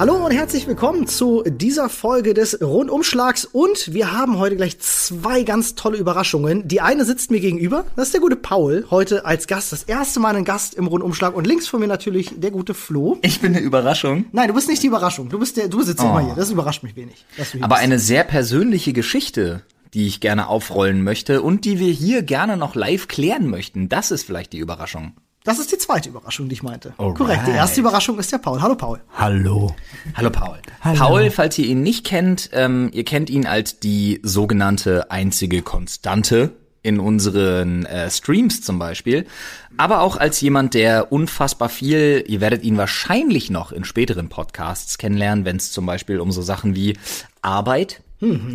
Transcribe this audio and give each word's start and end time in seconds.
Hallo 0.00 0.14
und 0.14 0.30
herzlich 0.30 0.66
willkommen 0.66 1.06
zu 1.06 1.44
dieser 1.46 1.90
Folge 1.90 2.32
des 2.32 2.62
Rundumschlags 2.62 3.44
und 3.44 3.92
wir 3.92 4.12
haben 4.12 4.38
heute 4.38 4.56
gleich 4.56 4.78
zwei 4.78 5.42
ganz 5.42 5.74
tolle 5.74 5.98
Überraschungen. 5.98 6.66
Die 6.66 6.80
eine 6.80 7.04
sitzt 7.04 7.30
mir 7.30 7.38
gegenüber, 7.38 7.84
das 7.96 8.06
ist 8.06 8.14
der 8.14 8.22
gute 8.22 8.36
Paul, 8.36 8.86
heute 8.90 9.26
als 9.26 9.46
Gast, 9.46 9.72
das 9.72 9.82
erste 9.82 10.18
Mal 10.18 10.36
ein 10.36 10.46
Gast 10.46 10.72
im 10.72 10.86
Rundumschlag 10.86 11.36
und 11.36 11.46
links 11.46 11.68
von 11.68 11.80
mir 11.80 11.86
natürlich 11.86 12.32
der 12.34 12.50
gute 12.50 12.72
Flo. 12.72 13.18
Ich 13.20 13.42
bin 13.42 13.54
eine 13.54 13.62
Überraschung. 13.62 14.24
Nein, 14.32 14.48
du 14.48 14.54
bist 14.54 14.70
nicht 14.70 14.82
die 14.82 14.86
Überraschung, 14.86 15.28
du 15.28 15.38
bist 15.38 15.58
der, 15.58 15.68
du 15.68 15.82
sitzt 15.82 16.02
immer 16.02 16.24
hier, 16.24 16.34
das 16.34 16.50
überrascht 16.50 16.82
mich 16.82 16.96
wenig. 16.96 17.26
Aber 17.60 17.74
bist. 17.74 17.82
eine 17.82 17.98
sehr 17.98 18.24
persönliche 18.24 18.94
Geschichte, 18.94 19.64
die 19.92 20.06
ich 20.06 20.20
gerne 20.20 20.48
aufrollen 20.48 21.04
möchte 21.04 21.42
und 21.42 21.66
die 21.66 21.78
wir 21.78 21.92
hier 21.92 22.22
gerne 22.22 22.56
noch 22.56 22.74
live 22.74 23.06
klären 23.06 23.50
möchten. 23.50 23.90
Das 23.90 24.12
ist 24.12 24.24
vielleicht 24.24 24.54
die 24.54 24.60
Überraschung. 24.60 25.12
Das 25.42 25.58
ist 25.58 25.72
die 25.72 25.78
zweite 25.78 26.10
Überraschung, 26.10 26.48
die 26.50 26.52
ich 26.52 26.62
meinte. 26.62 26.92
Alright. 26.98 27.16
Korrekt, 27.16 27.46
die 27.46 27.52
erste 27.52 27.80
Überraschung 27.80 28.18
ist 28.18 28.30
der 28.30 28.38
Paul. 28.38 28.60
Hallo 28.60 28.74
Paul. 28.74 29.00
Hallo. 29.16 29.74
Hallo 30.14 30.28
Paul. 30.28 30.58
Paul, 30.82 31.30
falls 31.30 31.56
ihr 31.56 31.64
ihn 31.64 31.82
nicht 31.82 32.04
kennt, 32.04 32.50
ähm, 32.52 32.90
ihr 32.92 33.04
kennt 33.04 33.30
ihn 33.30 33.46
als 33.46 33.80
die 33.80 34.20
sogenannte 34.22 35.10
einzige 35.10 35.62
Konstante 35.62 36.52
in 36.82 37.00
unseren 37.00 37.86
äh, 37.86 38.10
Streams 38.10 38.60
zum 38.60 38.78
Beispiel, 38.78 39.26
aber 39.78 40.00
auch 40.02 40.18
als 40.18 40.40
jemand, 40.42 40.74
der 40.74 41.10
unfassbar 41.10 41.70
viel, 41.70 42.24
ihr 42.26 42.40
werdet 42.42 42.62
ihn 42.62 42.76
wahrscheinlich 42.76 43.50
noch 43.50 43.72
in 43.72 43.84
späteren 43.84 44.28
Podcasts 44.28 44.98
kennenlernen, 44.98 45.44
wenn 45.46 45.56
es 45.56 45.72
zum 45.72 45.86
Beispiel 45.86 46.20
um 46.20 46.32
so 46.32 46.42
Sachen 46.42 46.74
wie 46.74 46.98
Arbeit, 47.42 48.02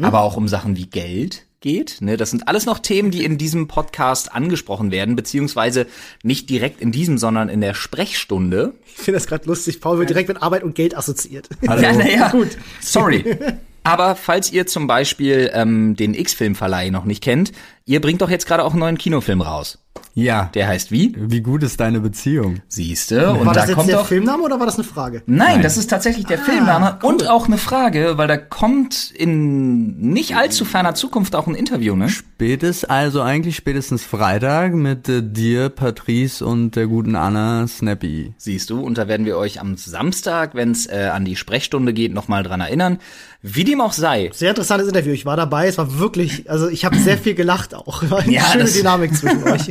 aber 0.03 0.21
auch 0.21 0.37
um 0.37 0.47
Sachen 0.47 0.75
wie 0.75 0.85
Geld 0.85 1.44
geht. 1.59 1.97
Ne? 2.01 2.17
Das 2.17 2.31
sind 2.31 2.47
alles 2.47 2.65
noch 2.65 2.79
Themen, 2.79 3.11
die 3.11 3.23
in 3.23 3.37
diesem 3.37 3.67
Podcast 3.67 4.33
angesprochen 4.33 4.91
werden, 4.91 5.15
beziehungsweise 5.15 5.87
nicht 6.23 6.49
direkt 6.49 6.81
in 6.81 6.91
diesem, 6.91 7.17
sondern 7.17 7.49
in 7.49 7.61
der 7.61 7.73
Sprechstunde. 7.73 8.73
Ich 8.85 8.93
finde 9.03 9.17
das 9.17 9.27
gerade 9.27 9.45
lustig. 9.47 9.81
Paul 9.81 9.99
wird 9.99 10.09
direkt 10.09 10.29
mit 10.29 10.41
Arbeit 10.41 10.63
und 10.63 10.75
Geld 10.75 10.95
assoziiert. 10.95 11.49
Ja, 11.61 11.91
naja, 11.93 12.29
gut. 12.29 12.57
Sorry. 12.79 13.37
Aber 13.85 14.15
falls 14.15 14.51
ihr 14.51 14.65
zum 14.65 14.87
Beispiel 14.87 15.51
ähm, 15.53 15.95
den 15.95 16.15
X-Film-Verleih 16.15 16.89
noch 16.89 17.05
nicht 17.05 17.23
kennt, 17.23 17.51
ihr 17.85 18.01
bringt 18.01 18.21
doch 18.21 18.31
jetzt 18.31 18.47
gerade 18.47 18.63
auch 18.63 18.71
einen 18.71 18.79
neuen 18.79 18.97
Kinofilm 18.97 19.41
raus. 19.41 19.77
Ja. 20.15 20.49
Der 20.53 20.67
heißt 20.67 20.91
wie? 20.91 21.13
Wie 21.17 21.41
gut 21.41 21.61
ist 21.61 21.79
deine 21.79 21.99
Beziehung? 21.99 22.61
Siehste. 22.67 23.33
Und 23.33 23.45
War 23.45 23.53
da 23.53 23.61
das 23.61 23.69
jetzt 23.69 23.75
kommt 23.75 23.89
der 23.89 23.97
doch. 23.97 24.07
Filmname 24.07 24.43
oder 24.43 24.59
war 24.59 24.65
das 24.65 24.75
eine 24.75 24.85
Frage? 24.85 25.23
Nein, 25.25 25.61
das 25.61 25.77
ist 25.77 25.89
tatsächlich 25.89 26.25
der 26.25 26.37
Filmname 26.37 26.99
cool. 27.03 27.09
und 27.09 27.27
auch 27.29 27.47
eine 27.47 27.57
Frage, 27.57 28.17
weil 28.17 28.27
da 28.27 28.37
kommt 28.37 29.11
in 29.11 29.99
nicht 29.99 30.35
allzu 30.35 30.63
ferner 30.63 30.95
Zukunft 30.95 31.35
auch 31.35 31.47
ein 31.47 31.55
Interview, 31.55 31.95
ne? 31.95 32.09
Spätest, 32.09 32.89
also 32.89 33.21
eigentlich 33.21 33.57
spätestens 33.57 34.03
Freitag 34.03 34.73
mit 34.73 35.07
äh, 35.09 35.21
dir, 35.21 35.69
Patrice 35.69 36.45
und 36.45 36.75
der 36.75 36.87
guten 36.87 37.15
Anna 37.15 37.67
Snappy. 37.67 38.33
Siehst 38.37 38.69
du, 38.69 38.79
und 38.79 38.97
da 38.97 39.07
werden 39.07 39.25
wir 39.25 39.37
euch 39.37 39.59
am 39.59 39.75
Samstag, 39.75 40.55
wenn 40.55 40.71
es 40.71 40.85
äh, 40.87 41.09
an 41.13 41.25
die 41.25 41.35
Sprechstunde 41.35 41.93
geht, 41.93 42.13
nochmal 42.13 42.43
dran 42.43 42.61
erinnern. 42.61 42.99
Wie 43.47 43.63
dem 43.63 43.79
auch 43.79 43.93
sei. 43.93 44.31
Sehr 44.33 44.49
interessantes 44.49 44.87
Interview. 44.87 45.13
Ich 45.13 45.25
war 45.25 45.37
dabei. 45.37 45.67
Es 45.67 45.77
war 45.77 45.99
wirklich, 45.99 46.49
also 46.49 46.67
ich 46.67 46.83
habe 46.83 46.97
sehr 46.97 47.17
viel 47.17 47.35
gelacht 47.35 47.75
auch. 47.75 48.09
War 48.09 48.19
eine 48.21 48.31
Ja, 48.33 48.41
schöne 48.51 48.65
Dynamik 48.71 49.15
zwischen 49.15 49.43
euch. 49.47 49.69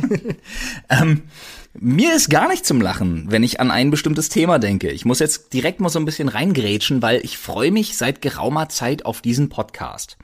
Ähm, 0.89 1.23
mir 1.77 2.15
ist 2.15 2.29
gar 2.29 2.47
nicht 2.47 2.65
zum 2.65 2.79
Lachen, 2.79 3.25
wenn 3.29 3.43
ich 3.43 3.59
an 3.59 3.71
ein 3.71 3.91
bestimmtes 3.91 4.29
Thema 4.29 4.59
denke. 4.59 4.89
Ich 4.91 5.03
muss 5.03 5.19
jetzt 5.19 5.51
direkt 5.53 5.81
mal 5.81 5.89
so 5.89 5.99
ein 5.99 6.05
bisschen 6.05 6.29
reingrätschen, 6.29 7.01
weil 7.01 7.19
ich 7.25 7.37
freue 7.37 7.71
mich 7.71 7.97
seit 7.97 8.21
geraumer 8.21 8.69
Zeit 8.69 9.05
auf 9.05 9.21
diesen 9.21 9.49
Podcast. 9.49 10.17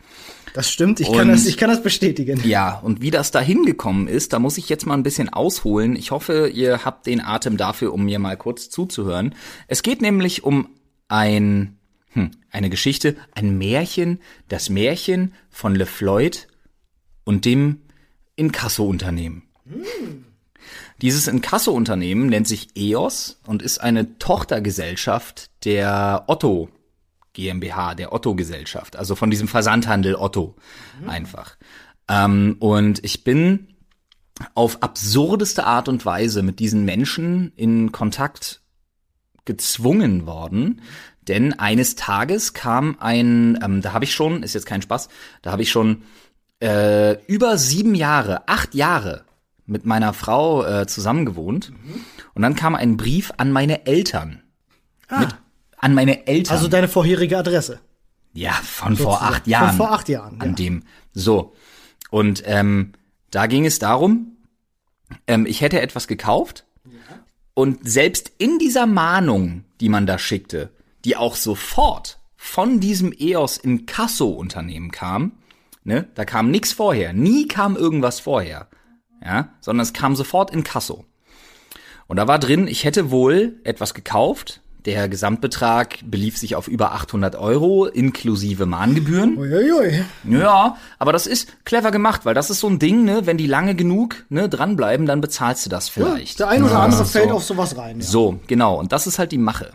Das 0.54 0.70
stimmt. 0.72 1.00
Ich 1.02 1.08
kann 1.12 1.28
Und- 1.30 1.36
das, 1.36 1.46
ich 1.46 1.58
kann 1.58 1.70
das 1.70 1.84
bestätigen. 1.84 2.42
Ja, 2.46 2.80
und 2.84 3.02
wie 3.02 3.12
das 3.12 3.32
da 3.32 3.42
hingekommen 3.42 4.08
ist, 4.08 4.32
da 4.34 4.40
muss 4.40 4.58
ich 4.58 4.70
jetzt 4.70 4.86
mal 4.86 4.94
ein 4.94 5.04
bisschen 5.04 5.28
ausholen. 5.28 5.96
Ich 5.98 6.12
hoffe, 6.12 6.48
ihr 6.48 6.86
habt 6.86 7.06
den 7.06 7.20
Atem 7.22 7.58
dafür, 7.58 7.94
um 7.94 8.06
mir 8.06 8.20
mal 8.20 8.38
kurz 8.38 8.70
zuzuhören. 8.70 9.36
Es 9.68 9.84
geht 9.84 10.02
nämlich 10.02 10.44
um 10.44 10.70
ein, 11.10 11.78
hm, 12.12 12.32
eine 12.50 12.70
Geschichte, 12.70 13.16
ein 13.34 13.58
Märchen, 13.58 14.20
das 14.48 14.70
Märchen 14.70 15.34
von 15.50 15.76
LeFloid 15.76 16.48
und 17.24 17.46
dem 17.46 17.82
Inkasso-Unternehmen. 18.36 19.44
Dieses 21.02 21.28
Inkasso-Unternehmen 21.28 22.28
nennt 22.28 22.48
sich 22.48 22.70
EOS 22.76 23.40
und 23.46 23.62
ist 23.62 23.80
eine 23.80 24.18
Tochtergesellschaft 24.20 25.50
der 25.66 26.26
Otto 26.28 26.70
GmbH, 27.34 27.96
der 27.96 28.14
Otto-Gesellschaft, 28.14 28.96
also 28.96 29.16
von 29.16 29.30
diesem 29.30 29.48
Versandhandel 29.48 30.16
Otto 30.16 30.56
einfach. 31.08 31.58
Ähm, 32.08 32.58
und 32.60 33.04
ich 33.04 33.24
bin 33.24 33.68
auf 34.56 34.82
absurdeste 34.84 35.66
Art 35.66 35.88
und 35.88 36.06
Weise 36.06 36.44
mit 36.44 36.60
diesen 36.60 36.84
Menschen 36.84 37.54
in 37.56 37.92
Kontakt 37.92 38.62
gezwungen 39.46 40.26
worden, 40.26 40.82
denn 41.28 41.54
eines 41.54 41.96
Tages 41.96 42.54
kam 42.54 42.98
ein, 43.00 43.60
ähm, 43.64 43.82
da 43.82 43.94
habe 43.94 44.06
ich 44.06 44.14
schon, 44.14 44.44
ist 44.44 44.54
jetzt 44.54 44.66
kein 44.66 44.82
Spaß, 44.82 45.10
da 45.42 45.52
habe 45.52 45.62
ich 45.62 45.72
schon 45.72 46.04
äh, 46.62 47.24
über 47.26 47.58
sieben 47.58 47.96
Jahre, 47.96 48.48
acht 48.48 48.76
Jahre 48.76 49.26
mit 49.66 49.86
meiner 49.86 50.14
Frau 50.14 50.66
äh, 50.66 50.88
zusammengewohnt 50.88 51.72
und 52.34 52.42
dann 52.42 52.56
kam 52.56 52.76
ein 52.76 52.98
Brief 52.98 53.32
an 53.38 53.52
meine 53.52 53.86
Eltern. 53.86 54.42
Mit, 55.10 55.36
an 55.78 55.94
meine 55.94 56.28
Eltern. 56.28 56.56
Also 56.56 56.68
deine 56.68 56.88
vorherige 56.88 57.38
Adresse. 57.38 57.80
Ja, 58.34 58.54
von 58.54 58.96
vor 58.96 59.22
acht 59.22 59.46
Jahren. 59.48 59.70
Von 59.70 59.78
vor 59.78 59.92
acht 59.92 60.08
Jahren, 60.08 60.40
An 60.40 60.50
ja. 60.50 60.56
dem. 60.56 60.84
So. 61.14 61.54
Und 62.10 62.44
ähm, 62.46 62.94
da 63.30 63.48
ging 63.48 63.66
es 63.66 63.80
darum, 63.80 64.38
ähm, 65.28 65.46
ich 65.46 65.62
hätte 65.62 65.82
etwas 65.82 66.08
gekauft 66.08 66.66
und 67.54 67.88
selbst 67.88 68.32
in 68.38 68.60
dieser 68.60 68.86
Mahnung, 68.86 69.66
die 69.80 69.90
man 69.90 70.06
da 70.06 70.18
schickte, 70.18 70.72
die 71.06 71.16
auch 71.18 71.36
sofort 71.36 72.20
von 72.36 72.80
diesem 72.80 73.14
EOS 73.18 73.58
Inkasso-Unternehmen 73.58 74.92
kam, 74.92 75.34
ne, 75.84 76.08
da 76.16 76.26
kam 76.26 76.50
nichts 76.52 76.74
vorher, 76.74 77.14
nie 77.14 77.48
kam 77.48 77.76
irgendwas 77.76 78.20
vorher, 78.20 78.68
ja, 79.24 79.50
sondern 79.62 79.84
es 79.84 79.94
kam 79.94 80.16
sofort 80.16 80.52
Inkasso. 80.52 81.06
Und 82.08 82.18
da 82.18 82.28
war 82.28 82.40
drin, 82.40 82.68
ich 82.68 82.84
hätte 82.84 83.10
wohl 83.12 83.60
etwas 83.64 83.94
gekauft. 83.94 84.62
Der 84.86 85.08
Gesamtbetrag 85.08 86.00
belief 86.04 86.40
sich 86.40 86.56
auf 86.56 86.68
über 86.68 86.94
800 86.94 87.36
Euro 87.36 87.86
inklusive 87.86 88.66
Mahngebühren. 88.66 89.38
Uiuiui. 89.38 90.04
Ja, 90.28 90.76
aber 90.98 91.14
das 91.14 91.28
ist 91.28 91.64
clever 91.66 91.92
gemacht, 91.92 92.26
weil 92.26 92.34
das 92.34 92.50
ist 92.50 92.60
so 92.62 92.68
ein 92.68 92.80
Ding, 92.80 93.04
ne, 93.04 93.28
wenn 93.28 93.38
die 93.38 93.46
lange 93.46 93.76
genug 93.76 94.26
ne, 94.30 94.50
dranbleiben, 94.50 95.06
dann 95.06 95.22
bezahlst 95.22 95.68
du 95.68 95.70
das 95.70 95.88
vielleicht. 95.88 96.40
Der 96.40 96.48
ein 96.50 96.64
oder 96.64 96.74
Ja, 96.74 96.80
andere 96.80 97.06
fällt 97.06 97.30
so. 97.30 97.36
auf 97.36 97.44
sowas 97.44 97.78
rein. 97.78 98.00
Ja. 98.00 98.06
So, 98.06 98.40
genau. 98.48 98.80
Und 98.80 98.92
das 98.92 99.06
ist 99.06 99.20
halt 99.20 99.32
die 99.32 99.38
Mache. 99.38 99.72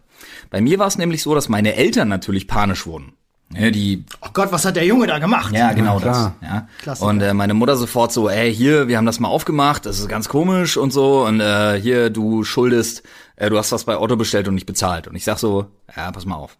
Bei 0.51 0.61
mir 0.61 0.79
war 0.79 0.87
es 0.87 0.99
nämlich 0.99 1.23
so, 1.23 1.35
dass 1.35 1.49
meine 1.49 1.75
Eltern 1.75 2.09
natürlich 2.09 2.47
panisch 2.47 2.87
wurden. 2.87 3.13
Ja, 3.55 3.71
die 3.71 4.05
Oh 4.23 4.29
Gott, 4.33 4.51
was 4.51 4.65
hat 4.65 4.75
der 4.75 4.85
Junge 4.85 5.07
da 5.07 5.21
gemacht? 5.21 5.55
ja, 5.55 5.73
genau 5.73 6.01
das. 6.01 6.17
klar. 6.17 6.37
Ja. 6.43 6.69
Klassiker. 6.83 7.09
Und 7.09 7.21
äh, 7.21 7.33
meine 7.33 7.55
Mutter 7.55 7.77
sofort 7.77 8.13
so, 8.13 8.29
ey, 8.29 8.53
hier, 8.53 8.89
wir 8.89 8.97
haben 8.97 9.07
das 9.07 9.21
mal 9.21 9.29
aufgemacht, 9.29 9.87
das 9.87 10.01
ist 10.01 10.09
ganz 10.09 10.29
komisch 10.29 10.77
und 10.77 10.93
so. 10.93 11.25
Und 11.25 11.41
äh, 11.41 11.81
hier, 11.81 12.11
du 12.11 12.43
schuldest, 12.43 13.05
äh, 13.37 13.49
du 13.49 13.57
hast 13.57 13.71
was 13.71 13.85
bei 13.85 13.99
Otto 13.99 14.17
bestellt 14.17 14.49
und 14.49 14.55
nicht 14.55 14.67
bezahlt. 14.67 15.07
Und 15.07 15.15
ich 15.15 15.25
sag 15.25 15.39
so, 15.39 15.67
ja, 15.97 16.11
pass 16.11 16.27
mal 16.27 16.35
auf. 16.35 16.59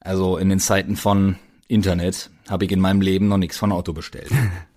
Also 0.00 0.36
in 0.36 0.48
den 0.48 0.58
Zeiten 0.58 0.96
von 0.96 1.36
Internet 1.68 2.30
habe 2.50 2.64
ich 2.64 2.72
in 2.72 2.80
meinem 2.80 3.00
Leben 3.00 3.28
noch 3.28 3.38
nichts 3.38 3.56
von 3.56 3.70
Otto 3.70 3.92
bestellt. 3.92 4.30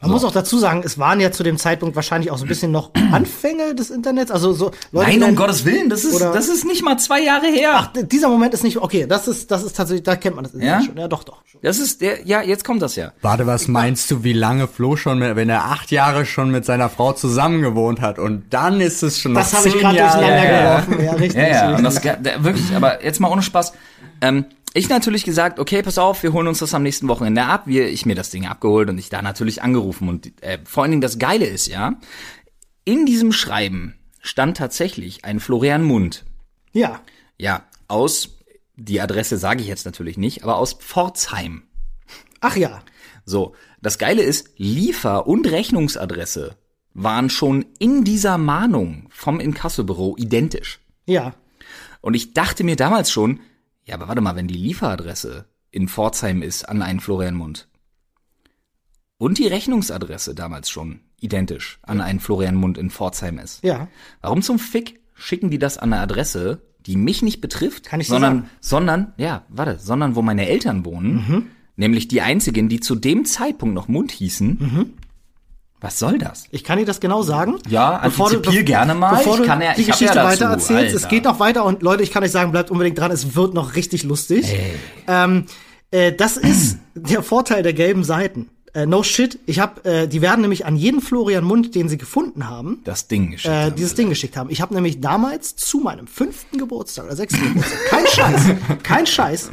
Man 0.00 0.12
muss 0.12 0.24
auch 0.24 0.30
dazu 0.30 0.58
sagen, 0.58 0.82
es 0.84 0.96
waren 0.98 1.18
ja 1.18 1.32
zu 1.32 1.42
dem 1.42 1.58
Zeitpunkt 1.58 1.96
wahrscheinlich 1.96 2.30
auch 2.30 2.38
so 2.38 2.44
ein 2.44 2.48
bisschen 2.48 2.70
noch 2.70 2.92
Anfänge 3.12 3.74
des 3.74 3.90
Internets. 3.90 4.30
Also 4.30 4.52
so 4.52 4.70
Leute, 4.92 5.10
die 5.10 5.16
Nein, 5.16 5.16
um 5.16 5.20
dann- 5.20 5.34
Gottes 5.36 5.64
Willen, 5.64 5.88
das 5.90 6.04
ist, 6.04 6.14
Oder- 6.14 6.32
das 6.32 6.48
ist 6.48 6.64
nicht 6.64 6.84
mal 6.84 6.96
zwei 6.98 7.20
Jahre 7.20 7.46
her. 7.48 7.70
Ach, 7.74 7.90
dieser 7.92 8.28
Moment 8.28 8.54
ist 8.54 8.62
nicht 8.62 8.76
okay. 8.78 9.06
Das 9.08 9.26
ist, 9.26 9.50
das 9.50 9.64
ist 9.64 9.76
tatsächlich, 9.76 10.04
da 10.04 10.14
kennt 10.14 10.36
man 10.36 10.44
das 10.44 10.54
Internet 10.54 10.80
Ja? 10.82 10.86
schon. 10.86 10.96
Ja, 10.96 11.08
doch, 11.08 11.24
doch. 11.24 11.38
Das 11.62 11.80
ist 11.80 12.00
der, 12.00 12.24
ja, 12.24 12.42
jetzt 12.42 12.64
kommt 12.64 12.80
das 12.80 12.94
ja. 12.94 13.12
Warte, 13.22 13.46
was 13.48 13.66
meinst 13.66 14.08
du, 14.12 14.22
wie 14.22 14.32
lange 14.32 14.68
Flo 14.68 14.94
schon, 14.94 15.18
mit, 15.18 15.34
wenn 15.34 15.48
er 15.48 15.64
acht 15.64 15.90
Jahre 15.90 16.24
schon 16.26 16.52
mit 16.52 16.64
seiner 16.64 16.88
Frau 16.88 17.12
zusammengewohnt 17.12 18.00
hat 18.00 18.20
und 18.20 18.44
dann 18.50 18.80
ist 18.80 19.02
es 19.02 19.18
schon 19.18 19.34
Das 19.34 19.52
habe 19.52 19.66
ich 19.66 19.74
gerade 19.78 19.96
Jahre 19.96 20.18
durcheinander 20.18 20.48
her. 20.48 20.84
geworfen. 20.86 21.04
Ja, 21.04 21.12
richtig. 21.14 21.42
Ja, 21.42 21.70
ja, 21.70 21.76
und 21.76 21.82
das 21.82 22.04
wirklich, 22.04 22.74
aber 22.76 23.04
jetzt 23.04 23.18
mal 23.18 23.28
ohne 23.32 23.42
Spaß. 23.42 23.72
Ähm, 24.20 24.44
ich 24.74 24.88
natürlich 24.88 25.24
gesagt, 25.24 25.58
okay, 25.58 25.82
pass 25.82 25.98
auf, 25.98 26.22
wir 26.22 26.32
holen 26.32 26.46
uns 26.46 26.58
das 26.58 26.74
am 26.74 26.82
nächsten 26.82 27.08
Wochenende 27.08 27.44
ab. 27.44 27.62
Wir, 27.66 27.88
ich 27.88 28.06
mir 28.06 28.14
das 28.14 28.30
Ding 28.30 28.46
abgeholt 28.46 28.88
und 28.88 28.98
ich 28.98 29.08
da 29.08 29.22
natürlich 29.22 29.62
angerufen. 29.62 30.08
Und 30.08 30.42
äh, 30.42 30.58
vor 30.64 30.82
allen 30.82 30.92
Dingen 30.92 31.02
das 31.02 31.18
Geile 31.18 31.46
ist, 31.46 31.66
ja, 31.66 31.98
in 32.84 33.06
diesem 33.06 33.32
Schreiben 33.32 33.98
stand 34.20 34.56
tatsächlich 34.56 35.24
ein 35.24 35.40
Florian 35.40 35.84
Mund. 35.84 36.24
Ja. 36.72 37.00
Ja, 37.38 37.64
aus, 37.86 38.38
die 38.76 39.00
Adresse 39.00 39.38
sage 39.38 39.62
ich 39.62 39.68
jetzt 39.68 39.86
natürlich 39.86 40.18
nicht, 40.18 40.42
aber 40.42 40.56
aus 40.56 40.74
Pforzheim. 40.74 41.62
Ach 42.40 42.56
ja. 42.56 42.82
So, 43.24 43.54
das 43.80 43.98
Geile 43.98 44.22
ist, 44.22 44.50
Liefer- 44.56 45.26
und 45.26 45.50
Rechnungsadresse 45.50 46.56
waren 46.94 47.30
schon 47.30 47.66
in 47.78 48.04
dieser 48.04 48.38
Mahnung 48.38 49.06
vom 49.10 49.40
Inkassobüro 49.40 50.16
identisch. 50.18 50.80
Ja. 51.06 51.34
Und 52.00 52.14
ich 52.14 52.32
dachte 52.32 52.64
mir 52.64 52.76
damals 52.76 53.10
schon, 53.10 53.40
ja, 53.88 53.94
aber 53.94 54.08
warte 54.08 54.20
mal, 54.20 54.36
wenn 54.36 54.46
die 54.48 54.54
Lieferadresse 54.54 55.46
in 55.70 55.88
Pforzheim 55.88 56.42
ist 56.42 56.68
an 56.68 56.82
einen 56.82 57.00
Florian 57.00 57.34
Mund 57.34 57.68
und 59.18 59.38
die 59.38 59.46
Rechnungsadresse 59.46 60.34
damals 60.34 60.70
schon 60.70 61.00
identisch 61.20 61.78
an 61.82 62.00
einen 62.00 62.20
Florian 62.20 62.54
Mund 62.54 62.78
in 62.78 62.90
Pforzheim 62.90 63.38
ist, 63.38 63.64
Ja. 63.64 63.88
warum 64.20 64.42
zum 64.42 64.58
Fick 64.58 65.00
schicken 65.14 65.50
die 65.50 65.58
das 65.58 65.78
an 65.78 65.92
eine 65.92 66.02
Adresse, 66.02 66.62
die 66.86 66.96
mich 66.96 67.22
nicht 67.22 67.40
betrifft, 67.40 67.86
Kann 67.86 68.00
ich 68.00 68.06
sondern, 68.06 68.34
sagen. 68.42 68.50
sondern, 68.60 69.12
ja, 69.16 69.44
warte, 69.48 69.78
sondern 69.78 70.14
wo 70.14 70.22
meine 70.22 70.46
Eltern 70.48 70.84
wohnen, 70.84 71.14
Mhm. 71.28 71.46
nämlich 71.76 72.06
die 72.08 72.20
einzigen, 72.22 72.68
die 72.68 72.78
zu 72.80 72.94
dem 72.94 73.24
Zeitpunkt 73.24 73.74
noch 73.74 73.88
Mund 73.88 74.12
hießen. 74.12 74.58
Mhm. 74.60 74.92
Was 75.80 75.98
soll 75.98 76.18
das? 76.18 76.44
Ich 76.50 76.64
kann 76.64 76.78
dir 76.78 76.84
das 76.84 76.98
genau 76.98 77.22
sagen. 77.22 77.56
Ja, 77.68 77.96
antizipier 77.96 78.64
gerne 78.64 78.94
mal. 78.94 79.16
Bevor 79.16 79.34
Ich 79.34 79.40
du 79.42 79.46
kann 79.46 79.60
ja- 79.62 79.74
die 79.74 79.84
Geschichte 79.84 80.06
ja 80.06 80.14
dazu, 80.14 80.28
weiter 80.40 80.50
erzählst. 80.50 80.96
Es 80.96 81.04
Alter. 81.04 81.14
geht 81.14 81.24
noch 81.24 81.38
weiter 81.38 81.64
und 81.64 81.82
Leute, 81.82 82.02
ich 82.02 82.10
kann 82.10 82.24
euch 82.24 82.32
sagen, 82.32 82.50
bleibt 82.50 82.70
unbedingt 82.70 82.98
dran. 82.98 83.10
Es 83.12 83.36
wird 83.36 83.54
noch 83.54 83.76
richtig 83.76 84.02
lustig. 84.02 84.52
Ähm, 85.06 85.46
äh, 85.92 86.12
das 86.12 86.36
ist 86.36 86.78
der 86.94 87.22
Vorteil 87.22 87.62
der 87.62 87.74
gelben 87.74 88.02
Seiten. 88.02 88.48
Äh, 88.74 88.86
no 88.86 89.02
shit. 89.02 89.38
Ich 89.46 89.60
hab, 89.60 89.86
äh, 89.86 90.06
die 90.08 90.20
werden 90.20 90.40
nämlich 90.42 90.66
an 90.66 90.76
jeden 90.76 91.00
Florian 91.00 91.44
Mund, 91.44 91.74
den 91.74 91.88
sie 91.88 91.96
gefunden 91.96 92.48
haben, 92.48 92.80
Das 92.84 93.06
Ding 93.08 93.30
geschickt. 93.30 93.54
äh, 93.54 93.64
haben. 93.66 93.76
dieses 93.76 93.94
Ding 93.94 94.08
geschickt 94.08 94.36
haben. 94.36 94.50
Ich 94.50 94.60
habe 94.60 94.74
nämlich 94.74 95.00
damals 95.00 95.54
zu 95.56 95.78
meinem 95.78 96.06
fünften 96.06 96.58
Geburtstag 96.58 97.06
oder 97.06 97.16
sechsten 97.16 97.40
Geburtstag, 97.54 97.78
kein 97.88 98.06
Scheiß, 98.06 98.42
kein 98.82 99.06
Scheiß, 99.06 99.50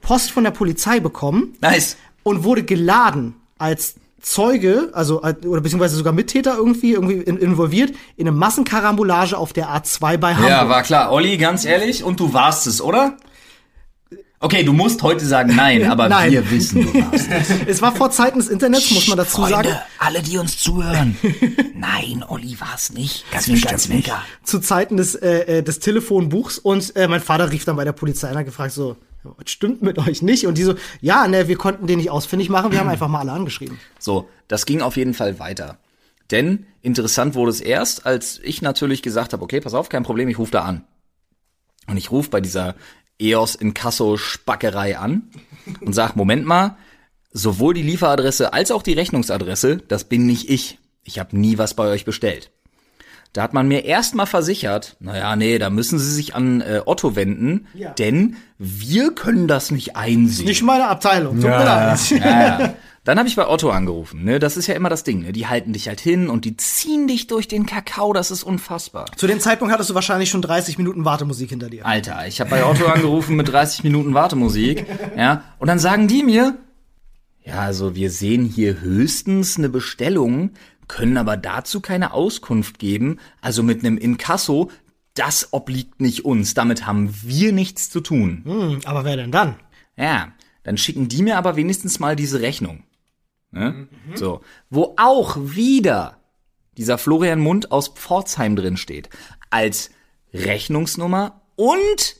Post 0.00 0.30
von 0.30 0.44
der 0.44 0.50
Polizei 0.52 1.00
bekommen 1.00 1.54
Nice. 1.60 1.96
und 2.22 2.44
wurde 2.44 2.62
geladen 2.62 3.34
als 3.58 3.96
Zeuge, 4.24 4.90
also 4.94 5.20
als- 5.20 5.44
oder 5.44 5.60
beziehungsweise 5.60 5.96
sogar 5.96 6.12
Mittäter 6.12 6.56
irgendwie 6.56 6.92
irgendwie 6.92 7.14
in, 7.14 7.36
involviert 7.36 7.92
in 8.16 8.26
eine 8.26 8.36
Massenkarambolage 8.36 9.36
auf 9.36 9.52
der 9.52 9.68
A2 9.68 10.16
bei 10.16 10.34
Hamburg. 10.34 10.50
Ja, 10.50 10.68
war 10.68 10.82
klar. 10.82 11.12
Olli, 11.12 11.36
ganz 11.36 11.64
ehrlich, 11.64 12.02
und 12.02 12.20
du 12.20 12.32
warst 12.32 12.66
es, 12.66 12.80
oder? 12.80 13.18
Okay, 14.40 14.62
du 14.62 14.72
musst 14.72 15.02
heute 15.02 15.24
sagen 15.24 15.54
nein, 15.54 15.84
aber 15.90 16.08
Nein. 16.08 16.32
wir 16.32 16.50
wissen, 16.50 16.82
du 16.82 16.94
warst 16.94 17.30
es. 17.30 17.50
es 17.66 17.82
war 17.82 17.92
vor 17.94 18.10
Zeiten 18.10 18.38
des 18.38 18.48
Internets, 18.48 18.90
muss 18.90 19.08
man 19.08 19.18
dazu 19.18 19.44
sagen. 19.46 19.68
alle, 19.98 20.22
die 20.22 20.38
uns 20.38 20.58
zuhören. 20.58 21.16
Nein, 21.74 22.24
Olli 22.26 22.58
war's 22.60 22.92
nicht. 22.92 23.24
Ganz 23.30 23.46
ganz 23.62 23.84
Zwinker. 23.84 24.22
zu 24.42 24.58
Zeiten 24.58 24.96
des, 24.96 25.14
äh, 25.14 25.58
äh, 25.58 25.62
des 25.62 25.80
Telefonbuchs 25.80 26.58
und 26.58 26.96
äh, 26.96 27.08
mein 27.08 27.20
Vater 27.20 27.50
rief 27.52 27.64
dann 27.64 27.76
bei 27.76 27.84
der 27.84 27.92
Polizei 27.92 28.30
und 28.30 28.38
hat 28.38 28.46
gefragt 28.46 28.72
so, 28.72 28.96
was 29.24 29.50
stimmt 29.50 29.82
mit 29.82 29.98
euch 29.98 30.22
nicht? 30.22 30.46
Und 30.46 30.58
die 30.58 30.62
so, 30.62 30.74
ja, 31.00 31.26
ne, 31.26 31.48
wir 31.48 31.56
konnten 31.56 31.86
den 31.86 31.98
nicht 31.98 32.10
ausfindig 32.10 32.48
machen, 32.48 32.72
wir 32.72 32.80
haben 32.80 32.88
einfach 32.88 33.08
mal 33.08 33.20
alle 33.20 33.32
angeschrieben. 33.32 33.78
So, 33.98 34.28
das 34.48 34.66
ging 34.66 34.82
auf 34.82 34.96
jeden 34.96 35.14
Fall 35.14 35.38
weiter. 35.38 35.78
Denn 36.30 36.66
interessant 36.82 37.34
wurde 37.34 37.50
es 37.50 37.60
erst, 37.60 38.06
als 38.06 38.40
ich 38.42 38.62
natürlich 38.62 39.02
gesagt 39.02 39.32
habe, 39.32 39.42
okay, 39.42 39.60
pass 39.60 39.74
auf, 39.74 39.88
kein 39.88 40.02
Problem, 40.02 40.28
ich 40.28 40.38
rufe 40.38 40.52
da 40.52 40.62
an. 40.62 40.84
Und 41.86 41.96
ich 41.96 42.10
rufe 42.10 42.30
bei 42.30 42.40
dieser 42.40 42.74
EOS 43.18 43.54
Inkasso 43.54 44.16
Spackerei 44.16 44.98
an 44.98 45.30
und 45.80 45.92
sag, 45.92 46.16
Moment 46.16 46.46
mal, 46.46 46.76
sowohl 47.30 47.74
die 47.74 47.82
Lieferadresse 47.82 48.52
als 48.52 48.70
auch 48.70 48.82
die 48.82 48.94
Rechnungsadresse, 48.94 49.78
das 49.88 50.04
bin 50.04 50.26
nicht 50.26 50.48
ich. 50.48 50.78
Ich 51.04 51.18
habe 51.18 51.36
nie 51.38 51.58
was 51.58 51.74
bei 51.74 51.88
euch 51.88 52.04
bestellt. 52.04 52.50
Da 53.34 53.42
hat 53.42 53.52
man 53.52 53.68
mir 53.68 53.84
erstmal 53.84 54.26
versichert, 54.26 54.96
naja, 55.00 55.34
nee, 55.36 55.58
da 55.58 55.68
müssen 55.68 55.98
Sie 55.98 56.10
sich 56.12 56.34
an 56.34 56.60
äh, 56.62 56.80
Otto 56.86 57.16
wenden, 57.16 57.66
Ja. 57.74 57.90
denn 57.90 58.36
wir 58.58 59.12
können 59.12 59.48
das 59.48 59.70
nicht 59.72 59.96
einsehen. 59.96 60.46
Nicht 60.46 60.62
meine 60.62 60.86
Abteilung. 60.88 61.34
Tut 61.36 61.44
Ja, 61.50 61.58
mir 61.58 61.64
ja. 61.64 61.86
leid. 61.90 62.10
Ja, 62.10 62.58
ja. 62.60 62.74
Dann 63.02 63.18
habe 63.18 63.28
ich 63.28 63.36
bei 63.36 63.46
Otto 63.46 63.68
angerufen. 63.70 64.24
Ne? 64.24 64.38
Das 64.38 64.56
ist 64.56 64.66
ja 64.66 64.74
immer 64.74 64.88
das 64.88 65.02
Ding. 65.04 65.22
Ne? 65.24 65.32
Die 65.32 65.46
halten 65.46 65.74
dich 65.74 65.88
halt 65.88 66.00
hin 66.00 66.30
und 66.30 66.46
die 66.46 66.56
ziehen 66.56 67.06
dich 67.06 67.26
durch 67.26 67.48
den 67.48 67.66
Kakao. 67.66 68.12
Das 68.14 68.30
ist 68.30 68.44
unfassbar. 68.44 69.06
Zu 69.16 69.26
dem 69.26 69.40
Zeitpunkt 69.40 69.74
hattest 69.74 69.90
du 69.90 69.94
wahrscheinlich 69.94 70.30
schon 70.30 70.40
30 70.40 70.78
Minuten 70.78 71.04
Wartemusik 71.04 71.50
hinter 71.50 71.68
dir. 71.68 71.84
Alter, 71.84 72.26
ich 72.26 72.40
habe 72.40 72.48
bei 72.50 72.64
Otto 72.64 72.86
angerufen 72.86 73.36
mit 73.36 73.48
30 73.52 73.82
Minuten 73.84 74.14
Wartemusik. 74.14 74.86
Ja, 75.18 75.42
und 75.58 75.66
dann 75.68 75.78
sagen 75.80 76.08
die 76.08 76.22
mir, 76.22 76.56
ja, 77.44 77.58
also 77.58 77.94
wir 77.94 78.10
sehen 78.10 78.46
hier 78.46 78.80
höchstens 78.80 79.58
eine 79.58 79.68
Bestellung, 79.68 80.52
können 80.88 81.16
aber 81.16 81.36
dazu 81.36 81.80
keine 81.80 82.12
Auskunft 82.12 82.78
geben. 82.78 83.18
Also 83.40 83.62
mit 83.62 83.84
einem 83.84 83.98
Inkasso, 83.98 84.70
das 85.14 85.52
obliegt 85.52 86.00
nicht 86.00 86.24
uns. 86.24 86.54
Damit 86.54 86.86
haben 86.86 87.14
wir 87.22 87.52
nichts 87.52 87.90
zu 87.90 88.00
tun. 88.00 88.42
Hm, 88.44 88.80
aber 88.84 89.04
wer 89.04 89.16
denn 89.16 89.32
dann? 89.32 89.56
Ja, 89.96 90.32
dann 90.64 90.76
schicken 90.76 91.08
die 91.08 91.22
mir 91.22 91.38
aber 91.38 91.56
wenigstens 91.56 92.00
mal 92.00 92.16
diese 92.16 92.40
Rechnung. 92.40 92.84
Ne? 93.50 93.88
So, 94.14 94.40
wo 94.70 94.94
auch 94.96 95.36
wieder 95.40 96.18
dieser 96.76 96.98
Florian 96.98 97.38
Mund 97.38 97.70
aus 97.70 97.88
Pforzheim 97.88 98.56
drin 98.56 98.76
steht. 98.76 99.08
Als 99.50 99.90
Rechnungsnummer 100.32 101.42
und 101.54 102.16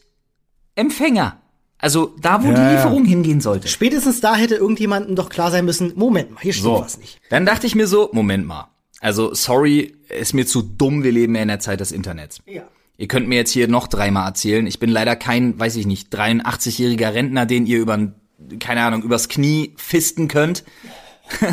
Empfänger. 0.76 1.40
Also 1.84 2.14
da, 2.18 2.42
wo 2.42 2.48
Ja, 2.48 2.54
die 2.54 2.60
ja. 2.62 2.72
Lieferung 2.76 3.04
hingehen 3.04 3.42
sollte. 3.42 3.68
Spätestens 3.68 4.22
da 4.22 4.34
hätte 4.36 4.54
irgendjemandem 4.54 5.16
doch 5.16 5.28
klar 5.28 5.50
sein 5.50 5.66
müssen, 5.66 5.92
Moment 5.96 6.30
mal, 6.30 6.40
hier 6.40 6.54
stimmt 6.54 6.64
So, 6.64 6.80
was 6.80 6.96
nicht. 6.96 7.20
dann 7.28 7.44
dachte 7.44 7.66
ich 7.66 7.74
mir 7.74 7.86
so, 7.86 8.08
Moment 8.14 8.46
mal. 8.46 8.68
Also, 9.00 9.34
sorry, 9.34 9.94
ist 10.08 10.32
mir 10.32 10.46
zu 10.46 10.62
dumm, 10.62 11.02
wir 11.02 11.12
leben 11.12 11.34
ja 11.34 11.42
in 11.42 11.48
der 11.48 11.60
Zeit 11.60 11.80
des 11.80 11.92
Internets. 11.92 12.38
Ja. 12.46 12.62
Ihr 12.96 13.06
könnt 13.06 13.28
mir 13.28 13.34
jetzt 13.34 13.50
hier 13.50 13.68
noch 13.68 13.86
dreimal 13.86 14.26
erzählen. 14.28 14.66
Ich 14.66 14.78
bin 14.78 14.88
leider 14.88 15.14
kein, 15.14 15.58
weiß 15.60 15.76
ich 15.76 15.84
nicht, 15.84 16.08
83-jähriger 16.14 17.12
Rentner, 17.12 17.44
den 17.44 17.66
ihr 17.66 17.80
über, 17.80 17.98
keine 18.60 18.82
Ahnung, 18.82 19.02
übers 19.02 19.28
Knie 19.28 19.74
fisten 19.76 20.26
könnt. 20.26 20.64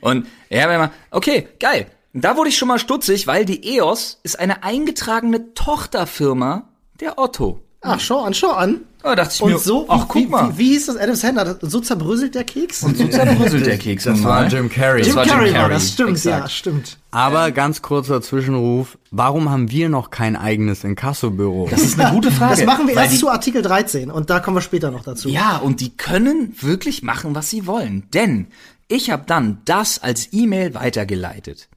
Und 0.00 0.26
ja, 0.48 0.70
wenn 0.70 0.78
man, 0.80 0.90
okay, 1.10 1.48
geil. 1.58 1.86
Da 2.14 2.38
wurde 2.38 2.48
ich 2.48 2.56
schon 2.56 2.68
mal 2.68 2.78
stutzig, 2.78 3.26
weil 3.26 3.44
die 3.44 3.76
EOS 3.76 4.20
ist 4.22 4.38
eine 4.40 4.62
eingetragene 4.64 5.52
Tochterfirma 5.52 6.68
der 6.98 7.18
Otto. 7.18 7.60
Ach, 7.82 7.98
schau 7.98 8.20
an, 8.24 8.34
schau 8.34 8.50
an. 8.50 8.80
Da 9.02 9.16
dachte 9.16 9.32
ich 9.34 9.42
Und 9.42 9.52
mir, 9.52 9.58
so, 9.58 9.86
ach, 9.88 10.04
wie, 10.04 10.08
guck 10.24 10.30
mal. 10.30 10.48
Wie, 10.50 10.52
wie, 10.52 10.58
wie 10.58 10.68
hieß 10.72 10.86
das 10.86 10.96
Adam 10.98 11.14
Sandler? 11.14 11.58
So 11.62 11.80
zerbröselt 11.80 12.34
der 12.34 12.44
Keks? 12.44 12.80
so 12.80 12.92
zerbröselt 12.92 13.64
der 13.64 13.78
Keks 13.78 14.04
Das 14.04 14.22
war. 14.22 14.46
Jim 14.48 14.68
Carrey. 14.68 15.02
Jim 15.02 15.14
war 15.14 15.24
Jim 15.24 15.32
Carrey 15.32 15.54
war 15.54 15.68
das, 15.70 15.88
stimmt, 15.92 16.10
exakt. 16.10 16.42
ja, 16.42 16.48
stimmt. 16.50 16.98
Aber 17.10 17.50
ganz 17.52 17.80
kurzer 17.80 18.20
Zwischenruf, 18.20 18.98
warum 19.10 19.48
haben 19.48 19.70
wir 19.70 19.88
noch 19.88 20.10
kein 20.10 20.36
eigenes 20.36 20.84
Inkassobüro? 20.84 21.68
Das 21.70 21.80
ist 21.80 21.98
eine 21.98 22.10
gute 22.14 22.30
Frage. 22.30 22.56
Das 22.56 22.66
machen 22.66 22.86
wir 22.86 22.94
weil 22.94 23.04
erst 23.04 23.14
die, 23.14 23.20
zu 23.20 23.30
Artikel 23.30 23.62
13 23.62 24.10
und 24.10 24.28
da 24.28 24.40
kommen 24.40 24.58
wir 24.58 24.62
später 24.62 24.90
noch 24.90 25.02
dazu. 25.02 25.30
Ja, 25.30 25.56
und 25.56 25.80
die 25.80 25.96
können 25.96 26.54
wirklich 26.60 27.02
machen, 27.02 27.34
was 27.34 27.48
sie 27.48 27.66
wollen. 27.66 28.04
Denn 28.12 28.48
ich 28.88 29.10
habe 29.10 29.22
dann 29.26 29.62
das 29.64 30.02
als 30.02 30.28
E-Mail 30.32 30.74
weitergeleitet. 30.74 31.68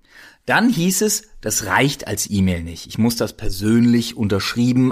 Dann 0.45 0.67
hieß 0.67 1.03
es, 1.03 1.23
das 1.39 1.67
reicht 1.67 2.05
als 2.05 2.29
E-Mail 2.29 2.63
nicht. 2.63 2.87
Ich 2.87 2.97
muss 2.97 3.15
das 3.15 3.31
persönlich 3.37 4.17
unterschrieben 4.17 4.91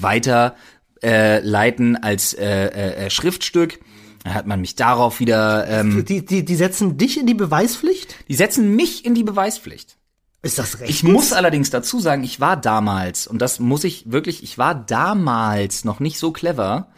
weiter 0.00 0.56
äh, 1.02 1.40
leiten 1.40 1.96
als 1.96 2.34
äh, 2.34 2.66
äh, 2.66 3.06
äh, 3.06 3.10
Schriftstück. 3.10 3.80
Dann 4.24 4.34
hat 4.34 4.46
man 4.46 4.60
mich 4.60 4.76
darauf 4.76 5.20
wieder. 5.20 5.66
Ähm, 5.68 6.04
Die, 6.04 6.24
die, 6.24 6.44
die 6.44 6.54
setzen 6.54 6.96
dich 6.96 7.18
in 7.18 7.26
die 7.26 7.34
Beweispflicht? 7.34 8.14
die 8.28 8.34
setzen 8.34 8.74
mich 8.76 9.04
in 9.04 9.14
die 9.14 9.24
Beweispflicht. 9.24 9.96
Ist 10.44 10.58
das 10.58 10.80
recht? 10.80 10.90
Ich 10.90 11.04
muss 11.04 11.32
allerdings 11.32 11.70
dazu 11.70 12.00
sagen, 12.00 12.24
ich 12.24 12.40
war 12.40 12.56
damals, 12.56 13.28
und 13.28 13.40
das 13.40 13.60
muss 13.60 13.84
ich 13.84 14.10
wirklich, 14.10 14.42
ich 14.42 14.58
war 14.58 14.74
damals 14.74 15.84
noch 15.84 16.00
nicht 16.00 16.18
so 16.18 16.32
clever 16.32 16.88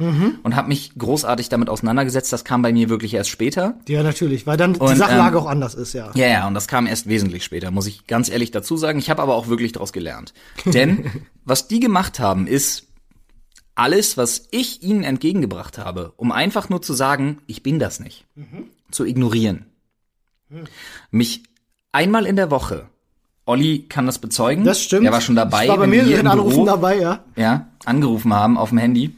und 0.43 0.57
habe 0.57 0.69
mich 0.69 0.93
großartig 0.97 1.51
damit 1.51 1.69
auseinandergesetzt. 1.69 2.33
Das 2.33 2.45
kam 2.45 2.63
bei 2.63 2.73
mir 2.73 2.89
wirklich 2.89 3.13
erst 3.13 3.29
später. 3.29 3.75
Ja, 3.87 4.03
natürlich, 4.03 4.47
weil 4.47 4.57
dann 4.57 4.73
die 4.73 4.81
Und, 4.81 4.97
Sachlage 4.97 5.37
ähm, 5.37 5.43
auch 5.43 5.47
anders 5.47 5.75
ist, 5.75 5.93
ja. 5.93 6.11
Ja, 6.15 6.27
ja, 6.27 6.49
und 6.49 6.55
das 6.55 6.69
kam 6.69 6.87
erst 6.87 7.07
wesentlich 7.07 7.45
später, 7.45 7.71
muss 7.71 7.87
ich 7.87 8.07
ganz 8.07 8.31
ehrlich 8.31 8.51
dazu 8.51 8.79
sagen. 8.79 8.99
Ich 8.99 9.11
habe 9.11 9.21
aber 9.21 9.35
auch 9.35 9.49
wirklich 9.49 9.73
daraus 9.73 9.93
gelernt. 9.93 10.33
Denn 10.65 11.11
was 11.45 11.69
die 11.69 11.81
gemacht 11.81 12.21
haben, 12.21 12.47
ist 12.47 12.87
alles, 13.75 14.17
was 14.17 14.49
ich 14.53 14.83
ihnen 14.83 15.05
entgegengebracht 15.05 15.77
habe, 15.77 16.15
um 16.17 16.33
einfach 16.33 16.71
nur 16.71 16.81
zu 16.81 16.95
sagen, 16.95 17.43
ich 17.47 17.63
bin 17.63 17.79
das 17.79 18.01
nicht, 18.01 18.25
zu 18.91 19.05
ignorieren. 19.05 19.67
Mich 21.11 21.43
einmal 21.93 22.25
in 22.25 22.37
der 22.37 22.51
Woche, 22.51 22.89
Olli 23.47 23.87
kann 23.89 24.07
das 24.07 24.19
bezeugen. 24.19 24.65
Das 24.65 24.81
stimmt. 24.83 25.05
Der 25.05 25.13
war 25.13 25.21
schon 25.21 25.37
dabei. 25.37 25.65
Ich 25.65 25.69
war 25.69 25.77
bei 25.79 25.87
mehreren 25.87 26.27
Anrufen 26.27 26.55
Büro- 26.55 26.67
dabei, 26.67 26.99
ja. 26.99 27.25
ja, 27.37 27.67
angerufen 27.85 28.33
haben 28.33 28.57
auf 28.57 28.71
dem 28.71 28.79
Handy. 28.79 29.15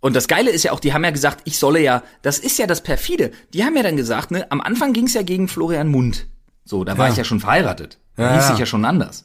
Und 0.00 0.14
das 0.14 0.28
Geile 0.28 0.50
ist 0.50 0.62
ja 0.62 0.72
auch, 0.72 0.80
die 0.80 0.92
haben 0.92 1.02
ja 1.04 1.10
gesagt, 1.10 1.40
ich 1.44 1.58
solle 1.58 1.80
ja, 1.80 2.02
das 2.22 2.38
ist 2.38 2.58
ja 2.58 2.66
das 2.66 2.82
perfide. 2.82 3.32
Die 3.54 3.64
haben 3.64 3.74
ja 3.76 3.82
dann 3.82 3.96
gesagt, 3.96 4.30
ne, 4.30 4.46
am 4.50 4.60
Anfang 4.60 4.92
ging's 4.92 5.14
ja 5.14 5.22
gegen 5.22 5.48
Florian 5.48 5.88
Mund. 5.88 6.26
So, 6.64 6.84
da 6.84 6.98
war 6.98 7.06
Ja. 7.06 7.12
ich 7.12 7.18
ja 7.18 7.24
schon 7.24 7.40
verheiratet. 7.40 7.98
Ja, 8.18 8.34
hieß 8.34 8.48
ja. 8.48 8.52
ich 8.54 8.60
ja 8.60 8.66
schon 8.66 8.84
anders. 8.84 9.24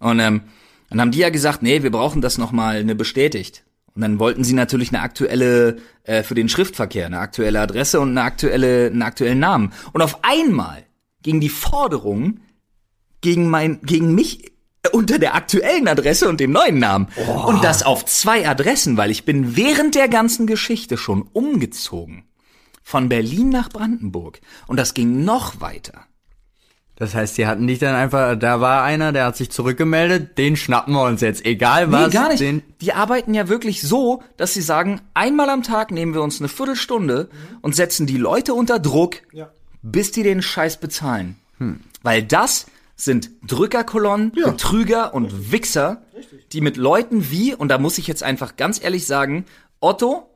Und 0.00 0.18
ähm, 0.20 0.42
dann 0.90 1.00
haben 1.00 1.10
die 1.12 1.18
ja 1.18 1.30
gesagt, 1.30 1.62
nee, 1.62 1.82
wir 1.82 1.90
brauchen 1.90 2.20
das 2.20 2.36
noch 2.38 2.50
mal 2.52 2.76
eine 2.78 2.94
bestätigt. 2.94 3.64
Und 3.94 4.02
dann 4.02 4.18
wollten 4.18 4.44
sie 4.44 4.54
natürlich 4.54 4.90
eine 4.90 5.00
aktuelle 5.02 5.76
äh, 6.04 6.22
für 6.22 6.34
den 6.34 6.48
Schriftverkehr, 6.48 7.06
eine 7.06 7.18
aktuelle 7.18 7.60
Adresse 7.60 8.00
und 8.00 8.10
eine 8.10 8.22
aktuelle, 8.22 8.86
einen 8.86 9.02
aktuellen 9.02 9.38
Namen. 9.38 9.72
Und 9.92 10.02
auf 10.02 10.18
einmal 10.24 10.84
ging 11.22 11.40
die 11.40 11.48
Forderung 11.48 12.40
gegen 13.20 13.48
mein, 13.48 13.80
gegen 13.82 14.14
mich 14.14 14.52
unter 14.92 15.18
der 15.18 15.34
aktuellen 15.34 15.88
Adresse 15.88 16.28
und 16.28 16.40
dem 16.40 16.52
neuen 16.52 16.78
Namen. 16.78 17.08
Und 17.46 17.62
das 17.64 17.82
auf 17.82 18.04
zwei 18.06 18.48
Adressen, 18.48 18.96
weil 18.96 19.10
ich 19.10 19.24
bin 19.24 19.56
während 19.56 19.94
der 19.94 20.08
ganzen 20.08 20.46
Geschichte 20.46 20.96
schon 20.96 21.22
umgezogen. 21.32 22.24
Von 22.82 23.08
Berlin 23.10 23.50
nach 23.50 23.68
Brandenburg. 23.68 24.40
Und 24.66 24.78
das 24.78 24.94
ging 24.94 25.24
noch 25.24 25.60
weiter. 25.60 26.04
Das 26.96 27.14
heißt, 27.14 27.36
die 27.38 27.46
hatten 27.46 27.66
dich 27.68 27.78
dann 27.78 27.94
einfach, 27.94 28.36
da 28.36 28.60
war 28.60 28.82
einer, 28.82 29.12
der 29.12 29.26
hat 29.26 29.36
sich 29.36 29.50
zurückgemeldet, 29.50 30.36
den 30.38 30.56
schnappen 30.56 30.94
wir 30.94 31.04
uns 31.04 31.20
jetzt, 31.20 31.44
egal 31.44 31.92
was. 31.92 32.08
nee, 32.08 32.12
gar 32.12 32.28
nicht. 32.30 32.40
Den, 32.40 32.62
Die 32.80 32.92
arbeiten 32.92 33.34
ja 33.34 33.48
wirklich 33.48 33.82
so, 33.82 34.22
dass 34.36 34.54
sie 34.54 34.62
sagen, 34.62 35.00
einmal 35.14 35.48
am 35.50 35.62
Tag 35.62 35.92
nehmen 35.92 36.12
wir 36.14 36.22
uns 36.22 36.40
eine 36.40 36.48
Viertelstunde 36.48 37.28
und 37.60 37.76
setzen 37.76 38.06
die 38.08 38.16
Leute 38.16 38.52
unter 38.54 38.80
Druck, 38.80 39.16
Ja. 39.32 39.50
bis 39.82 40.10
die 40.10 40.24
den 40.24 40.42
Scheiß 40.42 40.78
bezahlen. 40.80 41.36
Weil 42.02 42.22
das 42.24 42.66
sind 42.98 43.30
Drückerkolonnen, 43.46 44.32
Betrüger 44.32 45.14
und 45.14 45.52
Wichser, 45.52 46.02
die 46.52 46.60
mit 46.60 46.76
Leuten 46.76 47.30
wie, 47.30 47.54
und 47.54 47.68
da 47.68 47.78
muss 47.78 47.96
ich 47.96 48.08
jetzt 48.08 48.22
einfach 48.22 48.56
ganz 48.56 48.82
ehrlich 48.82 49.06
sagen, 49.06 49.46
Otto, 49.80 50.28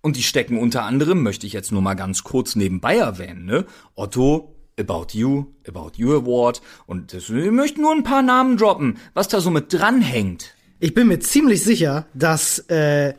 und 0.00 0.16
die 0.16 0.22
stecken 0.22 0.58
unter 0.58 0.84
anderem, 0.84 1.22
möchte 1.22 1.46
ich 1.46 1.52
jetzt 1.52 1.72
nur 1.72 1.82
mal 1.82 1.94
ganz 1.94 2.24
kurz 2.24 2.56
nebenbei 2.56 2.96
erwähnen, 2.96 3.44
ne? 3.44 3.66
Otto, 3.94 4.56
About 4.78 5.08
You, 5.12 5.48
About 5.68 5.92
You 5.96 6.14
Award, 6.14 6.62
und 6.86 7.12
das, 7.12 7.28
ich 7.28 7.50
möchte 7.50 7.82
nur 7.82 7.92
ein 7.92 8.02
paar 8.02 8.22
Namen 8.22 8.56
droppen, 8.56 8.96
was 9.12 9.28
da 9.28 9.40
so 9.40 9.50
mit 9.50 9.70
dranhängt. 9.70 10.54
Ich 10.78 10.94
bin 10.94 11.08
mir 11.08 11.20
ziemlich 11.20 11.62
sicher, 11.62 12.06
dass 12.14 12.60
äh, 12.70 13.12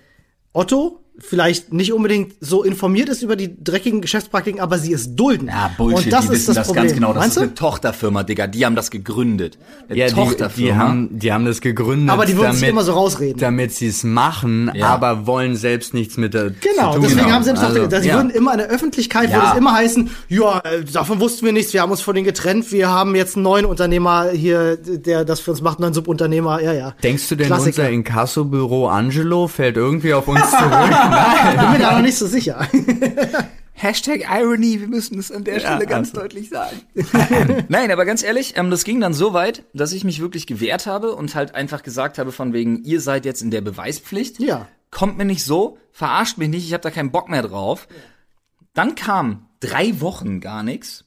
Otto 0.54 1.01
vielleicht 1.20 1.72
nicht 1.74 1.94
unbedingt 1.94 2.34
so 2.40 2.64
informiert 2.64 3.10
ist 3.10 3.22
über 3.22 3.36
die 3.36 3.56
dreckigen 3.64 4.02
Geschäftspraktiken, 4.02 4.60
aber 4.60 4.80
sie 4.80 4.94
es 4.94 5.16
dulden. 5.16 5.48
Ja, 5.50 5.70
Bullshit, 5.78 6.06
Und 6.06 6.14
das 6.14 6.22
die 6.22 6.26
ist 6.28 6.32
wissen 6.34 6.48
das, 6.48 6.56
das, 6.56 6.68
Problem. 6.68 6.84
ganz 6.86 6.94
genau. 6.96 7.08
Das 7.14 7.18
Meinst 7.18 7.38
ist 7.38 7.42
du? 7.42 7.42
eine 7.48 7.54
Tochterfirma, 7.54 8.24
Digga. 8.24 8.48
Die 8.48 8.66
haben 8.66 8.76
das 8.76 8.90
gegründet. 8.90 9.58
Eine 9.90 9.98
Ja, 10.00 10.08
die, 10.08 10.14
Tochterfirma. 10.14 10.72
die, 10.74 10.76
haben, 10.80 11.20
die 11.20 11.32
haben 11.34 11.46
das 11.46 11.62
gegründet. 11.62 12.10
Aber 12.10 12.26
die 12.26 12.36
wollen 12.38 12.52
sich 12.54 12.62
damit- 12.62 12.72
immer 12.72 12.84
so 12.84 12.94
rausreden. 12.94 13.40
Damit 13.40 13.74
sie 13.74 13.88
es 13.88 14.04
machen, 14.04 14.72
Ja. 14.74 14.88
aber 14.88 15.28
wollen 15.28 15.56
selbst 15.56 15.94
nichts 15.94 16.18
mit 16.18 16.34
der 16.34 16.50
Genau, 16.52 16.94
zu 16.94 17.00
tun 17.00 17.02
deswegen 17.04 17.26
haben. 17.26 17.34
haben 17.34 17.44
sie 17.44 17.50
also, 17.52 17.66
also, 17.82 18.02
Sie 18.02 18.08
ja. 18.08 18.16
würden 18.16 18.30
immer 18.32 18.54
in 18.54 18.58
der 18.60 18.68
Öffentlichkeit 18.70 19.30
Ja. 19.30 19.36
würde 19.36 19.48
es 19.52 19.58
immer 19.58 19.74
heißen, 19.74 20.10
ja, 20.30 20.60
äh, 20.60 20.84
davon 20.92 21.20
wussten 21.20 21.46
wir 21.46 21.52
nichts, 21.54 21.74
wir 21.74 21.82
haben 21.82 21.92
uns 21.92 22.02
von 22.02 22.16
denen 22.16 22.26
getrennt, 22.26 22.72
wir 22.72 22.90
haben 22.90 23.16
jetzt 23.16 23.36
einen 23.36 23.44
neuen 23.44 23.66
Unternehmer 23.66 24.30
hier, 24.32 24.78
der 24.78 25.24
das 25.26 25.40
für 25.42 25.52
uns 25.52 25.62
macht, 25.62 25.78
einen 25.78 25.84
neuen 25.84 25.94
Subunternehmer, 25.94 26.62
ja, 26.62 26.74
ja. 26.74 26.96
Denkst 27.04 27.28
du 27.30 27.36
denn, 27.36 27.48
Klassiker. 27.48 27.84
unser 27.84 27.90
Inkassobüro 27.92 28.88
Angelo 28.88 29.48
fällt 29.48 29.76
irgendwie 29.78 30.14
auf 30.14 30.28
uns 30.28 30.40
zurück? 30.50 30.62
Ich 31.04 31.60
bin 31.60 31.72
mir 31.72 31.80
da 31.80 31.94
noch 31.94 32.02
nicht 32.02 32.18
so 32.18 32.28
sicher. 32.28 32.68
Hashtag 33.74 34.28
Irony, 34.30 34.80
wir 34.80 34.88
müssen 34.88 35.18
es 35.18 35.32
an 35.32 35.44
der 35.44 35.60
Stelle 35.60 35.88
ganz 35.88 36.12
deutlich 36.14 36.50
sagen. 36.50 36.82
Nein, 37.68 37.92
aber 37.92 38.06
ganz 38.06 38.22
ehrlich, 38.22 38.56
ähm, 38.56 38.70
das 38.70 38.84
ging 38.84 39.00
dann 39.00 39.14
so 39.14 39.34
weit, 39.34 39.64
dass 39.74 39.92
ich 39.92 40.04
mich 40.04 40.22
wirklich 40.22 40.46
gewehrt 40.46 40.86
habe 40.86 41.16
und 41.16 41.34
halt 41.34 41.56
einfach 41.56 41.82
gesagt 41.82 42.20
habe, 42.20 42.32
von 42.32 42.54
wegen, 42.54 42.84
ihr 42.84 43.02
seid 43.02 43.26
jetzt 43.26 43.42
in 43.42 43.50
der 43.50 43.62
Beweispflicht. 43.62 44.40
Ja. 44.40 44.68
Kommt 44.92 45.18
mir 45.18 45.26
nicht 45.26 45.44
so, 45.44 45.80
verarscht 45.92 46.38
mich 46.38 46.50
nicht, 46.50 46.68
ich 46.68 46.74
habe 46.74 46.84
da 46.84 46.92
keinen 46.92 47.12
Bock 47.12 47.28
mehr 47.28 47.42
drauf. 47.42 47.88
Dann 48.76 48.94
kam 48.94 49.48
drei 49.62 50.00
Wochen 50.00 50.42
gar 50.42 50.62
nichts. 50.62 51.06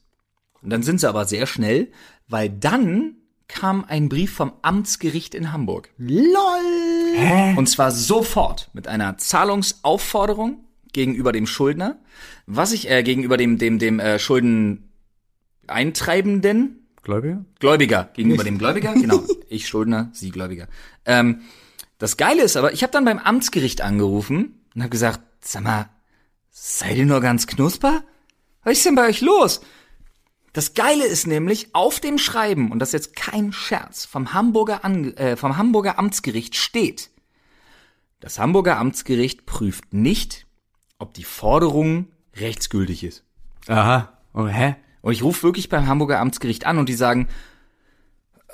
Und 0.61 0.69
dann 0.71 0.83
sind 0.83 0.99
sie 0.99 1.07
aber 1.07 1.25
sehr 1.25 1.47
schnell, 1.47 1.91
weil 2.27 2.49
dann 2.49 3.15
kam 3.47 3.85
ein 3.85 4.09
Brief 4.09 4.33
vom 4.33 4.53
Amtsgericht 4.61 5.35
in 5.35 5.51
Hamburg. 5.51 5.89
LOL! 5.97 7.55
Und 7.55 7.67
zwar 7.67 7.91
sofort 7.91 8.69
mit 8.73 8.87
einer 8.87 9.17
Zahlungsaufforderung 9.17 10.63
gegenüber 10.93 11.31
dem 11.31 11.45
Schuldner, 11.45 11.99
was 12.47 12.71
ich 12.71 12.89
äh, 12.89 13.03
gegenüber 13.03 13.37
dem 13.37 13.57
dem 13.57 13.79
dem 13.79 13.99
äh, 13.99 14.19
Schuldeneintreibenden 14.19 16.87
Gläubiger? 17.03 17.45
Gläubiger 17.59 18.09
gegenüber 18.13 18.43
dem 18.43 18.57
Gläubiger, 18.57 18.93
genau, 18.93 19.21
ich 19.49 19.67
Schuldner, 19.67 20.09
sie 20.13 20.31
Gläubiger. 20.31 20.67
Ähm, 21.05 21.41
das 21.97 22.17
Geile 22.17 22.41
ist 22.41 22.57
aber, 22.57 22.73
ich 22.73 22.83
habe 22.83 22.91
dann 22.91 23.05
beim 23.05 23.19
Amtsgericht 23.19 23.81
angerufen 23.81 24.65
und 24.73 24.81
habe 24.81 24.89
gesagt, 24.89 25.21
sag 25.39 25.63
mal, 25.63 25.89
seid 26.49 26.97
ihr 26.97 27.05
nur 27.05 27.21
ganz 27.21 27.47
knusper? 27.47 28.03
Was 28.63 28.77
ist 28.77 28.85
denn 28.85 28.95
bei 28.95 29.07
euch 29.07 29.21
los? 29.21 29.61
Das 30.55 30.73
Geile 30.73 31.05
ist 31.05 31.27
nämlich, 31.27 31.67
auf 31.73 31.99
dem 31.99 32.17
Schreiben, 32.17 32.71
und 32.71 32.79
das 32.79 32.93
ist 32.93 32.93
jetzt 32.93 33.15
kein 33.17 33.51
Scherz, 33.51 34.05
vom 34.05 34.33
Hamburger, 34.33 34.85
Ange 34.85 35.09
äh, 35.17 35.35
vom 35.35 35.57
Hamburger 35.57 35.99
Amtsgericht 35.99 36.55
steht, 36.55 37.09
das 38.21 38.39
Hamburger 38.39 38.77
Amtsgericht 38.77 39.45
prüft 39.45 39.93
nicht, 39.93 40.47
ob 40.97 41.13
die 41.13 41.25
Forderung 41.25 42.07
rechtsgültig 42.37 43.03
ist. 43.03 43.25
Aha. 43.67 44.13
Oh, 44.33 44.47
hä? 44.47 44.77
Und 45.01 45.11
ich 45.11 45.23
rufe 45.23 45.43
wirklich 45.43 45.67
beim 45.67 45.87
Hamburger 45.87 46.21
Amtsgericht 46.21 46.65
an 46.65 46.77
und 46.77 46.87
die 46.87 46.93
sagen, 46.93 47.27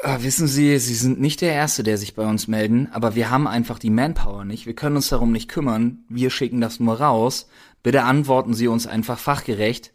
"Ah, 0.02 0.18
wissen 0.22 0.48
Sie, 0.48 0.80
Sie 0.80 0.96
sind 0.96 1.22
nicht 1.22 1.42
der 1.42 1.54
Erste, 1.54 1.84
der 1.84 2.00
sich 2.00 2.16
bei 2.16 2.26
uns 2.26 2.48
melden, 2.48 2.90
aber 2.94 3.14
wir 3.14 3.30
haben 3.30 3.46
einfach 3.46 3.78
die 3.78 3.92
Manpower 3.92 4.44
nicht. 4.44 4.66
Wir 4.66 4.74
können 4.74 4.96
uns 4.96 5.10
darum 5.10 5.32
nicht 5.32 5.50
kümmern. 5.50 6.04
Wir 6.10 6.32
schicken 6.32 6.62
das 6.62 6.80
nur 6.80 7.00
raus. 7.00 7.48
Bitte 7.84 8.02
antworten 8.02 8.56
Sie 8.56 8.68
uns 8.68 8.88
einfach 8.88 9.20
fachgerecht 9.20 9.94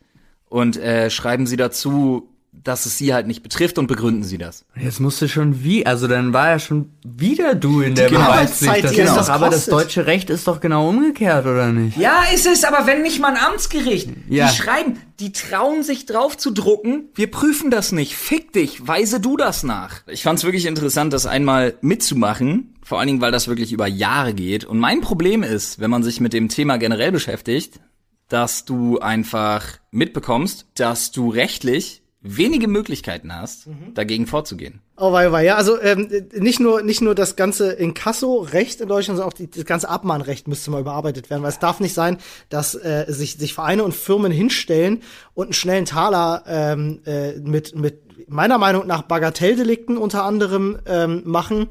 und 0.48 0.76
äh, 0.76 1.10
schreiben 1.10 1.46
Sie 1.46 1.56
dazu, 1.56 2.28
dass 2.66 2.86
es 2.86 2.98
Sie 2.98 3.14
halt 3.14 3.26
nicht 3.26 3.42
betrifft 3.42 3.78
und 3.78 3.86
begründen 3.86 4.24
Sie 4.24 4.38
das. 4.38 4.64
Jetzt 4.76 5.00
musste 5.00 5.28
schon 5.28 5.62
wie, 5.62 5.86
also 5.86 6.08
dann 6.08 6.32
war 6.32 6.48
ja 6.48 6.58
schon 6.58 6.90
wieder 7.04 7.54
du 7.54 7.80
in 7.80 7.94
der 7.94 8.08
Die 8.08 8.16
Arbeitszeit. 8.16 8.84
Das 8.84 8.92
ist 8.92 9.16
das 9.16 9.26
doch, 9.26 9.34
aber 9.34 9.50
das 9.50 9.66
deutsche 9.66 10.06
Recht 10.06 10.30
ist 10.30 10.48
doch 10.48 10.60
genau 10.60 10.88
umgekehrt, 10.88 11.46
oder 11.46 11.72
nicht? 11.72 11.96
Ja, 11.96 12.24
ist 12.34 12.46
es, 12.46 12.64
aber 12.64 12.86
wenn 12.86 13.02
nicht 13.02 13.20
mal 13.20 13.34
ein 13.34 13.42
Amtsgericht. 13.42 14.10
Ja. 14.28 14.48
Die 14.48 14.56
schreiben, 14.56 14.98
die 15.20 15.32
trauen 15.32 15.82
sich 15.82 16.06
drauf 16.06 16.36
zu 16.36 16.50
drucken, 16.50 17.10
wir 17.14 17.30
prüfen 17.30 17.70
das 17.70 17.92
nicht. 17.92 18.16
Fick 18.16 18.52
dich, 18.52 18.86
weise 18.86 19.20
du 19.20 19.36
das 19.36 19.62
nach. 19.62 20.02
Ich 20.06 20.22
fand's 20.22 20.44
wirklich 20.44 20.66
interessant, 20.66 21.12
das 21.12 21.26
einmal 21.26 21.74
mitzumachen. 21.80 22.74
Vor 22.82 22.98
allen 22.98 23.08
Dingen, 23.08 23.20
weil 23.20 23.32
das 23.32 23.48
wirklich 23.48 23.72
über 23.72 23.86
Jahre 23.88 24.32
geht. 24.32 24.64
Und 24.64 24.78
mein 24.78 25.00
Problem 25.00 25.42
ist, 25.42 25.80
wenn 25.80 25.90
man 25.90 26.02
sich 26.02 26.20
mit 26.20 26.32
dem 26.32 26.48
Thema 26.48 26.76
generell 26.76 27.10
beschäftigt, 27.10 27.80
dass 28.28 28.64
du 28.64 28.98
einfach 28.98 29.78
mitbekommst, 29.90 30.66
dass 30.74 31.12
du 31.12 31.30
rechtlich 31.30 32.02
wenige 32.28 32.68
Möglichkeiten 32.68 33.34
hast, 33.34 33.68
dagegen 33.94 34.26
vorzugehen. 34.26 34.80
Oh, 34.96 35.12
wei, 35.12 35.30
wei, 35.30 35.44
ja, 35.44 35.56
also 35.56 35.80
ähm, 35.80 36.08
nicht 36.32 36.58
nur 36.58 36.82
nicht 36.82 37.02
nur 37.02 37.14
das 37.14 37.36
ganze 37.36 37.72
Inkasso-Recht 37.72 38.80
in 38.80 38.88
Deutschland, 38.88 39.18
sondern 39.18 39.32
auch 39.32 39.36
die, 39.36 39.50
das 39.50 39.64
ganze 39.64 39.88
Abmahnrecht 39.88 40.48
müsste 40.48 40.70
mal 40.70 40.80
überarbeitet 40.80 41.28
werden, 41.30 41.42
weil 41.42 41.50
es 41.50 41.58
darf 41.58 41.80
nicht 41.80 41.94
sein, 41.94 42.18
dass 42.48 42.74
äh, 42.74 43.04
sich 43.08 43.36
sich 43.36 43.54
Vereine 43.54 43.84
und 43.84 43.94
Firmen 43.94 44.32
hinstellen 44.32 45.02
und 45.34 45.46
einen 45.46 45.52
schnellen 45.52 45.84
Taler 45.84 46.44
ähm, 46.46 47.00
äh, 47.04 47.32
mit 47.40 47.76
mit 47.76 48.28
meiner 48.28 48.58
Meinung 48.58 48.86
nach 48.86 49.02
Bagatelldelikten 49.02 49.98
unter 49.98 50.24
anderem 50.24 50.78
ähm, 50.86 51.22
machen. 51.24 51.68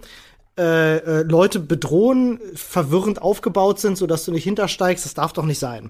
Äh, 0.57 0.97
äh, 0.99 1.21
Leute 1.23 1.59
bedrohen, 1.59 2.39
verwirrend 2.55 3.21
aufgebaut 3.21 3.77
sind, 3.81 3.97
sodass 3.97 4.23
du 4.23 4.31
nicht 4.31 4.45
hintersteigst, 4.45 5.03
das 5.03 5.13
darf 5.13 5.33
doch 5.33 5.43
nicht 5.43 5.59
sein. 5.59 5.89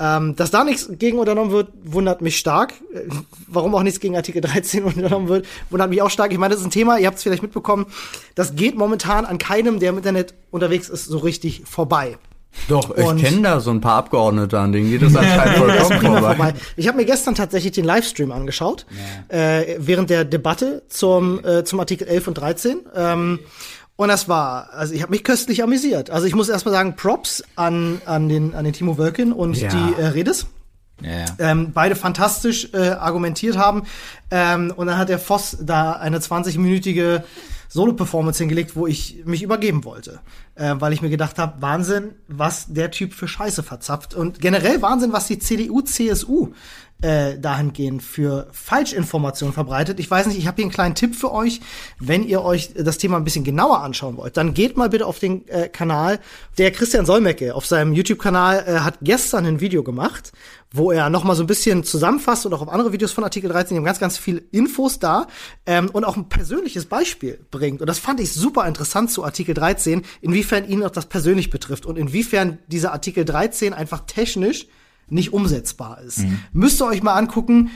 Ähm, 0.00 0.34
dass 0.36 0.50
da 0.50 0.64
nichts 0.64 0.88
gegen 0.98 1.18
unternommen 1.18 1.50
wird, 1.50 1.68
wundert 1.84 2.22
mich 2.22 2.38
stark. 2.38 2.72
Äh, 2.94 3.00
warum 3.46 3.74
auch 3.74 3.82
nichts 3.82 4.00
gegen 4.00 4.16
Artikel 4.16 4.40
13 4.40 4.84
unternommen 4.84 5.28
wird, 5.28 5.44
wundert 5.68 5.90
mich 5.90 6.00
auch 6.00 6.08
stark. 6.08 6.32
Ich 6.32 6.38
meine, 6.38 6.52
das 6.54 6.60
ist 6.62 6.66
ein 6.66 6.70
Thema, 6.70 6.98
ihr 6.98 7.08
habt 7.08 7.18
es 7.18 7.24
vielleicht 7.24 7.42
mitbekommen, 7.42 7.84
das 8.34 8.56
geht 8.56 8.74
momentan 8.74 9.26
an 9.26 9.36
keinem, 9.36 9.80
der 9.80 9.90
im 9.90 9.98
Internet 9.98 10.32
unterwegs 10.50 10.88
ist, 10.88 11.04
so 11.04 11.18
richtig 11.18 11.64
vorbei. 11.66 12.16
Doch, 12.68 12.88
Und- 12.88 13.18
ich 13.18 13.24
kenne 13.24 13.42
da 13.42 13.60
so 13.60 13.70
ein 13.70 13.82
paar 13.82 13.96
Abgeordnete, 13.96 14.58
an 14.58 14.72
denen 14.72 14.88
geht 14.90 15.02
das 15.02 15.14
anscheinend 15.14 15.56
vollkommen 15.58 16.00
vorbei. 16.00 16.20
vorbei. 16.36 16.54
Ich 16.76 16.88
habe 16.88 16.96
mir 16.96 17.04
gestern 17.04 17.34
tatsächlich 17.34 17.72
den 17.72 17.84
Livestream 17.84 18.32
angeschaut, 18.32 18.86
äh, 19.28 19.74
während 19.76 20.08
der 20.08 20.24
Debatte 20.24 20.82
zum, 20.88 21.44
äh, 21.44 21.64
zum 21.64 21.80
Artikel 21.80 22.08
11 22.08 22.28
und 22.28 22.34
13. 22.38 22.78
Ähm, 22.96 23.40
und 23.96 24.08
das 24.08 24.28
war, 24.28 24.70
also 24.72 24.94
ich 24.94 25.02
habe 25.02 25.10
mich 25.10 25.24
köstlich 25.24 25.62
amüsiert. 25.62 26.10
Also 26.10 26.26
ich 26.26 26.34
muss 26.34 26.48
erstmal 26.48 26.74
sagen, 26.74 26.96
Props 26.96 27.42
an, 27.56 28.00
an, 28.04 28.28
den, 28.28 28.54
an 28.54 28.64
den 28.64 28.72
Timo 28.74 28.98
Wölken 28.98 29.32
und 29.32 29.56
Ja. 29.56 29.68
die 29.68 30.00
äh, 30.00 30.06
Redes. 30.06 30.46
Ja. 31.02 31.26
ähm, 31.38 31.72
beide 31.74 31.94
fantastisch 31.94 32.70
äh, 32.72 32.88
argumentiert 32.88 33.58
haben. 33.58 33.82
Ähm, 34.30 34.72
und 34.74 34.86
dann 34.86 34.96
hat 34.96 35.10
der 35.10 35.18
Voss 35.18 35.58
da 35.60 35.92
eine 35.92 36.20
20-minütige 36.20 37.22
Solo-Performance 37.68 38.38
hingelegt, 38.38 38.76
wo 38.76 38.86
ich 38.86 39.22
mich 39.26 39.42
übergeben 39.42 39.84
wollte. 39.84 40.20
Äh, 40.54 40.74
weil 40.78 40.94
ich 40.94 41.02
mir 41.02 41.10
gedacht 41.10 41.38
habe, 41.38 41.60
Wahnsinn, 41.60 42.14
was 42.28 42.66
der 42.72 42.90
Typ 42.90 43.12
für 43.12 43.28
Scheiße 43.28 43.62
verzapft. 43.62 44.14
Und 44.14 44.40
generell 44.40 44.80
Wahnsinn, 44.80 45.12
was 45.12 45.26
die 45.26 45.38
CDU, 45.38 45.82
CSU 45.82 46.52
äh, 47.02 47.38
dahingehend 47.38 48.02
für 48.02 48.48
Falschinformationen 48.52 49.52
verbreitet. 49.52 50.00
Ich 50.00 50.10
weiß 50.10 50.26
nicht, 50.26 50.38
ich 50.38 50.46
habe 50.46 50.56
hier 50.56 50.64
einen 50.64 50.72
kleinen 50.72 50.94
Tipp 50.94 51.14
für 51.14 51.32
euch. 51.32 51.60
Wenn 51.98 52.26
ihr 52.26 52.42
euch 52.42 52.72
das 52.74 52.98
Thema 52.98 53.18
ein 53.18 53.24
bisschen 53.24 53.44
genauer 53.44 53.82
anschauen 53.82 54.16
wollt, 54.16 54.36
dann 54.36 54.54
geht 54.54 54.76
mal 54.76 54.88
bitte 54.88 55.06
auf 55.06 55.18
den 55.18 55.46
äh, 55.48 55.68
Kanal. 55.68 56.20
Der 56.56 56.70
Christian 56.70 57.04
Solmecke 57.04 57.54
auf 57.54 57.66
seinem 57.66 57.92
YouTube-Kanal 57.92 58.64
äh, 58.66 58.78
hat 58.80 58.98
gestern 59.02 59.44
ein 59.44 59.60
Video 59.60 59.82
gemacht, 59.82 60.32
wo 60.72 60.90
er 60.90 61.10
noch 61.10 61.22
mal 61.22 61.34
so 61.34 61.42
ein 61.42 61.46
bisschen 61.46 61.84
zusammenfasst 61.84 62.46
und 62.46 62.54
auch 62.54 62.62
auf 62.62 62.68
andere 62.68 62.92
Videos 62.92 63.12
von 63.12 63.24
Artikel 63.24 63.50
13, 63.50 63.74
die 63.74 63.78
haben 63.78 63.84
ganz, 63.84 64.00
ganz 64.00 64.16
viel 64.16 64.48
Infos 64.50 64.98
da 64.98 65.26
ähm, 65.66 65.90
und 65.90 66.04
auch 66.04 66.16
ein 66.16 66.28
persönliches 66.28 66.86
Beispiel 66.86 67.44
bringt. 67.50 67.82
Und 67.82 67.88
das 67.88 67.98
fand 67.98 68.20
ich 68.20 68.32
super 68.32 68.66
interessant 68.66 69.10
zu 69.10 69.22
Artikel 69.22 69.54
13, 69.54 70.02
inwiefern 70.22 70.66
ihn 70.66 70.82
auch 70.82 70.90
das 70.90 71.06
persönlich 71.06 71.50
betrifft 71.50 71.84
und 71.84 71.98
inwiefern 71.98 72.58
dieser 72.68 72.92
Artikel 72.92 73.26
13 73.26 73.74
einfach 73.74 74.00
technisch 74.06 74.66
nicht 75.08 75.32
umsetzbar 75.32 76.00
ist. 76.00 76.20
Müsst 76.52 76.80
ihr 76.80 76.86
euch 76.86 77.02
mal 77.02 77.14
angucken. 77.14 77.70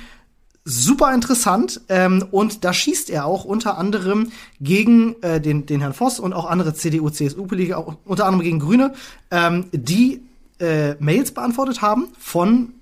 Super 0.65 1.15
interessant 1.15 1.81
ähm, 1.89 2.27
und 2.31 2.65
da 2.65 2.75
schießt 2.75 3.09
er 3.09 3.25
auch 3.25 3.47
unter 3.47 3.79
anderem 3.79 4.31
gegen 4.61 5.21
äh, 5.23 5.41
den, 5.41 5.65
den 5.65 5.81
Herrn 5.81 5.95
Voss 5.95 6.21
und 6.21 6.35
auch 6.35 6.45
andere 6.45 6.75
CDU, 6.75 7.09
CSU-Politiker, 7.09 7.79
auch 7.79 7.97
unter 8.05 8.27
anderem 8.27 8.45
gegen 8.45 8.59
Grüne, 8.59 8.93
ähm, 9.31 9.67
die 9.73 10.21
äh, 10.61 10.95
Mails 11.03 11.33
beantwortet 11.33 11.81
haben 11.81 12.09
von 12.19 12.75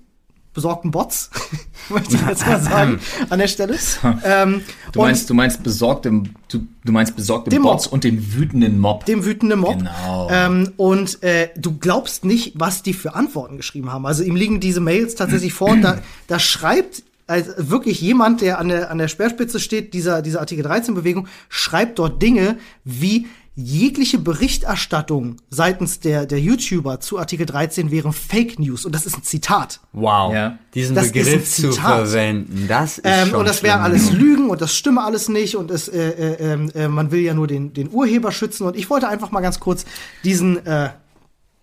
besorgten 0.53 0.91
Bots, 0.91 1.29
möchte 1.89 2.15
ich 2.15 2.21
jetzt 2.27 2.45
mal 2.47 2.59
sagen, 2.59 2.99
an 3.29 3.39
der 3.39 3.47
Stelle. 3.47 3.77
Ähm, 4.23 4.61
Du 4.91 5.01
meinst, 5.01 5.29
du 5.29 5.33
meinst 5.33 5.63
besorgte, 5.63 6.09
du, 6.49 6.67
du 6.83 6.91
meinst 6.91 7.15
besorgte 7.15 7.49
Bots 7.59 7.85
Mob. 7.85 7.93
und 7.93 8.03
den 8.03 8.33
wütenden 8.33 8.79
Mob. 8.79 9.05
dem 9.05 9.23
wütenden 9.25 9.59
Mob. 9.59 9.77
Genau. 9.77 10.27
Ähm, 10.31 10.71
und 10.77 11.21
äh, 11.23 11.49
du 11.55 11.77
glaubst 11.77 12.25
nicht, 12.25 12.53
was 12.55 12.81
die 12.83 12.93
für 12.93 13.13
Antworten 13.15 13.57
geschrieben 13.57 13.91
haben. 13.91 14.05
Also 14.05 14.23
ihm 14.23 14.35
liegen 14.35 14.59
diese 14.59 14.79
Mails 14.81 15.15
tatsächlich 15.15 15.53
vor 15.53 15.69
und 15.69 15.81
da, 15.81 15.99
da 16.27 16.39
schreibt 16.39 17.03
also 17.27 17.51
wirklich 17.57 18.01
jemand, 18.01 18.41
der 18.41 18.57
an 18.57 18.69
der, 18.69 18.89
an 18.89 18.97
der 18.97 19.07
Speerspitze 19.07 19.59
steht, 19.59 19.93
dieser, 19.93 20.23
dieser 20.23 20.39
Artikel 20.39 20.65
13-Bewegung, 20.65 21.27
schreibt 21.47 21.99
dort 21.99 22.21
Dinge 22.23 22.57
wie 22.83 23.27
jegliche 23.59 24.17
Berichterstattung 24.19 25.37
seitens 25.49 25.99
der, 25.99 26.25
der 26.25 26.39
YouTuber 26.39 26.99
zu 26.99 27.19
Artikel 27.19 27.45
13 27.45 27.91
wären 27.91 28.13
Fake 28.13 28.59
News. 28.59 28.85
Und 28.85 28.93
das 28.95 29.05
ist 29.05 29.17
ein 29.17 29.23
Zitat. 29.23 29.79
Wow. 29.93 30.33
Ja. 30.33 30.57
Diesen 30.73 30.95
Das 30.95 31.07
ist 31.07 31.15
ein 31.15 31.23
Begriff 31.23 31.49
zu 31.51 31.71
verwenden, 31.71 32.65
das 32.67 32.97
ist 32.99 33.05
Ähm, 33.05 33.29
schon 33.29 33.39
und 33.39 33.47
das 33.47 33.63
wären 33.63 33.81
alles 33.81 34.11
Lügen 34.11 34.49
und 34.49 34.61
das 34.61 34.75
stimme 34.75 35.03
alles 35.03 35.29
nicht 35.29 35.55
und 35.55 35.71
es, 35.71 35.87
äh, 35.87 36.09
äh, 36.09 36.53
ähm, 36.53 36.71
äh, 36.75 36.87
man 36.87 37.11
will 37.11 37.21
ja 37.21 37.33
nur 37.33 37.47
den, 37.47 37.73
den 37.73 37.89
Urheber 37.91 38.31
schützen. 38.31 38.65
Und 38.67 38.75
ich 38.75 38.89
wollte 38.89 39.07
einfach 39.07 39.31
mal 39.31 39.41
ganz 39.41 39.59
kurz 39.59 39.85
diesen, 40.23 40.65
äh, 40.65 40.89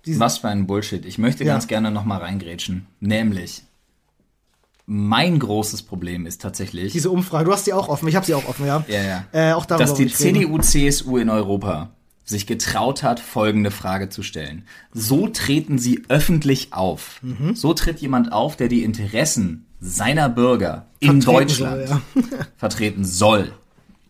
diesen 0.05 0.21
Was 0.21 0.39
für 0.39 0.49
ein 0.49 0.67
Bullshit. 0.67 1.05
Ich 1.05 1.19
möchte 1.19 1.45
Ja. 1.45 1.53
ganz 1.55 1.67
gerne 1.67 1.91
noch 1.91 2.05
mal 2.05 2.19
reingrätschen. 2.19 2.87
Nämlich, 3.01 3.63
mein 4.87 5.39
großes 5.39 5.83
Problem 5.83 6.27
ist 6.27 6.41
tatsächlich, 6.41 6.93
diese 6.93 7.11
Umfrage. 7.11 7.45
Du 7.45 7.53
hast 7.53 7.67
die 7.67 7.73
auch 7.73 7.89
offen, 7.89 8.09
ich 8.09 8.15
habe 8.17 8.25
sie 8.25 8.35
auch 8.35 8.49
offen, 8.49 8.67
ja. 8.67 8.85
ja, 8.89 9.03
ja, 9.03 9.25
Äh, 9.33 9.53
auch 9.53 9.67
darüber 9.67 9.85
dass 9.85 9.95
die. 9.95 10.07
CDU, 10.07 10.59
CSU 10.59 11.19
in 11.19 11.29
Europa 11.29 11.91
sich 12.25 12.47
getraut 12.47 13.03
hat, 13.03 13.21
folgende 13.21 13.71
Frage 13.71 14.09
zu 14.09 14.23
stellen. 14.23 14.65
So 14.93 15.29
treten 15.29 15.79
sie 15.79 16.05
öffentlich 16.09 16.73
auf. 16.73 17.21
Mhm. 17.23 17.55
So 17.55 17.73
tritt 17.73 18.01
jemand 18.01 18.33
auf, 18.33 18.57
der 18.57 18.69
die 18.69 18.83
Interessen 18.83 19.67
seiner 19.81 20.29
Bürger 20.29 20.87
in 21.01 21.23
Vertreten 21.23 21.49
Deutschland 21.49 21.89
soll, 21.89 22.03
vertreten 22.57 23.05
soll. 23.05 23.53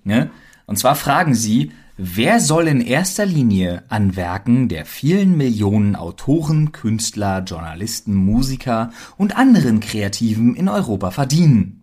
Ne? 0.05 0.31
Und 0.65 0.79
zwar 0.79 0.95
fragen 0.95 1.35
sie, 1.35 1.73
wer 1.97 2.41
soll 2.41 2.69
in 2.69 2.81
erster 2.81 3.27
Linie 3.27 3.85
an 3.89 4.17
Werken 4.17 4.69
der 4.69 4.85
vielen 4.87 5.37
Millionen 5.37 5.97
Autoren, 5.97 6.73
Künstler, 6.73 7.43
Journalisten, 7.45 8.15
Musiker 8.15 8.91
und 9.17 9.37
anderen 9.37 9.81
Kreativen 9.81 10.55
in 10.55 10.69
Europa 10.69 11.11
verdienen? 11.11 11.83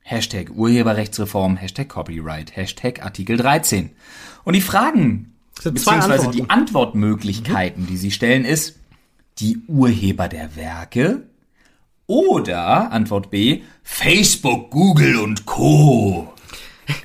Hashtag 0.00 0.50
Urheberrechtsreform, 0.54 1.56
Hashtag 1.56 1.88
Copyright, 1.88 2.56
Hashtag 2.56 3.04
Artikel 3.04 3.36
13. 3.36 3.90
Und 4.44 4.54
die 4.54 4.60
Fragen, 4.60 5.32
beziehungsweise 5.62 6.12
Antworten. 6.12 6.36
die 6.36 6.50
Antwortmöglichkeiten, 6.50 7.86
die 7.86 7.96
sie 7.96 8.10
stellen, 8.10 8.44
ist 8.44 8.78
die 9.38 9.58
Urheber 9.68 10.28
der 10.28 10.56
Werke 10.56 11.22
oder, 12.06 12.90
Antwort 12.92 13.30
B, 13.30 13.62
Facebook, 13.82 14.70
Google 14.70 15.16
und 15.18 15.46
Co. 15.46 16.31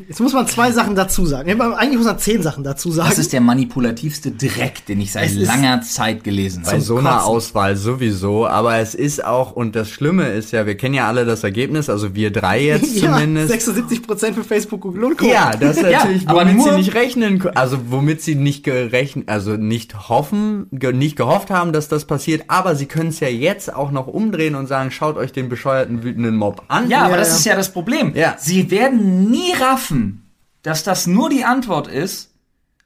Jetzt 0.08 0.20
muss 0.20 0.34
man 0.34 0.48
zwei 0.48 0.72
Sachen 0.72 0.96
dazu 0.96 1.26
sagen. 1.26 1.48
Ja, 1.50 1.56
Eigentlich 1.76 1.98
muss 1.98 2.08
man 2.08 2.18
zehn 2.18 2.42
Sachen 2.42 2.64
dazu 2.64 2.92
sagen. 2.92 3.10
Das 3.10 3.20
ist 3.20 3.32
der 3.32 3.42
manipulativste 3.42 4.32
Dreck, 4.32 4.86
den 4.88 5.00
ich 5.02 5.12
seit 5.12 5.32
langer 5.36 5.82
Zeit 5.82 6.24
gelesen 6.24 6.64
Bei 6.66 6.72
habe. 6.74 6.82
so 6.82 6.98
einer. 6.98 7.26
Auswahl 7.26 7.76
sowieso, 7.76 8.48
aber 8.48 8.78
es 8.78 8.96
ist 8.96 9.24
auch, 9.24 9.52
und 9.52 9.76
das 9.76 9.90
Schlimme 9.90 10.28
ist 10.30 10.52
ja, 10.52 10.66
wir 10.66 10.76
kennen 10.76 10.96
ja 10.96 11.08
alle 11.08 11.26
das 11.26 11.44
Ergebnis, 11.44 11.90
also 11.90 12.16
wir 12.16 12.32
drei 12.32 12.64
jetzt 12.64 12.96
ja, 13.02 13.14
zumindest. 13.14 13.50
76 13.50 14.02
Prozent 14.04 14.36
für 14.36 14.44
Facebook, 14.44 14.82
Google 14.82 15.04
und 15.06 15.18
Co. 15.18 15.28
Ja, 15.28 15.52
das 15.52 15.78
ist 15.78 15.84
Ja, 15.84 16.00
natürlich, 16.00 16.28
aber 16.28 16.42
womit 16.42 16.64
sie 16.64 16.72
nicht 16.72 16.94
rechnen, 16.96 17.44
also 17.56 17.78
womit 17.90 18.22
sie 18.22 18.36
nicht 18.36 18.64
gerechnet, 18.64 19.30
also 19.30 19.52
nicht 19.58 20.10
hoffen, 20.10 20.68
ge 20.72 20.92
nicht 20.94 21.16
gehofft 21.16 21.50
haben, 21.52 21.72
dass 21.72 21.88
das 21.88 22.06
passiert, 22.06 22.46
aber 22.48 22.76
sie 22.76 22.88
können 22.88 23.10
es 23.10 23.20
ja 23.20 23.28
jetzt 23.30 23.74
auch 23.74 23.92
noch 23.92 24.08
umdrehen 24.08 24.56
und 24.56 24.66
sagen, 24.68 24.90
schaut 24.92 25.18
euch 25.18 25.32
den 25.32 25.50
bescheuerten 25.50 26.04
wütenden 26.04 26.36
Mob 26.36 26.64
an. 26.68 26.90
Ja, 26.90 27.02
aber 27.04 27.12
Ja, 27.12 27.18
das 27.18 27.30
ja. 27.30 27.36
ist 27.36 27.46
ja 27.46 27.56
das 27.56 27.72
Problem. 27.72 28.14
Ja. 28.16 28.36
Sie 28.40 28.70
werden 28.72 29.30
nie 29.30 29.52
raffen, 29.68 30.24
dass 30.64 30.84
das 30.84 31.08
nur 31.08 31.30
die 31.30 31.44
Antwort 31.46 31.88
ist 31.88 32.32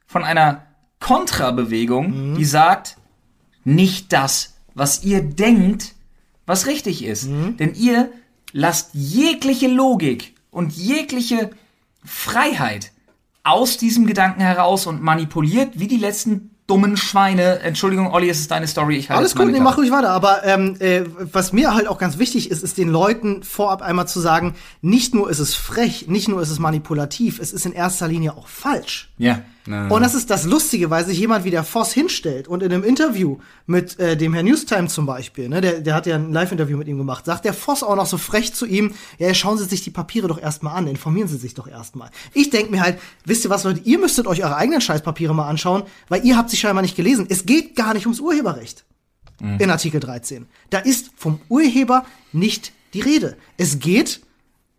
von 0.06 0.24
einer 0.24 0.66
Kontrabewegung, 1.00 2.32
Mhm. 2.32 2.34
die 2.36 2.44
sagt, 2.44 2.96
nicht 3.64 4.12
das, 4.12 4.54
was 4.74 5.02
ihr 5.04 5.22
denkt, 5.22 5.94
was 6.46 6.66
richtig 6.66 7.04
ist. 7.04 7.24
Mhm. 7.28 7.56
Denn 7.56 7.74
ihr 7.74 8.10
lasst 8.52 8.90
jegliche 8.92 9.68
Logik 9.68 10.34
und 10.50 10.72
jegliche 10.72 11.50
Freiheit 12.04 12.92
aus 13.44 13.76
diesem 13.78 14.06
Gedanken 14.06 14.40
heraus 14.40 14.86
und 14.86 15.02
manipuliert 15.02 15.78
wie 15.78 15.88
die 15.88 15.96
letzten 15.96 16.51
dummen 16.66 16.96
Schweine. 16.96 17.60
Entschuldigung, 17.60 18.12
Olli, 18.12 18.28
es 18.28 18.40
ist 18.40 18.50
deine 18.50 18.66
Story. 18.66 18.96
Ich 18.96 19.10
halte 19.10 19.18
Alles 19.18 19.34
gut, 19.34 19.50
nee, 19.50 19.60
mach 19.60 19.76
ruhig 19.76 19.90
weiter. 19.90 20.10
Aber 20.10 20.44
ähm, 20.44 20.76
äh, 20.78 21.02
was 21.18 21.52
mir 21.52 21.74
halt 21.74 21.88
auch 21.88 21.98
ganz 21.98 22.18
wichtig 22.18 22.50
ist, 22.50 22.62
ist 22.62 22.78
den 22.78 22.88
Leuten 22.88 23.42
vorab 23.42 23.82
einmal 23.82 24.08
zu 24.08 24.20
sagen, 24.20 24.54
nicht 24.80 25.14
nur 25.14 25.28
ist 25.28 25.38
es 25.38 25.54
frech, 25.54 26.08
nicht 26.08 26.28
nur 26.28 26.40
ist 26.40 26.50
es 26.50 26.58
manipulativ, 26.58 27.38
es 27.40 27.52
ist 27.52 27.66
in 27.66 27.72
erster 27.72 28.08
Linie 28.08 28.36
auch 28.36 28.46
falsch. 28.46 29.10
Ja. 29.18 29.40
Und 29.66 30.02
das 30.02 30.14
ist 30.14 30.28
das 30.30 30.44
Lustige, 30.44 30.90
weil 30.90 31.06
sich 31.06 31.18
jemand 31.18 31.44
wie 31.44 31.50
der 31.50 31.62
Voss 31.62 31.92
hinstellt 31.92 32.48
und 32.48 32.62
in 32.62 32.72
einem 32.72 32.82
Interview 32.82 33.38
mit 33.66 33.98
äh, 34.00 34.16
dem 34.16 34.34
Herrn 34.34 34.46
Newstime 34.46 34.88
zum 34.88 35.06
Beispiel, 35.06 35.48
ne, 35.48 35.60
der, 35.60 35.80
der 35.80 35.94
hat 35.94 36.06
ja 36.06 36.16
ein 36.16 36.32
Live-Interview 36.32 36.76
mit 36.76 36.88
ihm 36.88 36.98
gemacht, 36.98 37.26
sagt 37.26 37.44
der 37.44 37.54
Voss 37.54 37.82
auch 37.84 37.94
noch 37.94 38.06
so 38.06 38.18
frech 38.18 38.54
zu 38.54 38.66
ihm, 38.66 38.94
ja, 39.18 39.32
schauen 39.34 39.58
Sie 39.58 39.64
sich 39.64 39.82
die 39.82 39.90
Papiere 39.90 40.26
doch 40.26 40.40
erstmal 40.40 40.76
an, 40.76 40.88
informieren 40.88 41.28
Sie 41.28 41.36
sich 41.36 41.54
doch 41.54 41.68
erstmal. 41.68 42.10
Ich 42.34 42.50
denk 42.50 42.70
mir 42.70 42.82
halt, 42.82 42.98
wisst 43.24 43.44
ihr 43.44 43.50
was, 43.50 43.62
Leute, 43.62 43.80
ihr 43.84 43.98
müsstet 43.98 44.26
euch 44.26 44.42
eure 44.42 44.56
eigenen 44.56 44.80
Scheißpapiere 44.80 45.34
mal 45.34 45.48
anschauen, 45.48 45.84
weil 46.08 46.24
ihr 46.24 46.36
habt 46.36 46.50
sie 46.50 46.56
scheinbar 46.56 46.82
nicht 46.82 46.96
gelesen. 46.96 47.26
Es 47.28 47.46
geht 47.46 47.76
gar 47.76 47.94
nicht 47.94 48.06
ums 48.06 48.20
Urheberrecht 48.20 48.84
in 49.58 49.70
Artikel 49.70 50.00
13. 50.00 50.46
Da 50.70 50.78
ist 50.78 51.10
vom 51.16 51.40
Urheber 51.48 52.04
nicht 52.32 52.72
die 52.94 53.00
Rede. 53.00 53.36
Es 53.56 53.78
geht 53.78 54.20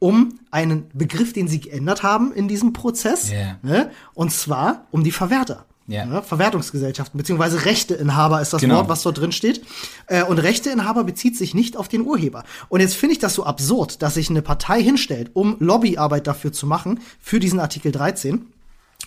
um 0.04 0.38
einen 0.52 0.90
Begriff, 0.94 1.32
den 1.32 1.48
sie 1.48 1.62
geändert 1.62 2.04
haben 2.04 2.34
in 2.34 2.50
diesem 2.50 2.74
Prozess. 2.74 3.32
Ja. 3.32 3.56
Ne? 3.62 3.90
Und 4.14 4.34
zwar 4.34 4.86
um 4.92 5.02
die 5.02 5.14
Verwerter. 5.14 5.66
Ja. 5.88 6.06
Ne? 6.06 6.22
Verwertungsgesellschaften, 6.22 7.18
beziehungsweise 7.18 7.64
Rechteinhaber 7.64 8.42
ist 8.42 8.52
das 8.52 8.60
Genau. 8.60 8.76
Wort, 8.76 8.90
was 8.90 9.02
dort 9.02 9.18
drin 9.18 9.32
steht. 9.32 9.62
Äh, 10.08 10.24
und 10.24 10.40
Rechteinhaber 10.40 11.06
bezieht 11.06 11.38
sich 11.38 11.54
nicht 11.54 11.78
auf 11.78 11.88
den 11.88 12.02
Urheber. 12.02 12.44
Und 12.68 12.82
jetzt 12.82 12.96
finde 12.96 13.14
ich 13.14 13.20
das 13.20 13.34
so 13.34 13.46
absurd, 13.46 14.02
dass 14.02 14.16
sich 14.16 14.30
eine 14.30 14.42
Partei 14.42 14.84
hinstellt, 14.84 15.32
um 15.36 15.56
Lobbyarbeit 15.60 16.28
dafür 16.28 16.52
zu 16.52 16.68
machen, 16.68 17.00
für 17.22 17.40
diesen 17.40 17.62
Artikel 17.62 17.94
13 17.94 18.46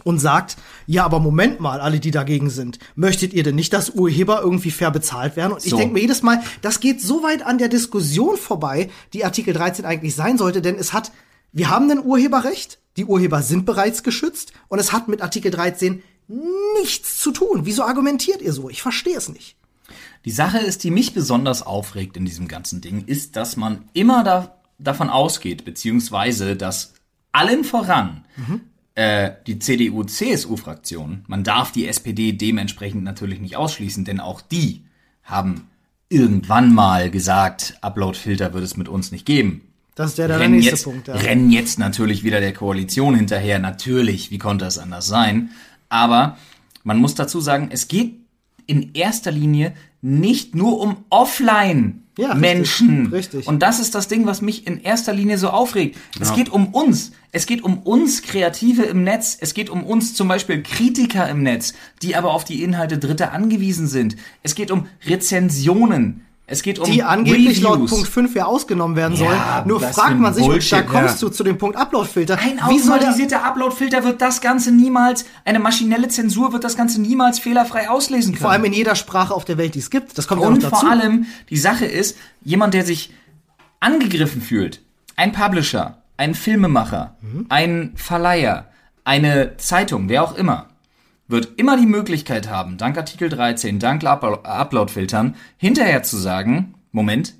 und 0.04 0.18
sagt, 0.18 0.56
ja, 0.86 1.04
aber 1.04 1.20
Moment 1.20 1.60
mal, 1.60 1.80
alle, 1.80 2.00
die 2.00 2.10
dagegen 2.10 2.50
sind, 2.50 2.78
möchtet 2.94 3.32
ihr 3.32 3.42
denn 3.42 3.54
nicht, 3.54 3.72
dass 3.72 3.90
Urheber 3.90 4.40
irgendwie 4.42 4.70
fair 4.70 4.90
bezahlt 4.90 5.36
werden? 5.36 5.52
Und 5.52 5.64
ich 5.64 5.70
So. 5.70 5.76
denke 5.76 5.94
mir 5.94 6.00
jedes 6.00 6.22
Mal, 6.22 6.42
das 6.62 6.80
geht 6.80 7.00
so 7.00 7.22
weit 7.22 7.44
an 7.44 7.58
der 7.58 7.68
Diskussion 7.68 8.36
vorbei, 8.36 8.90
die 9.12 9.24
Artikel 9.24 9.54
13 9.54 9.84
eigentlich 9.84 10.14
sein 10.14 10.38
sollte, 10.38 10.60
denn 10.62 10.76
es 10.76 10.92
hat, 10.92 11.12
wir 11.52 11.70
haben 11.70 11.90
ein 11.90 12.04
Urheberrecht, 12.04 12.78
die 12.96 13.04
Urheber 13.04 13.42
sind 13.42 13.64
bereits 13.66 14.02
geschützt 14.02 14.52
und 14.68 14.78
es 14.78 14.92
hat 14.92 15.08
mit 15.08 15.22
Artikel 15.22 15.50
13 15.50 16.02
nichts 16.80 17.18
zu 17.20 17.30
tun. 17.30 17.60
Wieso 17.64 17.84
argumentiert 17.84 18.42
ihr 18.42 18.52
so? 18.52 18.68
Ich 18.68 18.82
verstehe 18.82 19.16
es 19.16 19.28
nicht. 19.28 19.56
Die 20.24 20.30
Sache 20.32 20.58
ist, 20.58 20.82
die 20.82 20.90
mich 20.90 21.14
besonders 21.14 21.62
aufregt 21.62 22.16
in 22.16 22.24
diesem 22.24 22.48
ganzen 22.48 22.80
Ding, 22.80 23.04
ist, 23.06 23.36
dass 23.36 23.56
man 23.56 23.84
immer 23.92 24.24
da, 24.24 24.56
davon 24.78 25.08
ausgeht, 25.08 25.64
beziehungsweise, 25.64 26.56
dass 26.56 26.94
allen 27.32 27.62
voran 27.64 28.24
äh, 28.96 29.32
die 29.46 29.58
CDU-CSU-Fraktion, 29.58 31.24
man 31.28 31.44
darf 31.44 31.70
die 31.70 31.86
SPD 31.86 32.32
dementsprechend 32.32 33.04
natürlich 33.04 33.40
nicht 33.40 33.56
ausschließen, 33.56 34.04
denn 34.04 34.20
auch 34.20 34.40
die 34.40 34.84
haben 35.22 35.68
irgendwann 36.08 36.74
mal 36.74 37.10
gesagt, 37.10 37.76
Upload-Filter 37.82 38.54
wird 38.54 38.64
es 38.64 38.76
mit 38.76 38.88
uns 38.88 39.12
nicht 39.12 39.26
geben. 39.26 39.62
Das 39.94 40.10
ist 40.10 40.18
der, 40.18 40.28
der 40.28 40.40
rennen 40.40 40.54
nächste 40.54 40.70
jetzt, 40.72 40.84
Punkt. 40.84 41.08
Ja. 41.08 41.14
rennen 41.14 41.50
jetzt 41.50 41.78
natürlich 41.78 42.24
wieder 42.24 42.40
der 42.40 42.52
Koalition 42.52 43.14
hinterher. 43.14 43.58
Natürlich, 43.58 44.30
wie 44.30 44.38
konnte 44.38 44.64
es 44.64 44.78
anders 44.78 45.06
sein? 45.06 45.50
Aber 45.88 46.36
man 46.82 46.98
muss 46.98 47.14
dazu 47.14 47.40
sagen, 47.40 47.68
es 47.70 47.88
geht 47.88 48.14
in 48.66 48.94
erster 48.94 49.30
Linie 49.30 49.74
nicht 50.02 50.54
nur 50.54 50.80
um 50.80 50.98
offline 51.10 52.02
Ja, 52.18 52.28
richtig, 52.32 52.40
Menschen. 52.40 53.06
richtig. 53.08 53.46
Und 53.46 53.60
das 53.60 53.80
ist 53.80 53.94
das 53.94 54.08
Ding, 54.08 54.26
was 54.26 54.42
mich 54.42 54.66
in 54.66 54.80
erster 54.80 55.12
Linie 55.12 55.38
so 55.38 55.50
aufregt. 55.50 55.96
Es 56.20 56.34
geht 56.34 56.48
um 56.48 56.68
uns. 56.68 57.12
Es 57.32 57.46
geht 57.46 57.62
um 57.62 57.78
uns 57.78 58.22
Kreative 58.22 58.82
im 58.82 59.04
Netz. 59.04 59.36
Es 59.40 59.52
geht 59.54 59.68
um 59.70 59.84
uns 59.84 60.14
zum 60.14 60.28
Beispiel 60.28 60.62
Kritiker 60.62 61.28
im 61.28 61.42
Netz, 61.42 61.74
die 62.02 62.16
aber 62.16 62.32
auf 62.32 62.44
die 62.44 62.62
Inhalte 62.62 62.98
Dritter 62.98 63.32
angewiesen 63.32 63.86
sind. 63.86 64.16
Es 64.42 64.54
geht 64.54 64.70
um 64.70 64.86
Rezensionen. 65.06 66.25
Es 66.48 66.62
geht 66.62 66.78
um 66.78 66.88
die 66.88 67.02
angeblich 67.02 67.60
laut 67.60 67.74
Reviews. 67.78 67.90
Punkt 67.90 68.08
5 68.08 68.34
ja 68.36 68.44
ausgenommen 68.44 68.94
werden 68.96 69.14
Ja, 69.16 69.18
sollen. 69.26 69.66
Nur 69.66 69.80
was 69.82 69.88
für 69.88 69.94
fragt 69.94 70.18
man 70.20 70.32
sich, 70.32 70.44
und 70.44 70.50
Bullshit, 70.50 70.72
da 70.78 70.82
kommst 70.82 71.20
ja. 71.20 71.28
du 71.28 71.34
zu 71.34 71.42
dem 71.42 71.58
Punkt 71.58 71.76
Uploadfilter. 71.76 72.38
Ein 72.38 72.60
automatisierter 72.62 73.42
Uploadfilter 73.44 74.04
wird 74.04 74.22
das 74.22 74.40
Ganze 74.40 74.70
niemals, 74.70 75.24
eine 75.44 75.58
maschinelle 75.58 76.06
Zensur 76.08 76.52
wird 76.52 76.62
das 76.62 76.76
Ganze 76.76 77.00
niemals 77.00 77.40
fehlerfrei 77.40 77.88
auslesen 77.90 78.32
können. 78.34 78.42
vor 78.42 78.50
allem 78.52 78.64
in 78.64 78.72
jeder 78.72 78.94
Sprache 78.94 79.34
auf 79.34 79.44
der 79.44 79.58
Welt, 79.58 79.74
die 79.74 79.80
es 79.80 79.90
gibt. 79.90 80.16
Das 80.18 80.28
kommt 80.28 80.40
ja 80.42 80.46
Und 80.48 80.62
noch 80.62 80.70
dazu. 80.70 80.82
vor 80.86 80.90
allem, 80.90 81.26
die 81.50 81.56
Sache 81.56 81.84
ist, 81.86 82.16
jemand, 82.44 82.74
der 82.74 82.84
sich 82.84 83.12
angegriffen 83.80 84.40
fühlt, 84.40 84.82
ein 85.16 85.32
Publisher, 85.32 86.02
ein 86.16 86.34
Filmemacher, 86.34 87.16
Mhm. 87.22 87.46
ein 87.48 87.92
Verleiher, 87.96 88.68
eine 89.04 89.56
Zeitung, 89.56 90.08
wer 90.08 90.22
auch 90.22 90.36
immer, 90.36 90.68
wird 91.28 91.58
immer 91.58 91.76
die 91.76 91.86
Möglichkeit 91.86 92.48
haben, 92.48 92.76
dank 92.78 92.96
Artikel 92.96 93.28
13, 93.28 93.78
dank 93.78 94.02
Uplo- 94.04 94.44
Uploadfiltern, 94.44 95.34
hinterher 95.56 96.02
zu 96.02 96.16
sagen, 96.16 96.74
Moment, 96.92 97.34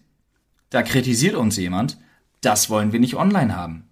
da 0.71 0.83
kritisiert 0.83 1.35
uns 1.35 1.57
jemand, 1.57 1.99
das 2.41 2.69
wollen 2.69 2.93
wir 2.93 3.01
nicht 3.01 3.15
online 3.15 3.57
haben. 3.57 3.85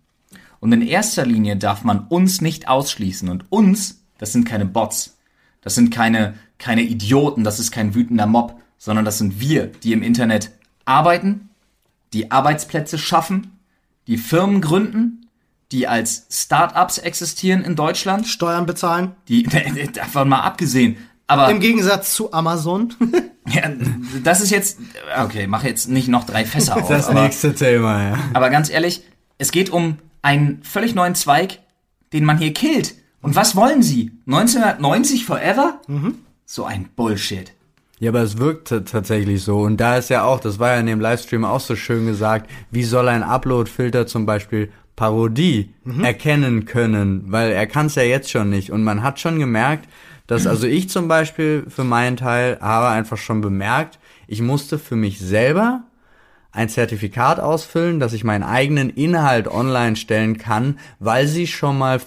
Und 0.61 0.72
in 0.72 0.83
erster 0.83 1.26
Linie 1.26 1.57
darf 1.57 1.85
man 1.85 2.07
uns 2.09 2.40
nicht 2.40 2.68
ausschließen. 2.68 3.28
Und 3.28 3.44
uns, 3.50 4.02
das 4.16 4.33
sind 4.33 4.44
keine 4.46 4.64
Bots. 4.64 5.18
Das 5.61 5.74
sind 5.74 5.90
keine, 5.90 6.35
keine 6.59 6.83
Idioten, 6.83 7.44
das 7.44 7.61
ist 7.61 7.70
kein 7.70 7.94
wütender 7.94 8.26
Mob, 8.26 8.61
sondern 8.78 9.04
das 9.04 9.18
sind 9.18 9.40
wir, 9.40 9.66
die 9.66 9.92
im 9.92 10.02
Internet 10.02 10.52
arbeiten, 10.85 11.50
die 12.12 12.30
Arbeitsplätze 12.30 12.96
schaffen, 12.96 13.59
die 14.07 14.16
Firmen 14.16 14.61
gründen, 14.61 15.23
die 15.74 15.88
als 15.88 16.26
Start-ups 16.30 16.98
existieren 16.98 17.62
in 17.62 17.74
Deutschland, 17.74 18.28
Steuern 18.28 18.64
bezahlen. 18.64 19.16
die 19.26 19.42
davon 19.92 20.28
mal 20.28 20.40
abgesehen. 20.40 20.96
Aber 21.26 21.50
Im 21.50 21.58
Gegensatz 21.58 22.14
zu 22.14 22.32
Amazon. 22.32 22.94
ja, 23.48 23.62
das 24.22 24.40
ist 24.40 24.50
jetzt 24.50 24.78
okay, 25.20 25.48
mache 25.48 25.66
jetzt 25.66 25.88
nicht 25.88 26.06
noch 26.06 26.24
drei 26.24 26.44
Fässer 26.44 26.76
auf. 26.76 26.88
Das 26.88 27.08
aber, 27.08 27.22
nächste 27.22 27.54
Thema, 27.54 28.02
ja. 28.02 28.18
aber 28.34 28.50
ganz 28.50 28.70
ehrlich, 28.70 29.02
es 29.38 29.50
geht 29.50 29.70
um 29.70 29.98
einen 30.22 30.62
völlig 30.62 30.94
neuen 30.94 31.16
Zweig, 31.16 31.58
den 32.12 32.24
man 32.24 32.38
hier 32.38 32.54
killt. 32.54 32.94
Und 33.20 33.34
was 33.34 33.56
wollen 33.56 33.82
sie? 33.82 34.12
1990 34.26 35.24
forever? 35.24 35.80
So 36.44 36.64
ein 36.64 36.88
Bullshit. 36.94 37.52
Ja, 37.98 38.10
aber 38.10 38.20
es 38.20 38.38
wirkt 38.38 38.68
tatsächlich 38.68 39.42
so. 39.42 39.60
Und 39.60 39.78
da 39.78 39.96
ist 39.96 40.10
ja 40.10 40.24
auch, 40.24 40.38
das 40.38 40.58
war 40.58 40.74
ja 40.74 40.80
in 40.80 40.87
dem 40.87 41.00
Livestream 41.00 41.44
auch 41.44 41.60
so 41.60 41.74
schön 41.74 42.06
gesagt, 42.06 42.50
wie 42.70 42.84
soll 42.84 43.08
ein 43.08 43.22
Upload-Filter 43.22 44.06
zum 44.06 44.26
Beispiel 44.26 44.70
Parodie 44.96 45.74
erkennen 46.02 46.64
können? 46.64 47.24
Weil 47.28 47.50
er 47.52 47.66
kann 47.66 47.87
es 47.87 47.94
ja 47.96 48.02
jetzt 48.02 48.30
schon 48.30 48.50
nicht. 48.50 48.70
Und 48.70 48.85
man 48.85 49.02
hat 49.02 49.20
schon 49.20 49.38
gemerkt, 49.38 49.88
dass, 50.26 50.46
also 50.46 50.66
ich 50.66 50.88
zum 50.88 51.09
Beispiel 51.09 51.64
für 51.68 51.85
meinen 51.85 52.16
Teil 52.16 52.59
habe 52.61 52.88
einfach 52.88 53.16
schon 53.18 53.40
bemerkt, 53.40 53.98
ich 54.26 54.40
musste 54.40 54.78
für 54.78 54.96
mich 54.96 55.18
selber 55.20 55.83
ein 56.52 56.68
Zertifikat 56.68 57.40
ausfüllen, 57.40 57.98
dass 57.98 58.12
ich 58.12 58.22
meinen 58.22 58.44
eigenen 58.44 58.88
Inhalt 58.88 59.48
online 59.48 59.96
stellen 59.96 60.38
kann, 60.38 60.78
weil 61.00 61.26
sie 61.26 61.48
schon 61.48 61.76
mal 61.76 61.98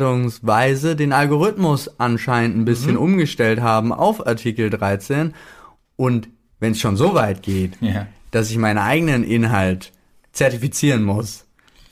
vorbereitungsweise 0.00 0.96
den 0.96 1.12
Algorithmus 1.12 1.88
anscheinend 2.00 2.56
ein 2.56 2.64
bisschen 2.64 2.96
umgestellt 2.96 3.60
haben 3.60 3.92
auf 3.92 4.26
Artikel 4.26 4.70
13. 4.70 5.34
Und 5.96 6.28
wenn 6.60 6.72
es 6.72 6.80
schon 6.80 6.96
so 6.96 7.14
weit 7.14 7.42
geht, 7.42 7.74
Ja. 7.80 8.06
dass 8.32 8.50
ich 8.50 8.58
meinen 8.58 8.78
eigenen 8.78 9.24
Inhalt 9.24 9.92
zertifizieren 10.32 11.04
muss, 11.04 11.45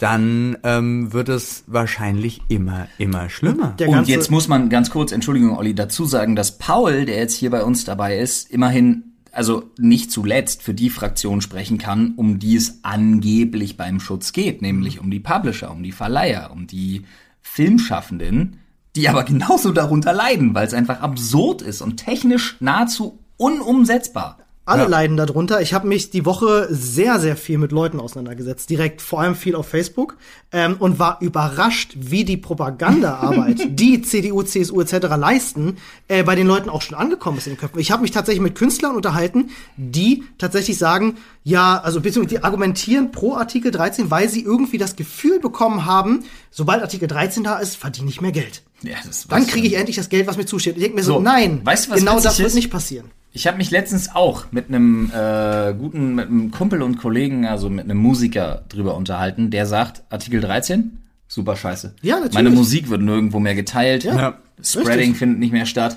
dann 0.05 0.59
ähm, 0.65 1.15
wird 1.15 1.31
es 1.31 1.65
wahrscheinlich 1.67 2.43
immer, 2.49 2.89
immer 2.99 3.31
schlimmer. 3.31 3.69
Der 3.79 3.89
Und 3.89 4.07
jetzt 4.07 4.31
muss 4.31 4.49
man 4.49 4.69
ganz 4.69 4.91
kurz, 4.91 5.13
Entschuldigung, 5.13 5.57
Olli, 5.57 5.75
dazu 5.75 6.05
sagen, 6.05 6.37
dass 6.37 6.59
Paul, 6.59 7.07
der 7.07 7.17
jetzt 7.17 7.33
hier 7.33 7.49
bei 7.49 7.65
uns 7.65 7.87
dabei 7.87 8.19
ist, 8.19 8.51
immerhin, 8.51 9.15
also 9.33 9.71
nicht 9.79 10.13
zuletzt 10.13 10.63
für 10.63 10.75
die 10.75 10.91
Fraktion 10.91 11.41
sprechen 11.41 11.79
kann, 11.79 12.13
um 12.17 12.39
die 12.39 12.55
es 12.55 12.81
angeblich 12.83 13.79
beim 13.79 13.99
Schutz 13.99 14.35
geht, 14.35 14.61
nämlich 14.61 15.01
um 15.01 15.11
die 15.11 15.21
Publisher, 15.21 15.71
um 15.71 15.83
die 15.83 15.93
Verleiher, 15.93 16.51
um 16.53 16.67
die 16.67 17.07
Filmschaffenden, 17.41 18.59
die 18.97 19.09
aber 19.09 19.25
genauso 19.25 19.73
darunter 19.73 20.13
leiden, 20.13 20.55
weil 20.55 20.67
es 20.67 20.75
einfach 20.75 21.01
absurd 21.01 21.63
ist 21.63 21.81
und 21.81 21.97
technisch 21.97 22.59
nahezu 22.61 23.21
unumsetzbar. 23.39 24.37
Alle 24.67 24.83
Ja. 24.85 24.89
leiden 24.89 25.17
darunter. 25.19 25.61
Ich 25.61 25.75
habe 25.75 25.87
mich 25.87 26.11
die 26.11 26.25
Woche 26.25 26.69
sehr, 26.71 27.21
sehr 27.21 27.37
viel 27.37 27.59
mit 27.59 27.71
Leuten 27.71 28.01
auseinandergesetzt. 28.01 28.71
Direkt 28.71 29.03
vor 29.03 29.21
allem 29.21 29.35
viel 29.35 29.55
auf 29.57 29.69
Facebook. 29.69 30.17
Ähm, 30.53 30.77
und 30.79 30.99
war 30.99 31.19
überrascht, 31.21 31.93
wie 31.97 32.25
die 32.25 32.37
Propagandaarbeit, 32.39 33.59
die 33.79 34.03
CDU, 34.03 34.43
CSU 34.43 34.81
etc. 34.81 35.07
leisten, 35.19 35.77
äh, 36.09 36.23
bei 36.23 36.35
den 36.35 36.47
Leuten 36.47 36.69
auch 36.71 36.83
schon 36.83 36.97
angekommen 36.97 37.39
ist 37.39 37.47
in 37.47 37.55
den 37.55 37.59
Köpfen. 37.59 37.79
Ich 37.81 37.91
habe 37.91 38.03
mich 38.03 38.11
tatsächlich 38.11 38.43
mit 38.43 38.55
Künstlern 38.55 38.95
unterhalten, 38.97 39.51
die 39.77 40.25
tatsächlich 40.39 40.79
sagen, 40.79 41.17
ja, 41.43 41.79
also 41.81 42.01
beziehungsweise 42.01 42.39
die 42.39 42.45
argumentieren 42.45 43.11
pro 43.13 43.35
Artikel 43.35 43.71
13, 43.71 44.11
weil 44.11 44.29
sie 44.29 44.43
irgendwie 44.43 44.79
das 44.79 44.97
Gefühl 44.97 45.41
bekommen 45.41 45.85
haben, 45.85 46.25
sobald 46.51 46.83
Artikel 46.83 47.09
13 47.09 47.45
da 47.45 47.59
ist, 47.59 47.77
verdiene 47.77 48.09
ich 48.09 48.21
mehr 48.21 48.33
Geld. 48.33 48.63
Ja, 48.83 48.97
das 49.07 49.27
Dann 49.29 49.47
kriege 49.47 49.67
ich 49.67 49.75
endlich 49.75 49.97
das 49.97 50.09
Geld, 50.09 50.27
was 50.27 50.37
mir 50.37 50.47
zusteht. 50.47 50.77
Ich 50.77 50.83
denke 50.83 50.97
mir 50.97 51.03
so, 51.05 51.15
So, 51.15 51.21
nein, 51.21 51.61
weißt 51.65 51.87
du, 51.87 51.91
was 51.93 51.99
genau 51.99 52.21
das 52.21 52.39
wird 52.39 52.49
ist? 52.49 52.55
nicht 52.55 52.71
passieren. 52.71 53.11
Ich 53.37 53.49
habe 53.49 53.57
mich 53.57 53.73
letztens 53.73 54.15
auch 54.15 54.47
mit 54.53 54.69
einem 54.69 55.11
äh, 55.13 55.75
guten, 55.77 56.15
mit 56.15 56.29
einem 56.29 56.53
Kumpel 56.53 56.83
und 56.83 56.99
Kollegen, 56.99 57.47
also 57.47 57.69
mit 57.69 57.85
einem 57.85 57.99
Musiker 57.99 58.63
drüber 58.69 58.95
unterhalten, 58.97 59.51
der 59.51 59.67
sagt, 59.67 60.05
Artikel 60.09 60.41
13, 60.41 60.99
super 61.27 61.57
scheiße. 61.57 61.97
Ja, 62.01 62.15
natürlich. 62.15 62.35
Meine 62.35 62.51
Musik 62.51 62.91
wird 62.91 63.03
nirgendwo 63.03 63.41
mehr 63.41 63.57
geteilt. 63.57 64.05
Ja, 64.05 64.39
Spreading 64.63 64.99
richtig. 64.99 65.17
findet 65.17 65.41
nicht 65.41 65.53
mehr 65.53 65.67
statt. 65.67 65.97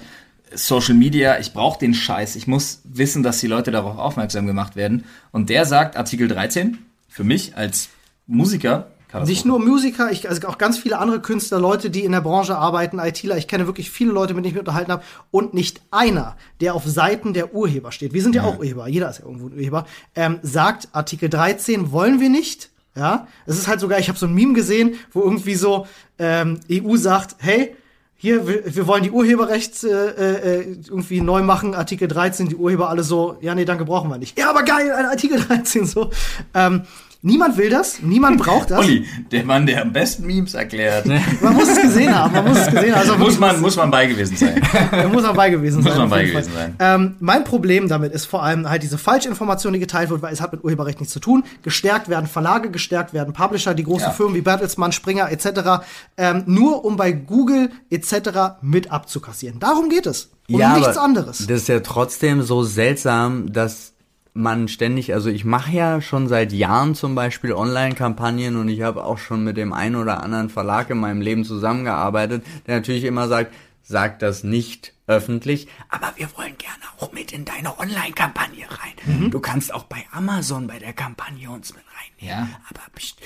Social 0.52 0.96
Media, 0.96 1.38
ich 1.38 1.54
brauche 1.54 1.78
den 1.78 1.94
Scheiß. 1.94 2.36
Ich 2.38 2.48
muss 2.48 2.82
wissen, 2.86 3.22
dass 3.22 3.40
die 3.40 3.48
Leute 3.48 3.70
darauf 3.70 4.00
aufmerksam 4.00 4.48
gemacht 4.48 4.76
werden. 4.76 5.04
Und 5.32 5.52
der 5.52 5.66
sagt, 5.66 5.96
Artikel 5.96 6.28
13, 6.28 6.80
für 7.08 7.24
mich 7.24 7.56
als 7.56 7.90
Musiker. 8.26 8.88
Nicht 9.26 9.46
nur 9.46 9.60
Musiker, 9.60 10.12
ich, 10.12 10.28
also 10.28 10.48
auch 10.48 10.58
ganz 10.58 10.78
viele 10.78 11.00
andere 11.00 11.22
Künstler, 11.22 11.60
Leute, 11.60 11.90
die 11.90 12.04
in 12.04 12.12
der 12.12 12.22
Branche 12.22 12.58
arbeiten, 12.58 13.00
ITler. 13.00 13.38
Ich 13.38 13.48
kenne 13.48 13.66
wirklich 13.66 13.90
viele 13.90 14.12
Leute, 14.12 14.34
mit 14.34 14.44
denen 14.44 14.50
ich 14.50 14.54
mich 14.56 14.60
unterhalten 14.60 14.92
habe. 14.92 15.04
Und 15.32 15.54
nicht 15.54 15.82
einer, 15.92 16.36
der 16.60 16.76
auf 16.76 16.86
Seiten 16.86 17.34
der 17.34 17.54
Urheber 17.54 17.92
steht. 17.92 18.14
Wir 18.14 18.22
sind 18.22 18.36
ja, 18.36 18.44
auch 18.44 18.60
Urheber, 18.60 18.88
jeder 18.88 19.10
ist 19.10 19.20
ja 19.20 19.26
irgendwo 19.26 19.48
ein 19.48 19.54
Urheber, 19.54 19.86
ähm, 20.16 20.40
sagt, 20.42 20.90
Artikel 20.92 21.30
13 21.30 21.92
wollen 21.92 22.20
wir 22.20 22.30
nicht. 22.30 22.70
Ja, 22.96 23.28
es 23.46 23.60
ist 23.60 23.68
halt 23.68 23.80
sogar, 23.80 24.00
ich 24.00 24.10
habe 24.10 24.18
so 24.18 24.26
ein 24.26 24.34
Meme 24.34 24.54
gesehen, 24.54 24.96
wo 25.12 25.22
irgendwie 25.22 25.54
so 25.54 25.86
ähm, 26.18 26.60
EU 26.72 26.96
sagt, 26.98 27.36
hey, 27.38 27.76
hier, 28.16 28.48
wir, 28.48 28.76
wir 28.76 28.88
wollen 28.88 29.04
die 29.04 29.12
Urheberrechts 29.12 29.84
äh, 29.84 29.90
äh, 29.90 30.78
irgendwie 30.88 31.22
neu 31.22 31.44
machen, 31.44 31.76
Artikel 31.76 32.08
13, 32.08 32.50
die 32.50 32.56
Urheber 32.56 32.90
alle 32.90 33.04
so, 33.04 33.38
ja, 33.42 33.54
nee, 33.54 33.66
danke, 33.66 33.86
brauchen 33.86 34.10
wir 34.10 34.18
nicht. 34.18 34.40
Ja, 34.40 34.50
aber 34.50 34.64
geil, 34.64 34.92
ein 34.92 35.06
Artikel 35.06 35.40
13 35.48 35.86
so. 35.86 36.10
Ähm, 36.56 36.84
niemand 37.22 37.58
will 37.58 37.70
das, 37.70 38.02
niemand 38.02 38.40
braucht 38.40 38.72
das. 38.72 38.80
Olli, 38.86 39.06
der 39.32 39.44
Mann, 39.44 39.66
der 39.66 39.82
am 39.82 39.94
besten 39.94 40.26
Memes 40.26 40.54
erklärt. 40.54 41.06
Man 41.42 41.54
muss 41.54 41.70
es 41.70 41.82
gesehen 41.82 42.14
haben, 42.18 42.34
man 42.34 42.48
muss 42.48 42.58
es 42.58 42.68
gesehen 42.68 42.96
haben. 42.96 43.00
Also 43.02 43.18
muss, 43.18 43.40
man, 43.40 43.60
muss 43.62 43.76
man 43.76 43.92
bei 43.92 44.06
gewesen 44.08 44.38
sein. 44.38 44.62
da 44.92 45.08
muss 45.08 45.24
man 45.24 45.36
bei 45.36 45.50
gewesen 45.50 45.82
sein. 45.82 45.92
Muss 45.92 45.98
man 45.98 46.06
auf 46.06 46.12
bei 46.12 46.26
gewesen 46.26 46.52
Fall. 46.52 46.74
sein. 46.78 47.02
Ähm, 47.02 47.16
mein 47.20 47.44
Problem 47.44 47.88
damit 47.88 48.14
ist 48.14 48.26
vor 48.26 48.44
allem 48.44 48.70
halt 48.70 48.84
diese 48.84 48.98
Falschinformation, 48.98 49.74
die 49.74 49.80
geteilt 49.80 50.10
wird, 50.10 50.22
weil 50.22 50.34
es 50.34 50.42
hat 50.42 50.52
mit 50.52 50.64
Urheberrecht 50.64 51.00
nichts 51.00 51.14
zu 51.14 51.20
tun. 51.20 51.44
Gestärkt 51.64 52.10
werden 52.10 52.28
Verlage, 52.28 52.70
gestärkt 52.72 53.14
werden 53.14 53.34
Publisher, 53.34 53.74
die 53.74 53.84
großen 53.84 54.08
Ja. 54.08 54.12
Firmen 54.12 54.36
wie 54.36 54.42
Bertelsmann, 54.42 54.92
Springer 54.92 55.32
etc. 55.32 55.86
Ähm, 56.18 56.44
nur 56.46 56.86
um 56.86 56.98
bei 56.98 57.12
Google 57.12 57.70
etc. 57.90 58.60
mit 58.62 58.92
abzukassieren. 58.92 59.60
Darum 59.60 59.90
geht 59.90 60.06
es. 60.06 60.30
Um 60.50 60.60
nichts 60.60 60.88
aber 60.88 61.02
anderes. 61.02 61.40
Das 61.40 61.62
ist 61.62 61.68
ja 61.68 61.82
trotzdem 61.82 62.42
so 62.42 62.64
seltsam, 62.64 63.52
dass 63.52 63.94
man 64.38 64.68
ständig, 64.68 65.14
also 65.14 65.30
ich 65.30 65.44
mache 65.44 65.72
ja 65.72 66.02
schon 66.02 66.28
seit 66.28 66.54
Jahren 66.54 66.96
zum 66.96 67.16
Beispiel 67.16 67.54
Online-Kampagnen 67.54 68.56
und 68.56 68.70
ich 68.70 68.82
habe 68.82 69.04
auch 69.04 69.18
schon 69.18 69.44
mit 69.44 69.58
dem 69.58 69.74
einen 69.74 69.96
oder 69.96 70.24
anderen 70.24 70.50
Verlag 70.50 70.90
in 70.90 71.00
meinem 71.00 71.22
Leben 71.22 71.44
zusammengearbeitet, 71.44 72.46
der 72.66 72.78
natürlich 72.78 73.04
immer 73.04 73.28
sagt, 73.28 73.54
sag 73.82 74.20
das 74.20 74.44
nicht 74.44 74.94
öffentlich, 75.08 75.68
aber 75.90 76.14
wir 76.18 76.28
wollen 76.38 76.58
gerne 76.58 76.84
auch 77.00 77.12
mit 77.14 77.32
in 77.32 77.46
deine 77.46 77.80
Online-Kampagne 77.80 78.66
rein. 78.70 79.30
Du 79.32 79.40
kannst 79.40 79.74
auch 79.74 79.84
bei 79.84 80.06
Amazon 80.12 80.68
bei 80.68 80.80
der 80.80 80.94
Kampagne 80.94 81.50
uns 81.50 81.74
mit 81.74 81.84
reinnehmen. 81.84 82.50
Ja. 82.52 82.60
Aber 82.70 82.82
pst, 82.96 83.18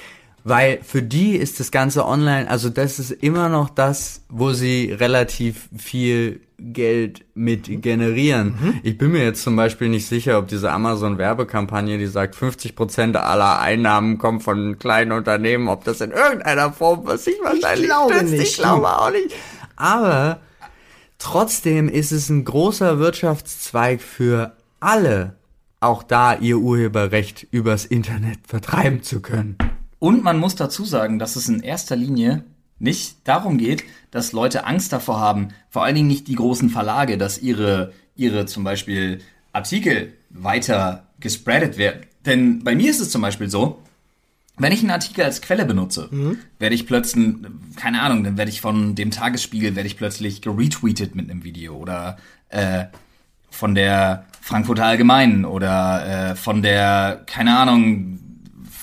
weil 0.43 0.80
für 0.84 1.01
die 1.04 1.36
ist 1.36 1.60
das 1.60 1.71
ganze 1.71 2.06
online, 2.06 2.49
also 2.49 2.69
das 2.69 2.99
ist 2.99 3.12
immer 3.12 3.49
noch 3.49 3.69
das, 3.69 4.23
wo 4.30 4.54
sie 4.54 4.91
relativ 4.91 5.69
viel 5.77 6.41
Geld 6.58 7.25
mit 7.34 7.65
generieren. 7.82 8.80
Ich 8.84 8.97
bin 8.97 9.12
mir 9.12 9.23
jetzt 9.23 9.41
zum 9.43 9.56
Beispiel 9.56 9.89
nicht 9.89 10.08
sicher, 10.08 10.38
ob 10.38 10.47
diese 10.47 10.71
Amazon-Werbekampagne, 10.71 11.97
die 11.97 12.06
sagt, 12.06 12.36
50% 12.36 13.15
aller 13.15 13.60
Einnahmen 13.60 14.17
kommen 14.17 14.39
von 14.41 14.77
kleinen 14.77 15.12
Unternehmen, 15.12 15.67
ob 15.67 15.84
das 15.84 16.01
in 16.01 16.12
irgendeiner 16.12 16.71
Form, 16.71 17.01
was 17.06 17.25
ich 17.25 17.38
wahrscheinlich 17.41 17.88
glaube 17.88 18.13
stützt. 18.13 18.32
nicht. 18.32 18.43
Ich 18.43 18.58
glaube 18.58 18.88
auch 18.88 19.12
nicht. 19.12 19.36
Aber 19.75 20.39
trotzdem 21.17 21.89
ist 21.89 22.12
es 22.12 22.30
ein 22.30 22.45
großer 22.45 22.99
Wirtschaftszweig 22.99 24.01
für 24.01 24.56
alle, 24.80 25.36
auch 25.80 26.04
da 26.04 26.36
ihr 26.36 26.60
Urheberrecht 26.60 27.47
übers 27.49 27.86
Internet 27.86 28.39
vertreiben 28.47 29.01
zu 29.01 29.19
können. 29.21 29.58
Und 30.01 30.23
man 30.23 30.39
muss 30.39 30.55
dazu 30.55 30.83
sagen, 30.83 31.19
dass 31.19 31.35
es 31.35 31.47
in 31.47 31.59
erster 31.59 31.95
Linie 31.95 32.43
nicht 32.79 33.17
darum 33.25 33.59
geht, 33.59 33.83
dass 34.09 34.31
Leute 34.31 34.65
Angst 34.65 34.91
davor 34.91 35.19
haben, 35.19 35.49
vor 35.69 35.83
allen 35.83 35.93
Dingen 35.93 36.07
nicht 36.07 36.27
die 36.27 36.33
großen 36.33 36.71
Verlage, 36.71 37.19
dass 37.19 37.37
ihre, 37.37 37.93
ihre 38.15 38.47
zum 38.47 38.63
Beispiel 38.63 39.19
Artikel 39.53 40.13
weiter 40.31 41.05
gespreadet 41.19 41.77
werden. 41.77 42.07
Denn 42.25 42.63
bei 42.63 42.73
mir 42.73 42.89
ist 42.89 42.99
es 42.99 43.11
zum 43.11 43.21
Beispiel 43.21 43.47
so, 43.47 43.77
wenn 44.57 44.71
ich 44.71 44.79
einen 44.79 44.89
Artikel 44.89 45.23
als 45.23 45.39
Quelle 45.39 45.65
benutze, 45.65 46.09
werde 46.57 46.73
ich 46.73 46.87
plötzlich, 46.87 47.35
keine 47.75 48.01
Ahnung, 48.01 48.23
dann 48.23 48.37
werde 48.37 48.49
ich 48.49 48.59
von 48.59 48.95
dem 48.95 49.11
Tagesspiegel, 49.11 49.75
werde 49.75 49.85
ich 49.85 49.97
plötzlich 49.97 50.41
geretweetet 50.41 51.13
mit 51.13 51.29
einem 51.29 51.43
Video 51.43 51.75
oder 51.75 52.17
äh, 52.49 52.85
von 53.51 53.75
der 53.75 54.25
Frankfurter 54.41 54.85
Allgemeinen 54.85 55.45
oder 55.45 56.31
äh, 56.31 56.35
von 56.35 56.63
der, 56.63 57.21
keine 57.27 57.55
Ahnung, 57.59 58.20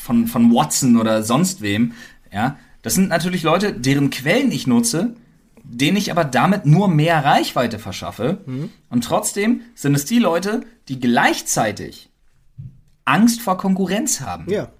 von, 0.08 0.26
von 0.26 0.54
Watson 0.54 0.96
oder 0.96 1.22
sonst 1.22 1.60
wem, 1.60 1.92
ja. 2.32 2.56
Das 2.80 2.94
sind 2.94 3.08
natürlich 3.08 3.42
Leute, 3.42 3.74
deren 3.74 4.08
Quellen 4.08 4.50
ich 4.50 4.66
nutze, 4.66 5.14
denen 5.62 5.96
ich 5.96 6.10
aber 6.10 6.24
damit 6.24 6.64
nur 6.64 6.88
mehr 6.88 7.22
Reichweite 7.22 7.78
verschaffe. 7.78 8.38
Und 8.88 9.04
trotzdem 9.04 9.60
sind 9.74 9.94
es 9.94 10.04
die 10.06 10.20
Leute, 10.20 10.62
die 10.88 10.98
gleichzeitig 10.98 12.08
Angst 13.04 13.42
vor 13.42 13.58
Konkurrenz 13.58 14.20
haben. 14.20 14.48
Ja. 14.48 14.70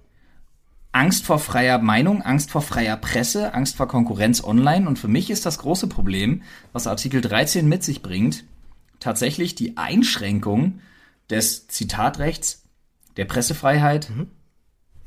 Angst 0.93 1.27
vor 1.27 1.38
freier 1.38 1.79
Meinung, 1.79 2.23
Angst 2.23 2.51
vor 2.51 2.62
freier 2.62 2.97
Presse, 2.97 3.53
Angst 3.53 3.77
vor 3.77 3.88
Konkurrenz 3.88 4.43
online. 4.43 4.88
Und 4.88 4.99
für 4.99 5.09
mich 5.09 5.29
ist 5.29 5.45
das 5.45 5.59
große 5.59 5.88
Problem, 5.88 6.43
was 6.73 6.87
Artikel 6.87 7.21
13 7.21 7.69
mit 7.69 7.83
sich 7.83 8.01
bringt, 8.01 8.45
tatsächlich 9.01 9.55
die 9.57 9.77
Einschränkung 9.77 10.81
des 11.29 11.67
Zitatrechts, 11.67 12.62
der 13.19 13.27
Pressefreiheit 13.27 14.09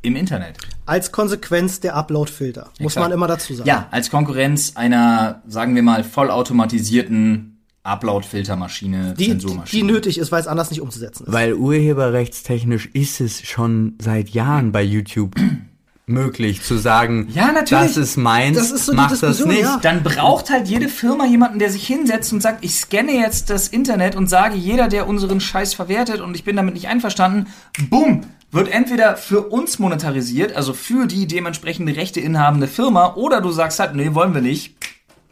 im 0.01 0.15
Internet. 0.15 0.57
Als 0.85 1.11
Konsequenz 1.11 1.79
der 1.79 1.95
Upload-Filter, 1.95 2.69
muss 2.79 2.93
Exakt. 2.93 3.03
man 3.05 3.11
immer 3.11 3.27
dazu 3.27 3.53
sagen. 3.53 3.67
Ja, 3.67 3.87
als 3.91 4.09
Konkurrenz 4.09 4.73
einer, 4.75 5.41
sagen 5.47 5.75
wir 5.75 5.83
mal, 5.83 6.03
vollautomatisierten 6.03 7.59
Upload-Filtermaschine, 7.83 9.13
Die, 9.17 9.23
die, 9.25 9.29
Zensurmaschine. 9.31 9.83
die 9.87 9.91
nötig 9.91 10.17
ist, 10.17 10.31
weil 10.31 10.41
es 10.41 10.47
anders 10.47 10.69
nicht 10.69 10.81
umzusetzen 10.81 11.25
ist. 11.27 11.33
Weil 11.33 11.53
urheberrechtstechnisch 11.53 12.87
ist 12.93 13.21
es 13.21 13.41
schon 13.47 13.95
seit 14.01 14.29
Jahren 14.29 14.71
bei 14.71 14.83
YouTube 14.83 15.35
möglich 16.05 16.61
zu 16.61 16.77
sagen, 16.77 17.27
Ja, 17.33 17.51
natürlich. 17.51 17.69
das 17.95 17.97
ist 17.97 18.17
meins, 18.17 18.57
Das 18.57 18.71
ist 18.71 18.85
so 18.87 18.93
mach 18.93 19.17
das 19.17 19.45
nicht. 19.45 19.61
ja. 19.61 19.79
Dann 19.81 20.03
braucht 20.03 20.49
halt 20.49 20.67
jede 20.67 20.89
Firma 20.89 21.25
jemanden, 21.25 21.57
der 21.59 21.69
sich 21.71 21.85
hinsetzt 21.87 22.33
und 22.33 22.41
sagt, 22.41 22.63
ich 22.65 22.75
scanne 22.75 23.13
jetzt 23.13 23.49
das 23.49 23.67
Internet 23.67 24.15
und 24.15 24.29
sage, 24.29 24.55
jeder, 24.55 24.87
der 24.87 25.07
unseren 25.07 25.39
Scheiß 25.39 25.73
verwertet 25.73 26.19
und 26.21 26.35
ich 26.35 26.43
bin 26.43 26.55
damit 26.55 26.73
nicht 26.73 26.87
einverstanden, 26.87 27.47
bumm, 27.89 28.21
wird 28.51 28.69
entweder 28.69 29.15
für 29.15 29.41
uns 29.49 29.79
monetarisiert, 29.79 30.55
also 30.55 30.73
für 30.73 31.07
die 31.07 31.25
dementsprechende 31.25 31.95
Rechteinhabende 31.95 32.67
Firma, 32.67 33.15
oder 33.15 33.41
du 33.41 33.51
sagst 33.51 33.79
halt, 33.79 33.95
nee, 33.95 34.13
wollen 34.13 34.33
wir 34.33 34.41
nicht, 34.41 34.75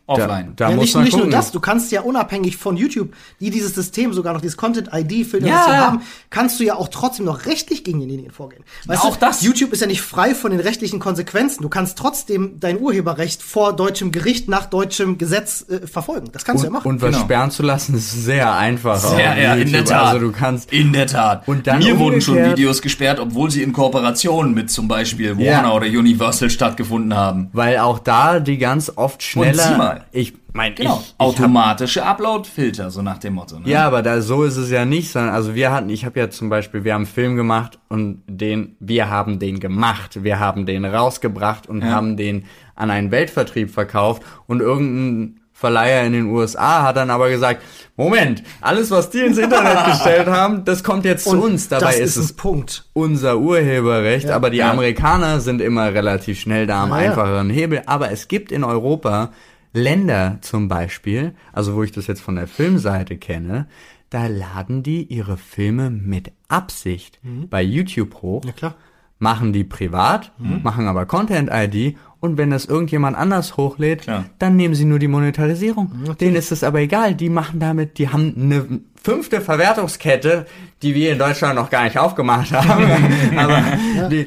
offline. 0.09 0.53
da 0.55 0.69
ja, 0.69 0.75
muss 0.75 0.85
nicht, 0.85 0.95
man 0.95 1.03
nicht 1.05 1.17
nur 1.17 1.29
das, 1.29 1.51
du 1.51 1.59
kannst 1.59 1.91
ja 1.91 2.01
unabhängig 2.01 2.57
von 2.57 2.75
YouTube, 2.77 3.13
die 3.39 3.49
dieses 3.49 3.75
System 3.75 4.13
sogar 4.13 4.33
noch 4.33 4.41
dieses 4.41 4.57
Content-ID-Filter 4.57 5.47
Ja. 5.47 5.67
haben, 5.77 6.01
kannst 6.29 6.59
du 6.59 6.63
ja 6.63 6.75
auch 6.75 6.87
trotzdem 6.89 7.25
noch 7.25 7.45
rechtlich 7.45 7.83
gegen 7.83 7.99
denjenigen 7.99 8.31
vorgehen. 8.31 8.63
Weißt 8.85 9.03
Auch 9.03 9.15
du, 9.15 9.25
das. 9.25 9.41
YouTube 9.41 9.73
ist 9.73 9.81
ja 9.81 9.87
nicht 9.87 10.01
frei 10.01 10.33
von 10.35 10.51
den 10.51 10.59
rechtlichen 10.59 10.99
Konsequenzen. 10.99 11.61
Du 11.61 11.69
kannst 11.69 11.97
trotzdem 11.97 12.59
dein 12.59 12.79
Urheberrecht 12.79 13.41
vor 13.41 13.73
deutschem 13.73 14.11
Gericht 14.11 14.47
nach 14.49 14.65
deutschem 14.65 15.17
Gesetz 15.17 15.65
äh, 15.69 15.85
verfolgen. 15.87 16.29
Das 16.31 16.45
kannst 16.45 16.63
du 16.63 16.67
ja 16.67 16.69
und, 16.69 16.73
machen. 16.73 16.87
und 16.87 17.01
was 17.01 17.11
Genau. 17.11 17.23
sperren 17.23 17.51
zu 17.51 17.63
lassen, 17.63 17.95
ist 17.95 18.11
sehr 18.25 18.53
einfach. 18.55 19.03
auf 19.03 19.17
Ja, 19.19 19.33
in 19.55 19.71
der. 19.71 19.85
Tat. 19.85 20.05
Also 20.07 20.19
du 20.27 20.31
kannst 20.31 20.71
In 20.73 20.93
der 20.93 21.07
Tat. 21.07 21.47
Und 21.47 21.67
dann 21.67 21.79
Mir 21.79 21.97
wurden 21.99 22.21
schon 22.21 22.37
Videos 22.37 22.81
gesperrt, 22.81 23.19
obwohl 23.19 23.49
sie 23.51 23.63
in 23.63 23.73
Kooperation 23.73 24.53
mit 24.53 24.69
zum 24.71 24.87
Beispiel 24.87 25.37
Warner 25.37 25.45
Ja. 25.69 25.71
oder 25.73 25.87
Universal 25.87 26.49
stattgefunden 26.49 27.13
haben. 27.15 27.49
Weil 27.53 27.77
auch 27.79 27.99
da 27.99 28.39
die 28.39 28.57
ganz 28.57 28.91
oft 28.95 29.21
sieh 29.21 29.29
schneller. 29.29 29.98
Mal. 29.99 30.07
Ich 30.11 30.33
mein, 30.53 30.75
Genau. 30.75 30.99
ich, 31.01 31.13
Automatische 31.17 32.03
Upload-Filter, 32.05 32.89
so 32.91 33.01
nach 33.01 33.17
dem 33.19 33.33
Motto. 33.35 33.59
Ne? 33.59 33.69
Ja, 33.69 33.85
aber 33.85 34.01
da 34.01 34.21
so 34.21 34.43
ist 34.43 34.57
es 34.57 34.69
ja 34.71 34.85
nicht, 34.85 35.11
sondern 35.11 35.33
also 35.33 35.55
wir 35.55 35.71
hatten, 35.71 35.89
ich 35.89 36.05
habe 36.05 36.19
ja 36.19 36.29
zum 36.29 36.49
Beispiel, 36.49 36.83
wir 36.83 36.93
haben 36.93 37.01
einen 37.03 37.13
Film 37.13 37.35
gemacht 37.35 37.79
und 37.89 38.21
den, 38.27 38.75
wir 38.79 39.09
haben 39.09 39.39
den 39.39 39.59
gemacht, 39.59 40.23
wir 40.23 40.39
haben 40.39 40.65
den 40.65 40.85
rausgebracht 40.85 41.67
und 41.67 41.83
haben 41.85 42.17
den 42.17 42.45
an 42.75 42.91
einen 42.91 43.11
Weltvertrieb 43.11 43.71
verkauft 43.71 44.23
und 44.47 44.61
irgendein 44.61 45.35
Verleiher 45.53 46.05
in 46.05 46.13
den 46.13 46.27
USA 46.27 46.83
hat 46.83 46.95
dann 46.95 47.09
aber 47.09 47.29
gesagt, 47.29 47.61
Moment, 47.97 48.43
alles 48.61 48.91
was 48.91 49.09
die 49.09 49.19
ins 49.19 49.37
Internet 49.37 49.85
gestellt 49.91 50.27
haben, 50.27 50.63
das 50.63 50.85
kommt 50.85 51.03
jetzt 51.03 51.25
zu 51.25 51.37
uns. 51.41 51.67
Dabei 51.67 51.87
das 51.87 51.95
ist, 51.99 52.15
ist 52.15 52.23
es 52.23 52.33
Punkt. 52.33 52.85
unser 52.93 53.37
Urheberrecht, 53.39 54.29
aber 54.29 54.51
die 54.51 54.59
Ja. 54.59 54.71
Amerikaner 54.71 55.41
sind 55.41 55.59
immer 55.59 55.93
relativ 55.93 56.39
schnell 56.39 56.65
da 56.65 56.83
am 56.83 56.91
Ja, 56.91 57.01
ja. 57.01 57.09
einfacheren 57.09 57.49
Hebel. 57.49 57.81
Aber 57.87 58.09
es 58.09 58.29
gibt 58.29 58.53
in 58.53 58.63
Europa 58.63 59.31
Länder 59.73 60.37
zum 60.41 60.67
Beispiel, 60.67 61.33
also 61.53 61.75
wo 61.75 61.83
ich 61.83 61.91
das 61.91 62.07
jetzt 62.07 62.21
von 62.21 62.35
der 62.35 62.47
Filmseite 62.47 63.17
kenne, 63.17 63.67
da 64.09 64.25
laden 64.27 64.81
die 64.81 65.03
ihre 65.03 65.37
Filme 65.37 65.89
mit 65.91 66.31
Absicht 66.47 67.19
bei 67.49 67.61
YouTube 67.61 68.15
hoch, 68.21 68.41
Mhm. 68.43 68.47
Ja, 68.49 68.53
klar. 68.53 68.75
machen 69.19 69.53
die 69.53 69.63
privat, 69.63 70.31
Mhm. 70.39 70.61
machen 70.63 70.87
aber 70.87 71.05
Content-ID 71.05 71.95
und 72.19 72.37
wenn 72.37 72.49
das 72.49 72.65
irgendjemand 72.65 73.15
anders 73.17 73.57
hochlädt, 73.57 74.01
Klar. 74.03 74.25
dann 74.39 74.55
nehmen 74.55 74.73
sie 74.73 74.85
nur 74.85 74.97
die 74.97 75.07
Monetarisierung. 75.09 75.91
Denen 76.19 76.35
ist 76.35 76.51
es 76.51 76.63
aber 76.63 76.79
egal, 76.79 77.13
die 77.13 77.29
machen 77.29 77.59
damit, 77.59 77.97
die 77.99 78.09
haben 78.09 78.33
eine 78.37 78.79
fünfte 79.01 79.41
Verwertungskette, 79.41 80.45
die 80.81 80.95
wir 80.95 81.11
in 81.11 81.19
Deutschland 81.19 81.55
noch 81.55 81.69
gar 81.69 81.83
nicht 81.83 81.97
aufgemacht 81.99 82.51
haben. 82.51 82.85
aber 83.37 83.63
die, 84.09 84.25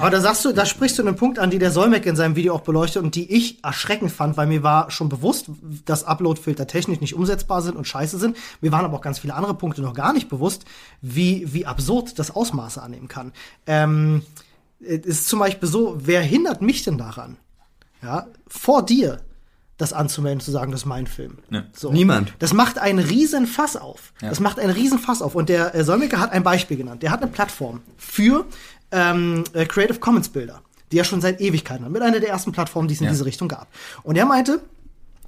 Aber 0.00 0.10
da 0.10 0.20
sagst 0.20 0.44
du, 0.44 0.52
da 0.52 0.66
sprichst 0.66 0.98
du 0.98 1.02
einen 1.06 1.16
Punkt 1.16 1.38
an, 1.38 1.50
die 1.50 1.58
der 1.58 1.70
Solmecke 1.70 2.08
in 2.08 2.16
seinem 2.16 2.36
Video 2.36 2.54
auch 2.54 2.62
beleuchtet 2.62 3.02
und 3.02 3.14
die 3.14 3.30
ich 3.30 3.62
erschreckend 3.62 4.10
fand, 4.12 4.36
weil 4.36 4.46
mir 4.46 4.62
war 4.62 4.90
schon 4.90 5.08
bewusst, 5.08 5.46
dass 5.84 6.04
Upload-Filter 6.04 6.66
technisch 6.66 7.00
nicht 7.00 7.14
umsetzbar 7.14 7.62
sind 7.62 7.76
und 7.76 7.86
scheiße 7.86 8.18
sind. 8.18 8.36
Mir 8.60 8.72
waren 8.72 8.84
aber 8.84 8.96
auch 8.96 9.02
ganz 9.02 9.18
viele 9.18 9.34
andere 9.34 9.54
Punkte 9.54 9.82
noch 9.82 9.94
gar 9.94 10.12
nicht 10.12 10.28
bewusst, 10.28 10.64
wie, 11.00 11.52
wie 11.52 11.66
absurd 11.66 12.18
das 12.18 12.30
Ausmaße 12.30 12.82
annehmen 12.82 13.08
kann. 13.08 13.32
Ähm, 13.66 14.22
es 14.80 15.06
ist 15.06 15.28
zum 15.28 15.38
Beispiel 15.38 15.68
so, 15.68 15.96
wer 15.98 16.22
hindert 16.22 16.62
mich 16.62 16.82
denn 16.82 16.98
daran, 16.98 17.36
ja, 18.02 18.26
vor 18.48 18.84
dir 18.84 19.20
das 19.80 19.92
anzumelden, 19.92 20.40
zu 20.40 20.50
sagen, 20.50 20.72
das 20.72 20.82
ist 20.82 20.86
mein 20.86 21.06
Film. 21.06 21.38
Ja. 21.50 21.64
So. 21.72 21.90
Niemand. 21.90 22.34
Das 22.38 22.52
macht 22.52 22.78
einen 22.78 22.98
riesen 22.98 23.46
Fass 23.46 23.76
auf. 23.76 24.12
Ja. 24.20 24.28
Das 24.28 24.40
macht 24.40 24.58
einen 24.58 24.72
riesen 24.72 24.98
Fass 24.98 25.22
auf. 25.22 25.34
Und 25.34 25.48
der 25.48 25.74
äh, 25.74 25.84
Solmecke 25.84 26.20
hat 26.20 26.32
ein 26.32 26.42
Beispiel 26.42 26.76
genannt. 26.76 27.02
Der 27.02 27.10
hat 27.10 27.22
eine 27.22 27.30
Plattform 27.30 27.80
für 27.96 28.44
ähm, 28.92 29.44
äh, 29.52 29.66
Creative 29.66 29.98
Commons 29.98 30.28
Bilder, 30.28 30.62
die 30.92 30.98
er 30.98 31.04
schon 31.04 31.20
seit 31.20 31.40
Ewigkeiten 31.40 31.84
hat. 31.84 31.92
Mit 31.92 32.02
einer 32.02 32.20
der 32.20 32.28
ersten 32.30 32.52
Plattformen, 32.52 32.88
die 32.88 32.94
es 32.94 33.00
in 33.00 33.04
Ja. 33.06 33.10
diese 33.12 33.24
Richtung 33.26 33.48
gab. 33.48 33.68
Und 34.02 34.16
er 34.16 34.26
meinte, 34.26 34.60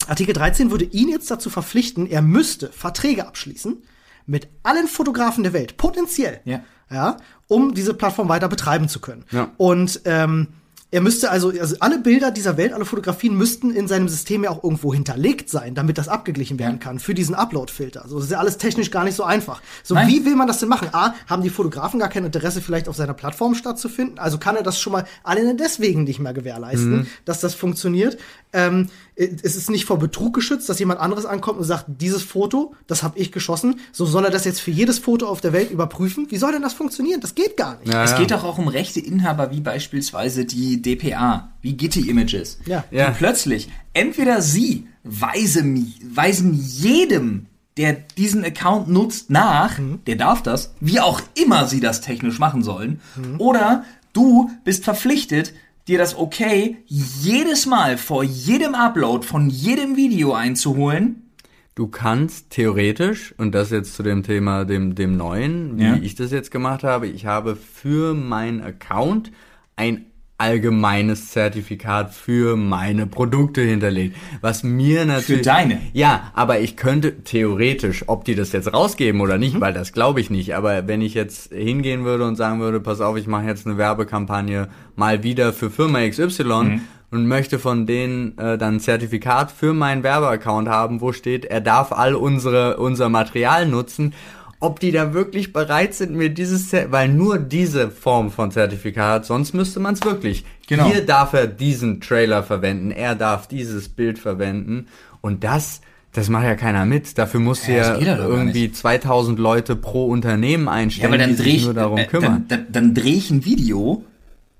Artikel 0.09 0.33
13 0.35 0.70
würde 0.70 0.85
ihn 0.87 1.09
jetzt 1.09 1.31
dazu 1.31 1.48
verpflichten, 1.51 2.09
er 2.11 2.22
müsste 2.22 2.68
Verträge 2.72 3.27
abschließen 3.27 3.83
mit 4.27 4.48
allen 4.62 4.88
Fotografen 4.88 5.42
der 5.44 5.53
Welt, 5.53 5.77
potenziell, 5.77 6.40
Ja. 6.44 6.61
ja 6.90 7.16
um 7.48 7.75
diese 7.75 7.94
Plattform 7.94 8.29
weiter 8.29 8.48
betreiben 8.48 8.88
zu 8.88 9.01
können. 9.01 9.25
Ja. 9.31 9.51
Und 9.59 10.01
ähm, 10.05 10.48
er 10.92 11.00
müsste 11.00 11.31
also, 11.31 11.48
also 11.48 11.74
alle 11.81 11.98
Bilder 11.98 12.31
dieser 12.31 12.59
Welt, 12.59 12.74
alle 12.74 12.85
Fotografien 12.85 13.35
müssten 13.35 13.70
in 13.70 13.88
seinem 13.88 14.09
System 14.11 14.44
ja 14.44 14.50
auch 14.50 14.62
irgendwo 14.62 14.92
hinterlegt 14.92 15.48
sein, 15.48 15.74
damit 15.74 15.96
das 15.96 16.07
abgeglichen 16.07 16.59
werden 16.59 16.81
kann 16.81 16.98
für 16.98 17.14
diesen 17.14 17.35
Upload-Filter. 17.35 18.02
Also 18.02 18.16
das 18.16 18.26
ist 18.26 18.31
ja 18.31 18.38
alles 18.38 18.59
technisch 18.59 18.90
gar 18.90 19.02
nicht 19.02 19.16
so 19.16 19.24
einfach. 19.24 19.62
So, 19.83 19.94
Nein. 19.94 20.07
wie 20.09 20.26
will 20.26 20.37
man 20.37 20.46
das 20.46 20.59
denn 20.59 20.68
machen? 20.68 20.88
A, 20.92 21.14
haben 21.26 21.42
die 21.42 21.48
Fotografen 21.48 21.98
gar 21.98 22.11
kein 22.11 22.26
Interesse, 22.26 22.61
vielleicht 22.61 22.90
auf 22.90 22.96
seiner 22.96 23.14
Plattform 23.14 23.55
stattzufinden? 23.55 24.18
Also 24.18 24.37
kann 24.37 24.55
er 24.55 24.62
das 24.62 24.78
schon 24.78 24.92
mal 24.92 25.07
alleine 25.24 25.57
deswegen 25.57 26.05
nicht 26.05 26.20
mehr 26.20 26.35
gewährleisten, 26.35 27.07
dass 27.24 27.40
das 27.40 27.55
funktioniert. 27.55 28.18
Ähm, 28.52 28.88
es 29.14 29.57
ist 29.57 29.70
nicht 29.70 29.87
vor 29.87 29.98
Betrug 29.98 30.35
geschützt, 30.35 30.68
dass 30.68 30.78
jemand 30.78 31.00
anderes 31.00 31.24
ankommt 31.24 31.59
und 31.59 31.64
sagt, 31.64 31.87
dieses 31.88 32.22
Foto, 32.22 32.74
das 32.87 33.02
habe 33.02 33.18
ich 33.18 33.33
geschossen. 33.33 33.81
So 33.92 34.05
soll 34.05 34.26
er 34.26 34.31
das 34.31 34.44
jetzt 34.44 34.61
für 34.61 34.70
jedes 34.70 34.98
Foto 34.98 35.26
auf 35.26 35.40
der 35.40 35.55
Welt 35.55 35.70
überprüfen? 35.70 36.26
Wie 36.31 36.37
soll 36.37 36.52
denn 36.52 36.62
das 36.62 36.74
funktionieren? 36.74 37.20
Das 37.20 37.35
geht 37.35 37.57
gar 37.57 37.78
nicht. 37.78 37.92
Ja, 37.92 38.05
Es 38.05 38.16
geht 38.16 38.31
doch 38.31 38.44
auch 38.44 38.59
um 38.59 38.68
rechte 38.68 39.00
Inhaber, 39.00 39.50
wie 39.52 39.61
beispielsweise 39.61 40.44
die 40.44 40.82
DPA, 40.83 41.53
wie 41.62 41.77
Getty 41.77 42.09
Images. 42.11 42.59
Ja. 42.66 42.85
Die 42.90 42.97
Ja. 42.97 43.11
plötzlich, 43.11 43.68
entweder 43.95 44.42
sie 44.42 44.87
weisen, 45.05 45.92
weisen 46.14 46.53
jedem, 46.55 47.47
der 47.77 47.95
diesen 48.18 48.45
Account 48.45 48.88
nutzt, 48.88 49.31
nach, 49.31 49.79
der 50.07 50.16
darf 50.16 50.42
das, 50.42 50.75
wie 50.81 51.01
auch 51.01 51.21
immer 51.35 51.66
sie 51.66 51.81
das 51.81 52.01
technisch 52.03 52.38
machen 52.38 52.62
sollen, 52.62 53.01
oder 53.38 53.85
du 54.12 54.51
bist 54.64 54.85
verpflichtet, 54.85 55.55
dir 55.88 55.99
das 55.99 56.16
okay 56.16 56.77
jedes 56.87 57.66
Mal 57.66 57.97
vor 57.99 58.23
jedem 58.23 58.75
Upload 58.75 59.27
von 59.27 59.49
jedem 59.51 59.97
Video 59.97 60.33
einzuholen. 60.35 61.31
Du 61.75 61.87
kannst 61.88 62.51
theoretisch, 62.51 63.35
und 63.38 63.53
das 63.55 63.71
jetzt 63.71 63.95
zu 63.95 64.03
dem 64.03 64.23
Thema, 64.23 64.64
dem, 64.66 64.95
dem 64.95 65.16
neuen, 65.16 65.79
wie 65.79 65.85
Ja. 65.85 65.97
ich 65.97 66.14
das 66.14 66.31
jetzt 66.31 66.51
gemacht 66.51 66.85
habe, 66.85 67.07
ich 67.09 67.25
habe 67.25 67.57
für 67.57 68.12
meinen 68.14 68.61
Account 68.61 69.33
ein 69.75 70.05
allgemeines 70.42 71.31
Zertifikat 71.31 72.12
für 72.12 72.57
meine 72.57 73.07
Produkte 73.07 73.61
hinterlegt. 73.61 74.16
Was 74.40 74.64
mir 74.64 75.05
natürlich. 75.05 75.46
deine? 75.46 75.81
Ja, 75.92 76.33
aber 76.35 76.59
ich 76.59 76.76
könnte 76.76 77.22
theoretisch, 77.22 78.05
ob 78.09 78.24
die 78.24 78.35
das 78.35 78.50
jetzt 78.50 78.72
rausgeben 78.72 79.20
oder 79.20 79.38
nicht, 79.38 79.61
weil 79.61 79.72
das 79.72 79.92
glaube 79.92 80.20
ich 80.20 80.31
nicht, 80.31 80.57
aber 80.57 80.88
wenn 80.88 81.00
ich 81.00 81.14
jetzt 81.14 81.52
hingehen 81.52 82.05
würde 82.05 82.26
und 82.26 82.35
sagen 82.35 82.59
würde, 82.59 82.81
pass 82.81 83.00
auf, 83.00 83.16
ich 83.16 83.28
mache 83.28 83.46
jetzt 83.46 83.66
eine 83.66 83.78
Werbekampagne 83.78 84.68
mal 84.96 85.22
wieder 85.22 85.52
für 85.52 85.70
Firma 85.70 86.00
XY 86.09 86.81
und 87.12 87.26
möchte 87.28 87.61
von 87.61 87.87
denen 87.87 88.37
äh, 88.37 88.59
dann 88.59 88.76
ein 88.76 88.81
Zertifikat 88.81 89.52
für 89.52 89.74
meinen 89.74 90.02
Werbeaccount 90.02 90.68
haben, 90.68 91.00
wo 91.00 91.12
steht, 91.12 91.44
er 91.44 91.61
darf 91.61 91.92
all 91.92 92.16
unsere 92.16 92.78
unser 92.78 93.09
Material 93.11 93.66
nutzen. 93.66 94.14
Ob 94.62 94.79
die 94.79 94.92
da 94.92 95.12
wirklich 95.12 95.53
bereit 95.53 95.92
sind, 95.92 96.14
mir 96.14 96.31
dieses, 96.31 96.72
Zer- 96.72 96.92
weil 96.92 97.09
nur 97.09 97.38
diese 97.38 97.90
Form 97.90 98.31
von 98.31 98.53
Zertifikat, 98.53 99.27
sonst 99.27 99.55
müsste 99.55 99.81
man 99.81 99.94
es 99.94 100.05
wirklich. 100.05 100.44
Genau. 100.68 100.87
Hier 100.87 101.05
darf 101.05 101.33
er 101.33 101.48
diesen 101.48 102.01
Trailer 102.01 102.44
verwenden, 102.44 102.92
er 102.92 103.16
darf 103.16 103.48
dieses 103.48 103.88
Bild 103.88 104.20
verwenden 104.20 104.87
und 105.20 105.42
das, 105.42 105.81
das 106.12 106.29
macht 106.29 106.44
ja 106.44 106.55
keiner 106.55 106.87
mit. 106.87 107.18
Dafür 107.18 107.40
musst 107.40 107.66
du 107.66 107.72
Ja, 107.72 107.98
ja 107.98 108.16
ja 108.16 108.16
irgendwie 108.18 108.70
2000 108.70 109.38
Leute 109.38 109.75
pro 109.75 110.07
Unternehmen 110.07 110.68
einstellen, 110.68 111.12
die 111.31 111.37
dreh 111.37 111.42
sich 111.44 111.57
ich, 111.57 111.64
nur 111.64 111.75
darum 111.75 111.98
äh, 111.98 112.05
kümmern. 112.07 112.44
Dann, 112.46 112.66
dann, 112.66 112.72
dann 112.72 112.94
drehe 112.94 113.16
ich 113.16 113.31
ein 113.31 113.44
Video, 113.44 114.05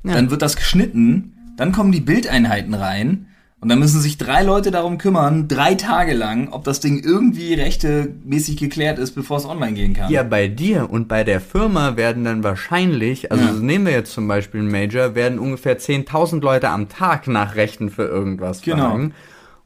dann 0.03 0.31
wird 0.31 0.43
das 0.43 0.57
geschnitten, 0.57 1.35
dann 1.57 1.71
kommen 1.71 1.93
die 1.93 2.01
Bildeinheiten 2.01 2.75
rein 2.75 3.27
und 3.63 3.69
dann 3.69 3.79
müssen 3.79 4.01
sich 4.01 4.19
drei 4.19 4.43
Leute 4.43 4.71
darum 4.71 4.99
kümmern, 4.99 5.49
drei 5.49 5.75
Tage 5.77 6.13
lang, 6.13 6.49
ob 6.51 6.65
das 6.65 6.81
Ding 6.81 7.03
irgendwie 7.03 7.55
rechtemäßig 7.55 8.57
geklärt 8.59 8.99
ist, 8.99 9.13
bevor 9.15 9.39
es 9.39 9.47
online 9.47 9.73
gehen 9.73 9.95
kann. 9.95 10.11
Ja, 10.11 10.23
bei 10.25 10.49
dir 10.49 10.91
und 10.91 11.09
bei 11.09 11.25
der 11.25 11.41
Firma 11.41 11.97
werden 11.97 12.25
dann 12.25 12.43
wahrscheinlich, 12.45 13.33
also 13.33 13.45
Ja. 13.45 13.53
nehmen 13.53 13.87
wir 13.87 13.93
jetzt 13.93 14.13
zum 14.13 14.29
Beispiel 14.29 14.61
einen 14.61 14.71
Major, 14.71 15.15
werden 15.15 15.39
ungefähr 15.39 15.79
10.000 15.79 16.43
Leute 16.43 16.69
am 16.69 16.89
Tag 16.91 17.27
nach 17.29 17.55
Rechten 17.55 17.89
für 17.89 18.03
irgendwas 18.05 18.61
Genau. 18.63 18.91
fragen. 18.91 19.15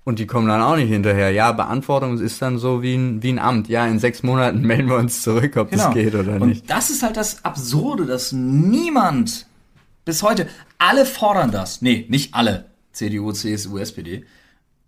Und 0.04 0.20
die 0.20 0.26
kommen 0.28 0.46
dann 0.46 0.60
auch 0.62 0.76
nicht 0.76 0.88
hinterher. 0.90 1.30
Ja, 1.32 1.50
Beantwortung 1.50 2.20
ist 2.20 2.40
dann 2.40 2.58
so 2.58 2.80
wie 2.80 2.94
ein, 2.94 3.24
wie 3.24 3.30
ein 3.32 3.40
Amt. 3.40 3.68
Ja, 3.68 3.86
in 3.86 3.98
sechs 3.98 4.22
Monaten 4.22 4.60
melden 4.66 4.88
wir 4.88 4.98
uns 4.98 5.22
zurück, 5.22 5.56
ob 5.56 5.70
Genau. 5.70 5.84
das 5.86 5.94
geht 5.94 6.14
oder 6.14 6.40
und 6.40 6.48
nicht. 6.50 6.70
das 6.70 6.90
ist 6.90 7.02
halt 7.02 7.16
das 7.16 7.44
Absurde, 7.44 8.06
dass 8.06 8.30
niemand 8.32 9.46
Bis 10.04 10.22
heute. 10.22 10.46
Alle 10.78 11.04
fordern 11.04 11.50
das. 11.50 11.82
Nee, 11.82 12.06
nicht 12.08 12.32
alle. 12.34 12.66
CDU, 12.96 13.32
CSU, 13.32 13.78
SPD. 13.78 14.24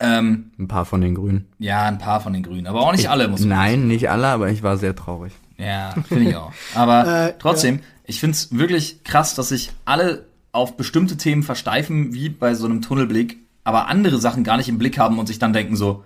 Ähm, 0.01 0.53
Ein 0.59 0.69
paar 0.69 0.85
von 0.85 1.01
den 1.01 1.15
Grünen. 1.15 1.47
ja, 1.59 1.85
ein 1.87 1.99
paar 1.99 2.21
von 2.21 2.33
den 2.33 2.43
Grünen, 2.45 2.67
aber 2.69 2.83
auch 2.83 2.93
nicht 2.93 3.11
alle, 3.11 3.27
muss 3.29 3.41
man 3.41 3.49
Nein, 3.51 3.89
nicht 3.89 4.09
alle, 4.11 4.29
aber 4.29 4.49
ich 4.51 4.63
war 4.63 4.77
sehr 4.77 4.95
traurig. 4.95 5.33
Ja, 5.57 5.93
finde 6.07 6.31
ich 6.31 6.37
auch. 6.37 6.53
Aber 6.75 7.07
Äh, 7.29 7.35
trotzdem, 7.39 7.81
ich 8.05 8.21
finde 8.21 8.35
es 8.37 8.57
wirklich 8.57 9.03
krass, 9.03 9.35
dass 9.35 9.49
sich 9.49 9.71
alle 9.85 10.27
auf 10.53 10.77
bestimmte 10.77 11.17
Themen 11.17 11.43
versteifen, 11.43 12.15
wie 12.15 12.29
bei 12.29 12.55
so 12.55 12.67
einem 12.67 12.81
Tunnelblick, 12.81 13.39
aber 13.65 13.89
andere 13.89 14.19
Sachen 14.19 14.45
gar 14.45 14.57
nicht 14.57 14.69
im 14.69 14.79
Blick 14.79 14.99
haben 14.99 15.19
und 15.19 15.27
sich 15.27 15.41
dann 15.41 15.53
denken 15.53 15.75
so, 15.77 16.05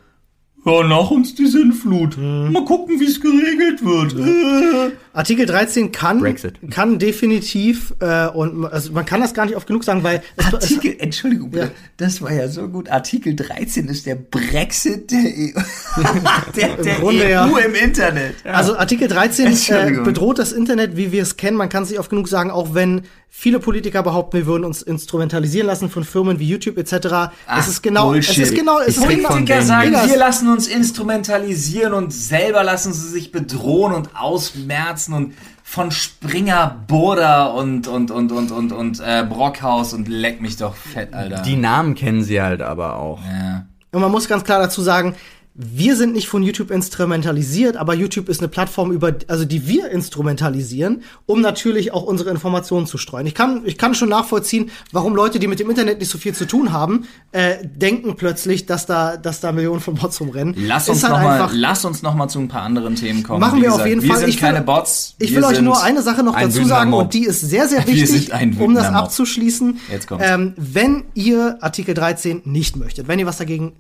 ja, 0.65 0.83
nach 0.87 1.11
uns 1.11 1.35
die 1.35 1.47
Sinnflut. 1.47 2.17
Mhm. 2.17 2.53
Mal 2.53 2.65
gucken, 2.65 3.01
wie 3.01 3.05
es 3.05 3.21
geregelt 3.21 3.85
wird. 3.85 4.15
Äh. 4.15 4.93
Artikel 5.13 5.45
13 5.45 5.93
kann, 5.93 6.21
Brexit. 6.21 6.55
kann 6.71 6.99
definitiv, 6.99 7.93
äh, 8.01 8.29
und 8.29 8.65
also 8.67 8.93
man 8.93 9.05
kann 9.05 9.21
das 9.21 9.35
gar 9.35 9.45
nicht 9.45 9.57
oft 9.57 9.67
genug 9.67 9.85
sagen, 9.85 10.03
weil 10.03 10.23
es, 10.37 10.47
es, 10.47 10.55
Artikel, 10.55 10.97
Entschuldigung, 10.99 11.53
Ja. 11.53 11.69
das 11.97 12.23
war 12.23 12.33
ja 12.33 12.49
so 12.49 12.69
gut. 12.69 12.89
Artikel 12.89 13.35
13 13.35 13.89
ist 13.89 14.07
der 14.07 14.15
Brexit 14.15 15.11
der 15.11 15.21
EU, 15.21 15.61
der, 16.57 16.77
der 16.77 16.95
Grunde 16.97 17.25
EU 17.25 17.29
ja. 17.29 17.59
im 17.59 17.75
Internet. 17.75 18.37
Also 18.45 18.77
Artikel 18.77 19.09
13 19.09 19.53
äh, 19.69 19.91
bedroht 20.03 20.39
das 20.39 20.53
Internet, 20.53 20.97
wie 20.97 21.13
wir 21.13 21.23
es 21.23 21.37
kennen. 21.37 21.57
Man 21.57 21.69
kann 21.69 21.83
es 21.83 21.91
nicht 21.91 21.99
oft 21.99 22.11
genug 22.11 22.29
sagen, 22.29 22.51
auch 22.51 22.73
wenn 22.73 23.03
viele 23.35 23.59
Politiker 23.59 24.03
behaupten, 24.03 24.37
wir 24.37 24.47
würden 24.47 24.65
uns 24.65 24.83
instrumentalisieren 24.83 25.67
lassen 25.67 25.89
von 25.89 26.05
Firmen 26.05 26.39
wie 26.39 26.47
YouTube 26.47 26.77
etc. 26.77 27.33
es 27.59 27.67
ist 27.67 27.83
genau, 27.83 28.09
Bullshit. 28.11 28.37
es 28.37 28.51
ist 28.51 28.55
genau, 28.55 28.79
es 28.81 28.89
Ich 28.89 28.97
ist 28.99 29.09
genau, 29.09 29.31
Politiker 29.31 29.63
sagen, 29.63 29.91
Digga, 29.91 30.07
wir 30.07 30.19
lassen 30.19 30.53
uns 30.53 30.69
instrumentalisieren 30.69 31.95
und 31.95 32.13
selber 32.13 32.63
lassen 32.63 32.93
sie 32.93 33.09
sich 33.09 33.33
bedrohen 33.33 33.95
und 33.95 34.15
ausmerzen 34.15 35.15
und 35.15 35.35
von 35.65 35.91
Springer, 35.91 36.85
Burda 36.87 37.47
und 37.47 37.89
und 37.89 38.11
und 38.11 38.31
und 38.33 38.53
und 38.53 38.71
und 38.71 39.01
äh, 39.01 39.25
Brockhaus 39.27 39.95
und 39.95 40.09
leck 40.09 40.43
mich 40.43 40.59
doch 40.59 40.77
fett, 40.77 41.15
Alter. 41.15 41.41
Die 41.41 41.57
Namen 41.57 41.95
kennen 41.95 42.23
sie 42.23 42.43
halt 42.43 42.61
aber 42.61 42.97
auch. 42.97 43.21
ja. 43.25 43.67
Und 43.93 44.01
man 44.03 44.11
muss 44.11 44.29
ganz 44.29 44.45
klar 44.45 44.59
dazu 44.61 44.83
sagen, 44.83 45.15
wir 45.55 45.97
sind 45.97 46.15
nicht 46.15 46.29
von 46.29 46.43
YouTube 46.43 46.71
instrumentalisiert, 46.71 47.77
aber 47.77 47.93
YouTube 47.95 48.29
ist 48.31 48.41
eine 48.41 48.49
Plattform, 48.49 48.91
über, 48.91 49.13
also 49.29 49.45
die 49.45 49.67
wir 49.69 49.91
instrumentalisieren, 49.91 51.03
um 51.27 51.41
natürlich 51.43 51.93
auch 51.93 52.05
unsere 52.05 52.31
Informationen 52.31 52.87
zu 52.87 52.97
streuen. 52.97 53.27
Ich 53.27 53.35
kann, 53.35 53.61
ich 53.67 53.77
kann 53.77 53.95
schon 53.95 54.09
nachvollziehen, 54.09 54.71
warum 54.93 55.15
Leute, 55.15 55.39
die 55.39 55.47
mit 55.47 55.61
dem 55.61 55.69
Internet 55.69 55.99
nicht 56.01 56.09
so 56.11 56.17
viel 56.17 56.35
zu 56.35 56.47
tun 56.47 56.73
haben, 56.73 57.07
äh, 57.33 57.57
denken 57.67 58.17
plötzlich, 58.17 58.65
dass 58.65 58.87
da, 58.87 59.17
dass 59.19 59.41
da 59.41 59.53
Millionen 59.53 59.81
von 59.81 59.95
Bots 59.95 60.21
rumrennen. 60.21 60.55
Lass 60.57 60.89
uns 60.89 61.03
halt 61.03 61.13
noch 61.13 61.23
mal, 61.23 61.41
einfach- 61.43 61.53
lass 61.55 61.85
uns 61.85 62.03
noch 62.03 62.15
mal 62.15 62.29
zu 62.29 62.39
ein 62.41 62.49
paar 62.49 62.63
anderen 62.63 62.95
Themen 62.95 63.23
kommen. 63.23 63.41
Machen 63.41 63.59
Wie 63.59 63.63
wir 63.65 63.71
auf 63.73 63.77
gesagt, 63.77 63.89
jeden 63.91 64.03
wir 64.03 64.09
Fall. 64.11 64.21
sind 64.21 64.29
Ich 64.31 64.37
will- 64.37 64.41
keine 64.49 64.63
Bots. 64.63 65.15
Ich 65.19 65.35
will 65.35 65.45
euch 65.45 65.61
nur 65.61 65.83
eine 65.83 66.01
Sache 66.03 66.23
noch 66.23 66.39
dazu 66.39 66.65
sagen 66.65 66.93
und 66.95 67.13
die 67.13 67.25
ist 67.27 67.41
sehr, 67.43 67.69
sehr 67.69 67.87
wichtig, 67.87 68.31
um 68.59 68.75
das 68.75 68.87
abzuschließen. 68.87 69.79
Jetzt 69.91 70.07
kommt's. 70.07 70.25
Ähm, 70.27 70.55
wenn 70.57 71.05
ihr 71.15 71.59
Artikel 71.61 71.95
13 71.95 72.43
nicht 72.45 72.77
möchtet, 72.77 73.07
wenn 73.09 73.19
ihr 73.19 73.27
was 73.27 73.37
dagegen 73.39 73.73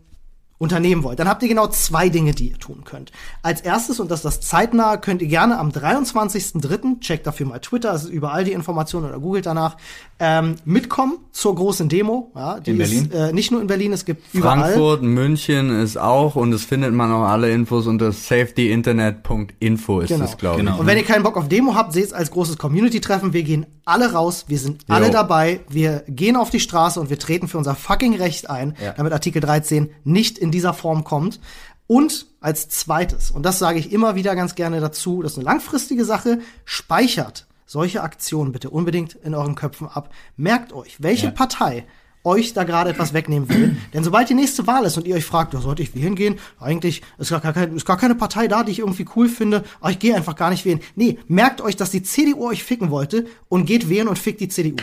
unternehmen 0.63 1.03
wollt, 1.03 1.19
dann 1.19 1.29
habt 1.29 1.43
ihr 1.43 1.49
genau 1.49 1.67
zwei 1.67 2.09
Dinge, 2.09 2.33
die 2.33 2.51
ihr 2.51 2.59
tun 2.59 2.85
könnt. 2.85 3.11
Als 3.43 3.61
erstes, 3.61 4.01
und 4.01 4.11
das 4.11 4.21
ist 4.21 4.25
das 4.25 4.41
zeitnah, 4.41 4.97
könnt 4.97 5.21
ihr 5.21 5.29
gerne 5.29 5.59
am 5.59 5.71
23.03., 5.71 7.01
checkt 7.01 7.27
dafür 7.27 7.47
mal 7.47 7.59
Twitter, 7.59 7.93
es 7.93 8.05
ist 8.05 8.11
überall 8.11 8.45
die 8.45 8.53
Informationen 8.53 9.07
oder 9.09 9.19
googelt 9.19 9.45
danach, 9.47 9.77
ähm, 10.21 10.55
mitkommen 10.65 11.19
zur 11.33 11.55
großen 11.57 11.89
Demo. 11.89 12.31
Ja, 12.37 12.61
die 12.61 12.71
In 12.71 12.79
Berlin? 12.79 13.05
Ist, 13.07 13.13
äh, 13.15 13.33
nicht 13.33 13.51
nur 13.51 13.61
in 13.61 13.67
Berlin, 13.67 13.93
es 13.93 14.05
gibt 14.05 14.23
überall. 14.33 14.61
Frankfurt, 14.61 15.03
München 15.03 15.71
ist 15.83 15.97
auch 15.99 16.37
und 16.37 16.53
es 16.53 16.65
findet 16.65 16.95
man 16.95 17.11
auch 17.11 17.25
alle 17.25 17.51
Infos 17.51 17.89
unter 17.89 18.13
safetyinternet.info 18.13 20.01
ist 20.01 20.09
Genau. 20.11 20.25
es, 20.25 20.37
glaube 20.37 20.59
Genau. 20.59 20.75
ich. 20.75 20.79
Und 20.81 20.87
wenn 20.87 20.97
ihr 20.97 21.05
keinen 21.05 21.25
Bock 21.25 21.37
auf 21.37 21.49
Demo 21.49 21.75
habt, 21.75 21.93
seht 21.93 22.05
es 22.07 22.13
als 22.13 22.31
großes 22.31 22.57
Community-Treffen. 22.59 23.33
Wir 23.33 23.43
gehen 23.43 23.67
alle 23.85 24.13
raus, 24.13 24.45
wir 24.47 24.59
sind 24.61 24.83
alle 24.89 25.07
Jo. 25.07 25.13
dabei, 25.13 25.59
wir 25.69 26.05
gehen 26.07 26.37
auf 26.37 26.51
die 26.51 26.61
Straße 26.61 27.01
und 27.01 27.11
wir 27.11 27.19
treten 27.19 27.49
für 27.49 27.59
unser 27.59 27.75
fucking 27.75 28.15
Recht 28.15 28.49
ein, 28.49 28.77
Ja. 28.81 28.93
damit 28.93 29.13
Artikel 29.13 29.41
13 29.41 29.91
nicht 30.05 30.39
in 30.39 30.52
dieser 30.53 30.75
Form 30.75 31.03
kommt. 31.05 31.41
Und 31.87 32.27
als 32.41 32.69
zweites, 32.69 33.31
und 33.31 33.45
das 33.45 33.59
sage 33.59 33.79
ich 33.79 33.93
immer 33.93 34.15
wieder 34.15 34.37
ganz 34.37 34.55
gerne 34.55 34.81
dazu, 34.81 35.23
das 35.23 35.33
ist 35.33 35.39
eine 35.39 35.47
langfristige 35.47 36.05
Sache, 36.05 36.39
speichert 36.65 37.47
solche 37.67 38.03
Aktionen 38.03 38.53
bitte 38.53 38.71
unbedingt 38.71 39.15
in 39.15 39.35
euren 39.35 39.55
Köpfen 39.55 39.89
ab. 39.89 40.11
Merkt 40.37 40.73
euch, 40.73 41.03
welche 41.03 41.27
Ja. 41.27 41.33
Partei 41.33 41.87
euch 42.25 42.53
da 42.53 42.65
gerade 42.65 42.91
etwas 42.91 43.15
wegnehmen 43.15 43.49
will. 43.49 43.77
Denn 43.95 44.05
sobald 44.05 44.29
die 44.29 44.35
nächste 44.35 44.67
Wahl 44.67 44.85
ist 44.85 44.97
und 44.97 45.07
ihr 45.07 45.17
euch 45.17 45.25
fragt, 45.25 45.55
sollte 45.55 45.83
ich 45.83 45.95
wählen 45.95 46.15
gehen? 46.15 46.39
Eigentlich 46.61 47.03
ist 47.19 47.31
gar, 47.31 47.41
kein, 47.41 47.75
ist 47.75 47.87
gar 47.87 47.97
keine 47.97 48.15
Partei 48.15 48.47
da, 48.47 48.63
die 48.63 48.73
ich 48.73 48.79
irgendwie 48.79 49.07
cool 49.17 49.29
finde, 49.29 49.65
aber 49.81 49.91
ich 49.91 49.99
gehe 49.99 50.15
einfach 50.15 50.37
gar 50.37 50.51
nicht 50.51 50.65
wählen. 50.65 50.81
Nee, 50.95 51.19
merkt 51.29 51.61
euch, 51.61 51.77
dass 51.77 51.91
die 51.91 52.03
CDU 52.03 52.49
euch 52.49 52.63
ficken 52.63 52.91
wollte 52.91 53.27
und 53.49 53.67
geht 53.67 53.89
wählen 53.89 54.09
und 54.09 54.19
fickt 54.19 54.41
die 54.41 54.49
CDU. 54.49 54.77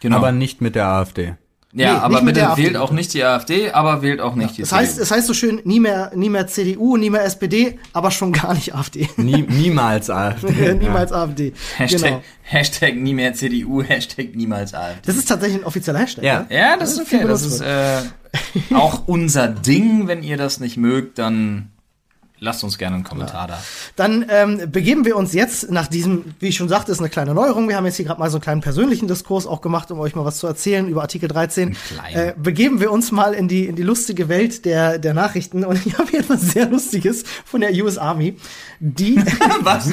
Genau. 0.00 0.16
Aber 0.16 0.32
nicht 0.32 0.60
mit 0.60 0.74
der 0.74 0.86
AfD. 0.86 1.34
Ja, 1.72 1.92
nee, 1.94 1.98
aber 2.00 2.22
bitte 2.22 2.48
wählt 2.56 2.76
auch 2.76 2.90
nicht 2.90 3.12
die 3.12 3.22
AfD, 3.22 3.70
aber 3.72 4.00
wählt 4.00 4.20
auch 4.20 4.34
nicht 4.34 4.56
die 4.56 4.62
Das 4.62 4.72
heißt, 4.72 4.92
CDU. 4.92 5.02
es 5.02 5.10
heißt 5.10 5.26
so 5.26 5.34
schön, 5.34 5.60
nie 5.64 5.80
mehr, 5.80 6.10
nie 6.14 6.30
mehr 6.30 6.46
CDU, 6.46 6.96
nie 6.96 7.10
mehr 7.10 7.24
SPD, 7.24 7.78
aber 7.92 8.10
schon 8.10 8.32
gar 8.32 8.54
nicht 8.54 8.74
AfD. 8.74 9.08
Nie, 9.16 9.42
niemals 9.42 10.08
AfD. 10.08 10.74
Niemals 10.80 11.12
AfD. 11.12 11.52
Hashtag, 11.76 12.00
Genau. 12.02 12.22
Hashtag 12.42 12.96
nie 12.96 13.12
mehr 13.14 13.34
CDU, 13.34 13.82
Hashtag 13.82 14.34
niemals 14.34 14.72
AfD. 14.74 15.00
Das 15.04 15.16
ist 15.16 15.28
tatsächlich 15.28 15.60
ein 15.60 15.64
offizieller 15.66 15.98
Hashtag. 15.98 16.24
Ja. 16.24 16.40
ne? 16.40 16.46
Ja, 16.50 16.76
das 16.76 16.92
ist 16.96 17.08
viel 17.08 17.18
okay. 17.18 17.28
Das 17.28 17.42
ist 17.42 17.60
äh, 17.60 17.98
auch 18.74 19.02
unser 19.06 19.48
Ding. 19.48 20.06
Wenn 20.08 20.22
ihr 20.22 20.36
das 20.36 20.60
nicht 20.60 20.76
mögt, 20.76 21.18
dann 21.18 21.70
lasst 22.38 22.62
uns 22.64 22.78
gerne 22.78 22.96
einen 22.96 23.04
Kommentar 23.04 23.46
da. 23.48 23.58
Dann 23.96 24.26
ähm, 24.28 24.70
begeben 24.70 25.04
wir 25.04 25.16
uns 25.16 25.32
jetzt 25.32 25.70
nach 25.70 25.86
diesem, 25.86 26.34
wie 26.38 26.48
ich 26.48 26.56
schon 26.56 26.68
sagte, 26.68 26.92
ist 26.92 26.98
eine 26.98 27.08
kleine 27.08 27.34
Neuerung. 27.34 27.68
Wir 27.68 27.76
haben 27.76 27.86
jetzt 27.86 27.96
hier 27.96 28.04
gerade 28.04 28.20
mal 28.20 28.30
so 28.30 28.36
einen 28.36 28.42
kleinen 28.42 28.60
persönlichen 28.60 29.08
Diskurs 29.08 29.46
auch 29.46 29.60
gemacht, 29.60 29.90
um 29.90 29.98
euch 30.00 30.14
mal 30.14 30.24
was 30.24 30.38
zu 30.38 30.46
erzählen 30.46 30.88
über 30.88 31.02
Artikel 31.02 31.28
13. 31.28 31.76
kleinen. 31.88 32.16
Äh, 32.16 32.34
begeben 32.36 32.80
wir 32.80 32.90
uns 32.92 33.10
mal 33.12 33.32
in 33.34 33.48
die 33.48 33.66
in 33.66 33.76
die 33.76 33.82
lustige 33.82 34.28
Welt 34.28 34.64
der 34.64 34.98
der 34.98 35.14
Nachrichten 35.14 35.64
und 35.64 35.84
ich 35.86 35.94
habe 35.98 36.10
hier 36.10 36.20
etwas 36.20 36.42
sehr 36.42 36.66
Lustiges 36.66 37.24
von 37.44 37.60
der 37.62 37.72
US 37.82 37.96
Army, 37.98 38.36
die 38.80 39.16
Was? 39.60 39.90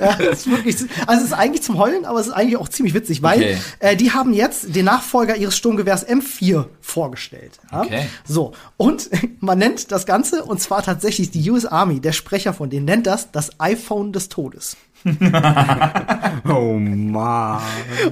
ja, 0.00 0.12
ist 0.14 0.50
wirklich, 0.50 0.76
also 1.06 1.20
es 1.22 1.28
ist 1.28 1.32
eigentlich 1.32 1.62
zum 1.62 1.78
Heulen, 1.78 2.04
aber 2.04 2.18
es 2.20 2.26
ist 2.26 2.32
eigentlich 2.32 2.56
auch 2.56 2.68
ziemlich 2.68 2.94
witzig, 2.94 3.22
weil 3.22 3.34
Okay. 3.34 3.58
äh, 3.80 3.96
die 3.96 4.10
haben 4.12 4.32
jetzt 4.32 4.74
den 4.74 4.84
Nachfolger 4.86 5.36
ihres 5.36 5.56
Sturmgewehrs 5.56 6.06
M4 6.08 6.64
vorgestellt. 6.80 7.58
Ja? 7.70 7.82
Okay. 7.82 8.06
So, 8.24 8.52
und 8.76 9.10
man 9.40 9.58
nennt 9.58 9.92
das 9.92 10.06
Ganze, 10.06 10.44
und 10.44 10.60
zwar 10.60 10.82
tatsächlich 10.82 11.30
die 11.30 11.50
US 11.50 11.66
Army, 11.66 11.83
der 12.00 12.12
Sprecher 12.12 12.52
von 12.52 12.70
denen 12.70 12.86
nennt 12.86 13.06
das 13.06 13.30
das 13.30 13.60
iPhone 13.60 14.12
des 14.12 14.28
Todes. 14.28 14.76
Oh 16.46 16.74
man. 16.78 17.62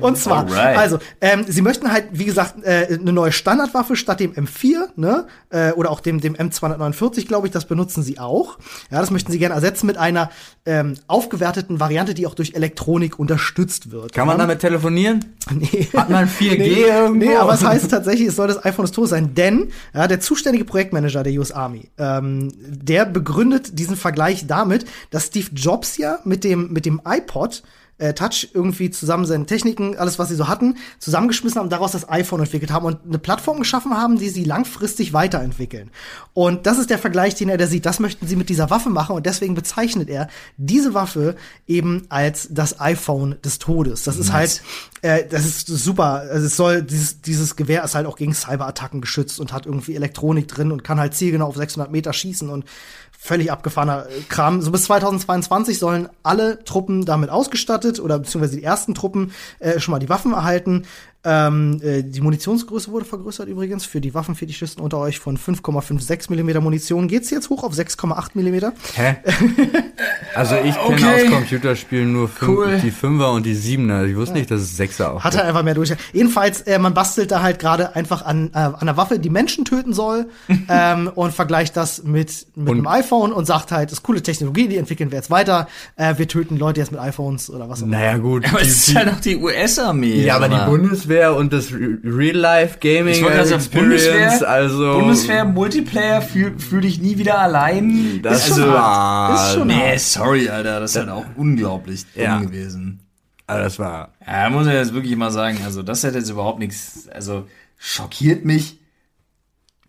Und 0.00 0.16
zwar, 0.16 0.46
Alright. 0.46 0.78
also, 0.78 0.98
ähm, 1.20 1.44
sie 1.46 1.60
möchten 1.60 1.92
halt, 1.92 2.06
wie 2.12 2.24
gesagt, 2.24 2.64
äh, 2.64 2.98
eine 2.98 3.12
neue 3.12 3.32
Standardwaffe 3.32 3.94
statt 3.94 4.20
dem 4.20 4.32
M4, 4.32 4.88
ne? 4.96 5.26
Äh, 5.50 5.72
oder 5.72 5.90
auch 5.90 6.00
dem, 6.00 6.20
dem 6.20 6.34
M249, 6.34 7.26
glaube 7.26 7.46
ich, 7.46 7.52
das 7.52 7.66
benutzen 7.66 8.02
sie 8.02 8.18
auch. 8.18 8.58
Ja, 8.90 9.00
das 9.00 9.10
möchten 9.10 9.32
sie 9.32 9.38
gerne 9.38 9.54
ersetzen 9.54 9.86
mit 9.86 9.98
einer 9.98 10.30
ähm, 10.64 10.94
aufgewerteten 11.08 11.78
Variante, 11.78 12.14
die 12.14 12.26
auch 12.26 12.34
durch 12.34 12.54
Elektronik 12.54 13.18
unterstützt 13.18 13.90
wird. 13.90 14.12
Kann 14.12 14.26
man 14.26 14.38
damit 14.38 14.60
telefonieren? 14.60 15.24
Nee. 15.52 15.88
Hat 15.94 16.08
man 16.08 16.28
4G 16.28 16.58
nee, 16.58 16.82
irgendwo? 16.82 17.26
Nee, 17.26 17.36
aber 17.36 17.54
es 17.54 17.64
heißt 17.64 17.90
tatsächlich, 17.90 18.28
es 18.28 18.36
soll 18.36 18.48
das 18.48 18.64
iPhone 18.64 18.84
des 18.84 18.92
Todes 18.92 19.10
sein, 19.10 19.34
denn 19.34 19.68
ja, 19.92 20.06
der 20.08 20.20
zuständige 20.20 20.64
Projektmanager 20.64 21.22
der 21.22 21.32
US 21.34 21.52
Army, 21.52 21.90
ähm, 21.98 22.52
der 22.56 23.04
begründet 23.04 23.78
diesen 23.78 23.96
Vergleich 23.96 24.46
damit, 24.46 24.86
dass 25.10 25.26
Steve 25.26 25.48
Jobs 25.52 25.98
ja 25.98 26.20
mit 26.24 26.44
dem, 26.44 26.72
mit 26.72 26.81
dem 26.84 27.00
iPod 27.04 27.62
äh, 28.02 28.14
Touch 28.14 28.48
irgendwie 28.52 28.90
zusammen 28.90 29.26
seine 29.26 29.46
Techniken, 29.46 29.96
alles 29.96 30.18
was 30.18 30.28
sie 30.28 30.34
so 30.34 30.48
hatten, 30.48 30.76
zusammengeschmissen 30.98 31.60
haben, 31.60 31.70
daraus 31.70 31.92
das 31.92 32.08
iPhone 32.08 32.40
entwickelt 32.40 32.72
haben 32.72 32.86
und 32.86 32.98
eine 33.06 33.18
Plattform 33.18 33.60
geschaffen 33.60 33.96
haben, 33.96 34.18
die 34.18 34.28
sie 34.28 34.44
langfristig 34.44 35.12
weiterentwickeln. 35.12 35.90
Und 36.34 36.66
das 36.66 36.78
ist 36.78 36.90
der 36.90 36.98
Vergleich, 36.98 37.34
den 37.34 37.48
er 37.48 37.58
da 37.58 37.66
sieht. 37.66 37.86
Das 37.86 38.00
möchten 38.00 38.26
sie 38.26 38.36
mit 38.36 38.48
dieser 38.48 38.70
Waffe 38.70 38.90
machen 38.90 39.14
und 39.14 39.26
deswegen 39.26 39.54
bezeichnet 39.54 40.08
er 40.08 40.28
diese 40.56 40.94
Waffe 40.94 41.36
eben 41.66 42.06
als 42.08 42.48
das 42.50 42.80
iPhone 42.80 43.36
des 43.44 43.58
Todes. 43.58 44.02
Das 44.02 44.16
ist 44.16 44.32
halt 44.32 44.62
äh, 45.02 45.24
das 45.28 45.44
ist 45.44 45.66
super. 45.66 46.24
Also 46.30 46.46
es 46.46 46.56
soll 46.56 46.82
dieses 46.82 47.20
dieses 47.20 47.56
Gewehr 47.56 47.84
ist 47.84 47.94
halt 47.94 48.06
auch 48.06 48.16
gegen 48.16 48.34
Cyberattacken 48.34 49.00
geschützt 49.00 49.38
und 49.38 49.52
hat 49.52 49.66
irgendwie 49.66 49.94
Elektronik 49.94 50.48
drin 50.48 50.72
und 50.72 50.82
kann 50.82 50.98
halt 50.98 51.14
zielgenau 51.14 51.46
auf 51.46 51.56
600 51.56 51.92
Meter 51.92 52.12
schießen 52.12 52.48
und 52.48 52.64
völlig 53.24 53.52
abgefahrener 53.52 54.06
äh, 54.06 54.20
Kram. 54.28 54.60
So 54.62 54.72
bis 54.72 54.84
2022 54.84 55.78
sollen 55.78 56.08
alle 56.24 56.64
Truppen 56.64 57.04
damit 57.04 57.30
ausgestattet 57.30 58.00
oder 58.00 58.18
beziehungsweise 58.18 58.56
die 58.56 58.64
ersten 58.64 58.94
Truppen 58.94 59.32
äh, 59.60 59.78
schon 59.78 59.92
mal 59.92 60.00
die 60.00 60.08
Waffen 60.08 60.32
erhalten. 60.32 60.86
Ähm, 61.24 61.80
äh, 61.84 62.02
die 62.02 62.20
Munitionsgröße 62.20 62.90
wurde 62.90 63.04
vergrößert 63.04 63.46
übrigens 63.48 63.84
für 63.84 64.00
die 64.00 64.12
Waffenfetischisten 64.12 64.82
unter 64.82 64.98
euch 64.98 65.20
von 65.20 65.38
5,56 65.38 66.30
Millimeter 66.30 66.60
Munition 66.60 67.06
geht's 67.06 67.30
jetzt 67.30 67.48
hoch 67.48 67.62
auf 67.62 67.74
6,8 67.74 68.30
Millimeter. 68.34 68.72
Hä? 68.94 69.16
Also 70.34 70.54
ich 70.56 70.74
kenne 70.74 70.94
Okay. 70.94 71.26
aus 71.26 71.30
Computerspielen 71.30 72.10
nur 72.12 72.26
fünf, 72.26 72.50
Cool. 72.50 72.78
die 72.82 72.90
Fünfer 72.90 73.32
und 73.32 73.44
die 73.44 73.54
Siebener. 73.54 74.04
Ich 74.04 74.16
wusste 74.16 74.34
nicht, 74.34 74.50
dass 74.50 74.62
es 74.62 74.76
Sechser 74.78 75.12
auch 75.12 75.22
Hat 75.24 75.34
er 75.34 75.44
einfach 75.44 75.62
mehr 75.62 75.74
durch. 75.74 75.92
Jedenfalls, 76.14 76.62
äh, 76.62 76.78
man 76.78 76.94
bastelt 76.94 77.30
da 77.30 77.42
halt 77.42 77.58
gerade 77.58 77.94
einfach 77.94 78.24
an, 78.24 78.50
äh, 78.54 78.58
an 78.58 78.74
einer 78.76 78.96
Waffe, 78.96 79.18
die 79.18 79.28
Menschen 79.28 79.66
töten 79.66 79.92
soll, 79.92 80.26
ähm, 80.70 81.10
und 81.14 81.34
vergleicht 81.34 81.76
das 81.76 82.02
mit, 82.04 82.46
mit 82.56 82.68
Und- 82.70 82.78
einem 82.78 82.86
iPhone 82.86 83.32
und 83.32 83.44
sagt 83.46 83.72
halt, 83.72 83.90
das 83.90 83.98
ist 83.98 84.02
coole 84.02 84.22
Technologie, 84.22 84.68
die 84.68 84.78
entwickeln 84.78 85.10
wir 85.10 85.18
jetzt 85.18 85.30
weiter. 85.30 85.68
Äh, 85.96 86.14
wir 86.16 86.26
töten 86.26 86.56
Leute 86.56 86.80
jetzt 86.80 86.92
mit 86.92 87.00
iPhones 87.00 87.50
oder 87.50 87.68
was 87.68 87.80
auch 87.82 87.86
immer. 87.86 87.98
Naja, 87.98 88.16
gut. 88.16 88.46
Aber 88.48 88.62
es 88.62 88.88
ist 88.88 88.96
halt 88.96 89.08
auch 89.12 89.20
die 89.20 89.36
US-Armee. 89.36 90.24
ja, 90.24 90.36
aber 90.36 90.48
die 90.48 90.56
Bundeswehr 90.70 91.11
Bundeswehr 91.12 91.36
und 91.36 91.52
das 91.52 91.72
Re- 91.72 91.98
Real-Life-Gaming 92.04 93.14
Experience, 93.24 93.68
Bundeswehr, 93.68 94.48
also 94.48 94.98
Bundeswehr, 95.00 95.44
Multiplayer, 95.44 96.22
fühl, 96.22 96.58
fühl 96.58 96.80
dich 96.82 97.00
nie 97.00 97.18
wieder 97.18 97.38
allein. 97.38 98.20
das 98.22 98.50
also, 98.50 98.66
war, 98.68 99.34
Ist 99.34 99.54
schon 99.54 99.68
nee, 99.68 99.96
sorry, 99.98 100.48
Alter, 100.48 100.80
das 100.80 100.92
ist 100.92 100.96
halt 100.98 101.10
auch 101.10 101.24
unglaublich 101.36 102.04
dumm 102.14 102.22
Ja. 102.22 102.38
gewesen. 102.40 103.00
also 103.46 103.64
das 103.64 103.78
war, 103.78 104.14
Ja, 104.26 104.48
muss 104.50 104.66
ich 104.66 104.72
jetzt 104.72 104.94
wirklich 104.94 105.16
mal 105.16 105.30
sagen, 105.30 105.58
also 105.64 105.82
das 105.82 106.02
hätte 106.02 106.18
jetzt 106.18 106.30
überhaupt 106.30 106.58
nichts, 106.58 107.08
also 107.12 107.46
schockiert 107.78 108.44
mich. 108.44 108.78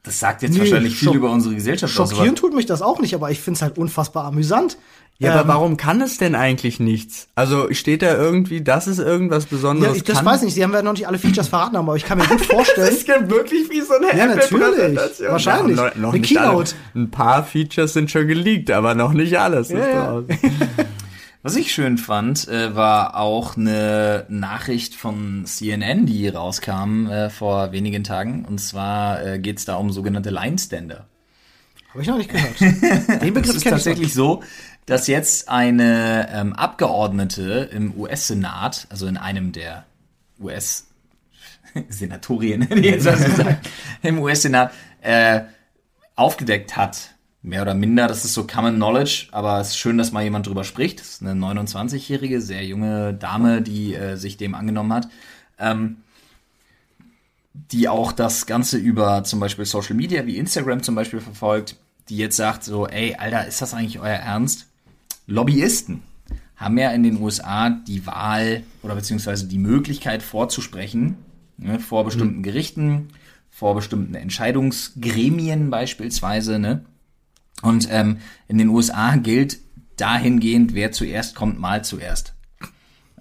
Das 0.03 0.19
sagt 0.19 0.41
jetzt 0.41 0.53
Nee, 0.53 0.59
wahrscheinlich 0.59 0.95
viel 0.97 1.13
über 1.13 1.31
unsere 1.31 1.55
Gesellschaft 1.55 1.97
aus. 1.97 2.11
Schockieren 2.11 2.35
tut 2.35 2.53
mich 2.53 2.65
das 2.65 2.81
auch 2.81 2.99
nicht, 2.99 3.15
aber 3.15 3.31
ich 3.31 3.39
find's 3.39 3.61
halt 3.61 3.77
unfassbar 3.77 4.25
amüsant. 4.25 4.77
ja, 5.17 5.31
Ähm, 5.31 5.37
aber 5.39 5.47
warum 5.47 5.77
kann 5.77 6.01
es 6.01 6.17
denn 6.17 6.35
eigentlich 6.35 6.81
nichts? 6.81 7.29
Also 7.35 7.71
steht 7.73 8.01
da 8.01 8.17
irgendwie, 8.17 8.61
dass 8.61 8.87
es 8.87 8.99
irgendwas 8.99 9.45
Ja, 9.45 9.49
Besonderes 9.51 9.95
ich, 9.95 10.03
das 10.03 10.17
kann? 10.17 10.25
weiß 10.25 10.39
ich 10.41 10.45
nicht, 10.47 10.53
sie 10.55 10.63
haben 10.63 10.73
ja 10.73 10.81
noch 10.81 10.91
nicht 10.91 11.07
alle 11.07 11.17
Features 11.17 11.47
verraten, 11.47 11.77
aber 11.77 11.95
ich 11.95 12.03
kann 12.03 12.17
mir 12.17 12.25
gut 12.29 12.41
vorstellen. 12.45 12.85
Das 12.87 12.97
ist 12.97 13.07
ja 13.07 13.29
wirklich 13.29 13.69
wie 13.69 13.79
so 13.79 13.93
eine 13.93 14.07
Ja, 14.17 14.25
natürlich. 14.27 14.99
Wahrscheinlich. 15.29 15.77
Ja, 15.77 15.85
noch, 15.85 15.95
noch 15.95 16.09
Eine 16.11 16.19
nicht 16.19 16.37
alle. 16.37 16.49
Keynote. 16.49 16.75
Ein 16.95 17.09
paar 17.09 17.45
Features 17.45 17.93
sind 17.93 18.11
schon 18.11 18.27
geleakt, 18.27 18.71
aber 18.71 18.95
noch 18.95 19.13
nicht 19.13 19.39
alles. 19.39 19.69
ist 19.69 19.77
ja. 19.77 20.21
Was 21.45 21.57
ich 21.57 21.73
schön 21.73 21.97
fand, 21.97 22.47
äh, 22.47 22.73
war 22.73 23.17
auch 23.17 23.57
eine 23.57 24.25
Nachricht 24.29 24.95
von 24.95 25.43
CNN, 25.45 26.05
die 26.05 26.29
rauskam 26.29 27.07
äh, 27.07 27.29
vor 27.29 27.73
wenigen 27.73 28.05
Tagen. 28.05 28.45
Und 28.45 28.59
zwar 28.59 29.21
äh, 29.25 29.39
geht 29.39 29.57
es 29.57 29.65
da 29.65 29.75
um 29.75 29.91
sogenannte 29.91 30.29
Line-Stander. 30.29 31.05
Habe 31.89 32.01
ich 32.01 32.07
noch 32.07 32.17
nicht 32.17 32.31
gehört. 32.31 32.61
Den 32.61 32.77
Es 33.21 33.33
Begriff 33.33 33.55
ist 33.57 33.67
tatsächlich 33.67 34.13
so, 34.13 34.41
dass 34.85 35.07
jetzt 35.07 35.49
eine 35.49 36.29
ähm, 36.33 36.53
Abgeordnete 36.53 37.69
im 37.73 37.93
US-Senat, 37.99 38.87
also 38.89 39.05
in 39.05 39.17
einem 39.17 39.51
der 39.51 39.85
US 40.39 40.87
Senatorien, 41.89 42.65
jetzt 42.81 43.03
was 43.05 43.21
gesagt, 43.21 43.69
im 44.01 44.17
US-Senat, 44.19 44.71
äh, 45.01 45.41
aufgedeckt 46.15 46.77
hat, 46.77 47.12
mehr 47.43 47.61
oder 47.61 47.75
minder, 47.75 48.07
das 48.07 48.23
ist 48.25 48.33
so 48.33 48.47
Common 48.47 48.75
Knowledge, 48.75 49.27
aber 49.31 49.59
es 49.59 49.69
ist 49.69 49.77
schön, 49.77 49.97
dass 49.97 50.13
mal 50.13 50.23
jemand 50.23 50.47
drüber 50.47 50.63
spricht. 50.63 51.01
Das 51.01 51.09
ist 51.09 51.21
eine 51.21 51.33
29-jährige, 51.33 52.41
sehr 52.41 52.65
junge 52.65 53.13
Dame, 53.13 53.61
die 53.61 53.93
äh, 53.93 54.15
sich 54.15 54.37
dem 54.37 54.55
angenommen 54.55 54.93
hat. 54.93 55.09
Ähm, 55.59 55.97
die 57.53 57.87
auch 57.87 58.13
das 58.13 58.45
Ganze 58.47 58.77
über 58.77 59.23
zum 59.23 59.39
Beispiel 59.39 59.65
Social 59.65 59.95
Media 59.95 60.25
wie 60.25 60.37
Instagram 60.37 60.81
zum 60.81 60.95
Beispiel 60.95 61.19
verfolgt, 61.19 61.75
die 62.09 62.17
jetzt 62.17 62.37
sagt 62.37 62.63
so, 62.63 62.87
ey, 62.87 63.15
Alter, 63.15 63.45
ist 63.45 63.61
das 63.61 63.73
eigentlich 63.73 63.99
euer 63.99 64.15
Ernst? 64.15 64.65
Lobbyisten 65.27 66.01
haben 66.55 66.77
ja 66.77 66.91
in 66.91 67.03
den 67.03 67.21
USA 67.21 67.69
die 67.69 68.05
Wahl 68.07 68.63
oder 68.81 68.95
beziehungsweise 68.95 69.47
die 69.47 69.59
Möglichkeit 69.59 70.23
vorzusprechen 70.23 71.17
ne, 71.57 71.79
vor 71.79 72.05
bestimmten 72.05 72.41
Gerichten, 72.41 73.09
vor 73.49 73.75
bestimmten 73.75 74.15
Entscheidungsgremien 74.15 75.69
beispielsweise, 75.69 76.57
ne? 76.59 76.85
Und 77.63 77.87
ähm, 77.89 78.17
in 78.47 78.57
den 78.59 78.69
USA 78.69 79.15
gilt 79.15 79.57
dahingehend, 79.97 80.75
wer 80.75 80.91
zuerst 80.91 81.33
kommt, 81.33 81.59
mal 81.59 81.83
zuerst. 81.83 82.35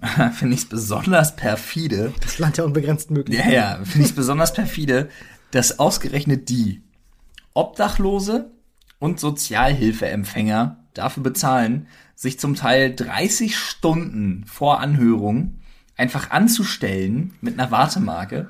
Finde 0.33 0.53
ich 0.53 0.63
es 0.63 0.69
besonders 0.69 1.35
perfide, 1.35 2.13
Das 2.21 2.37
Land 2.37 2.57
der 2.57 2.65
unbegrenzten 2.65 3.15
ja, 3.15 3.19
Möglichkeiten. 3.19 3.51
ja, 3.51 3.75
finde 3.83 3.99
ich 4.01 4.09
es 4.09 4.15
besonders 4.15 4.53
perfide, 4.53 5.09
dass 5.51 5.79
ausgerechnet 5.79 6.49
die 6.49 6.83
Obdachlose 7.53 8.51
und 8.99 9.19
Sozialhilfeempfänger 9.19 10.77
dafür 10.93 11.23
bezahlen, 11.23 11.87
sich 12.15 12.37
zum 12.37 12.55
Teil 12.55 12.93
30 12.93 13.57
Stunden 13.57 14.43
vor 14.45 14.81
Anhörung 14.81 15.59
einfach 15.95 16.31
anzustellen 16.31 17.33
mit 17.39 17.57
einer 17.57 17.71
Wartemarke, 17.71 18.49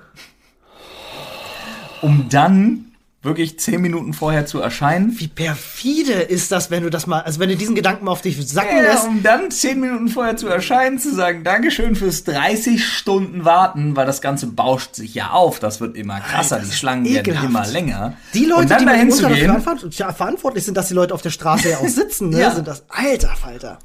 um 2.02 2.30
dann 2.30 2.93
wirklich 3.24 3.58
10 3.58 3.82
Minuten 3.82 4.14
vorher 4.14 4.46
zu 4.46 4.60
erscheinen. 4.60 5.18
Wie 5.18 5.30
perfide 5.30 6.14
ist 6.14 6.52
das, 6.52 6.70
wenn 6.70 6.84
du 6.84 6.90
das 6.90 7.08
mal, 7.08 7.22
also 7.22 7.40
wenn 7.40 7.50
du 7.50 7.56
diesen 7.56 7.74
Gedanken 7.74 8.06
mal 8.06 8.12
auf 8.12 8.22
dich 8.22 8.38
sacken 8.48 8.76
Ja, 8.78 8.84
lässt. 8.84 9.08
um 9.08 9.24
dann 9.24 9.50
10 9.50 9.80
Minuten 9.80 10.10
vorher 10.10 10.36
zu 10.36 10.48
erscheinen, 10.48 11.00
zu 11.00 11.16
sagen, 11.16 11.44
Dankeschön 11.44 11.96
fürs 11.96 12.26
30 12.26 12.86
Stunden 12.86 13.46
warten, 13.46 13.96
weil 13.96 14.06
das 14.06 14.22
Ganze 14.22 14.48
bauscht 14.48 14.96
sich 14.96 15.16
ja 15.16 15.30
auf. 15.32 15.60
Das 15.60 15.80
wird 15.80 15.96
immer 15.96 16.20
krasser, 16.20 16.60
das 16.60 16.70
die 16.70 16.76
Schlangen 16.76 17.06
ekelhaft. 17.06 17.28
werden 17.28 17.50
immer 17.50 17.66
länger. 17.68 18.14
Die 18.34 18.46
Leute, 18.46 18.76
die 18.78 18.86
dahin 18.86 19.10
zu 19.12 19.22
dafür 19.24 19.38
gehen 19.38 19.92
ja, 19.92 20.12
verantwortlich 20.14 20.66
sind, 20.66 20.76
dass 20.76 20.90
die 20.90 20.94
Leute 20.94 21.14
auf 21.14 21.22
der 21.22 21.30
Straße 21.30 21.70
ja 21.70 21.78
auch 21.78 21.88
sitzen, 21.88 22.30
ne? 22.30 22.42
Ja. 22.42 22.52
sind 22.52 22.68
das 22.68 22.84
alter 22.90 23.36
Falter. 23.36 23.80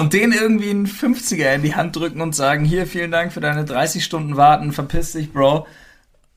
und 0.00 0.12
denen 0.12 0.32
irgendwie 0.32 0.70
einen 0.70 0.86
50er 0.86 1.54
in 1.54 1.62
die 1.62 1.74
Hand 1.76 1.94
drücken 1.94 2.20
und 2.20 2.34
sagen, 2.34 2.64
hier, 2.64 2.86
vielen 2.86 3.12
Dank 3.12 3.32
für 3.32 3.40
deine 3.40 3.64
30 3.64 4.04
Stunden 4.04 4.36
Warten, 4.36 4.72
verpiss 4.72 5.12
dich, 5.12 5.32
Bro. 5.32 5.66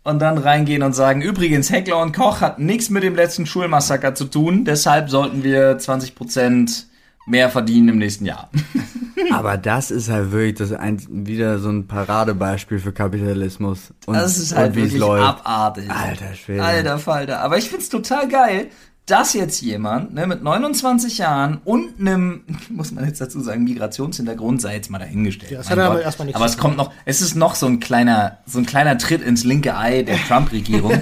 Und 0.06 0.20
dann 0.20 0.38
reingehen 0.38 0.84
und 0.84 0.93
sagen, 0.93 1.22
übrigens, 1.22 1.70
Heckler 1.70 2.01
und 2.01 2.16
Koch 2.16 2.39
hat 2.39 2.60
nichts 2.60 2.89
mit 2.89 3.03
dem 3.03 3.16
letzten 3.16 3.45
Schulmassaker 3.45 4.16
zu 4.16 4.26
tun, 4.26 4.64
deshalb 4.64 5.10
sollten 5.10 5.43
wir 5.43 5.78
20% 5.78 6.84
mehr 7.26 7.49
verdienen 7.49 7.89
im 7.89 7.97
nächsten 7.97 8.26
Jahr. 8.26 8.49
Aber 9.32 9.58
das 9.58 9.91
ist 9.91 10.10
halt 10.10 10.32
wirklich 10.32 10.56
das 10.56 10.72
ein, 10.72 10.99
wieder 11.10 11.60
so 11.60 11.70
ein 11.70 11.88
Paradebeispiel 11.88 12.80
für 12.80 12.91
Kapitalismus. 12.91 13.93
Und, 14.06 14.16
Das 14.16 14.38
ist 14.38 14.56
halt 14.56 14.76
wirklich 14.76 15.01
abartig. 15.01 15.89
Alter 15.89 16.34
Schwede. 16.34 16.64
Alter 16.64 16.99
Falter. 16.99 17.41
Aber 17.41 17.58
ich 17.58 17.70
find's 17.70 17.89
total 17.89 18.28
geil, 18.28 18.68
dass 19.06 19.34
jetzt 19.34 19.62
jemand 19.62 20.14
ne, 20.14 20.26
mit 20.26 20.41
29 20.41 21.20
Jahren 21.20 21.60
und 21.64 21.99
einem, 21.99 22.43
muss 22.70 22.91
man 22.91 23.06
jetzt 23.06 23.22
dazu 23.22 23.39
sagen, 23.39 23.64
Migrationshintergrund 23.64 24.62
sei 24.62 24.76
jetzt 24.76 24.89
mal 24.89 24.99
dahingestellt. 24.99 25.51
Ja, 25.51 25.58
das 25.60 25.70
Mein 25.70 25.80
hat 25.80 25.86
aber 25.86 25.95
Gott. 25.95 26.06
erstmal 26.06 26.26
nichts 26.26 26.36
aber 26.38 26.45
es 26.45 26.58
kommt 26.58 26.78
noch, 26.78 26.91
es 27.06 27.22
ist 27.22 27.36
noch 27.36 27.56
so 27.56 27.68
ein 27.68 27.80
kleiner, 27.80 28.39
so 28.45 28.60
ein 28.60 28.66
kleiner 28.66 28.97
Tritt 28.97 29.22
ins 29.22 29.43
linke 29.43 29.78
Ei 29.78 30.03
der 30.03 30.18
Trump-Regierung. 30.28 30.99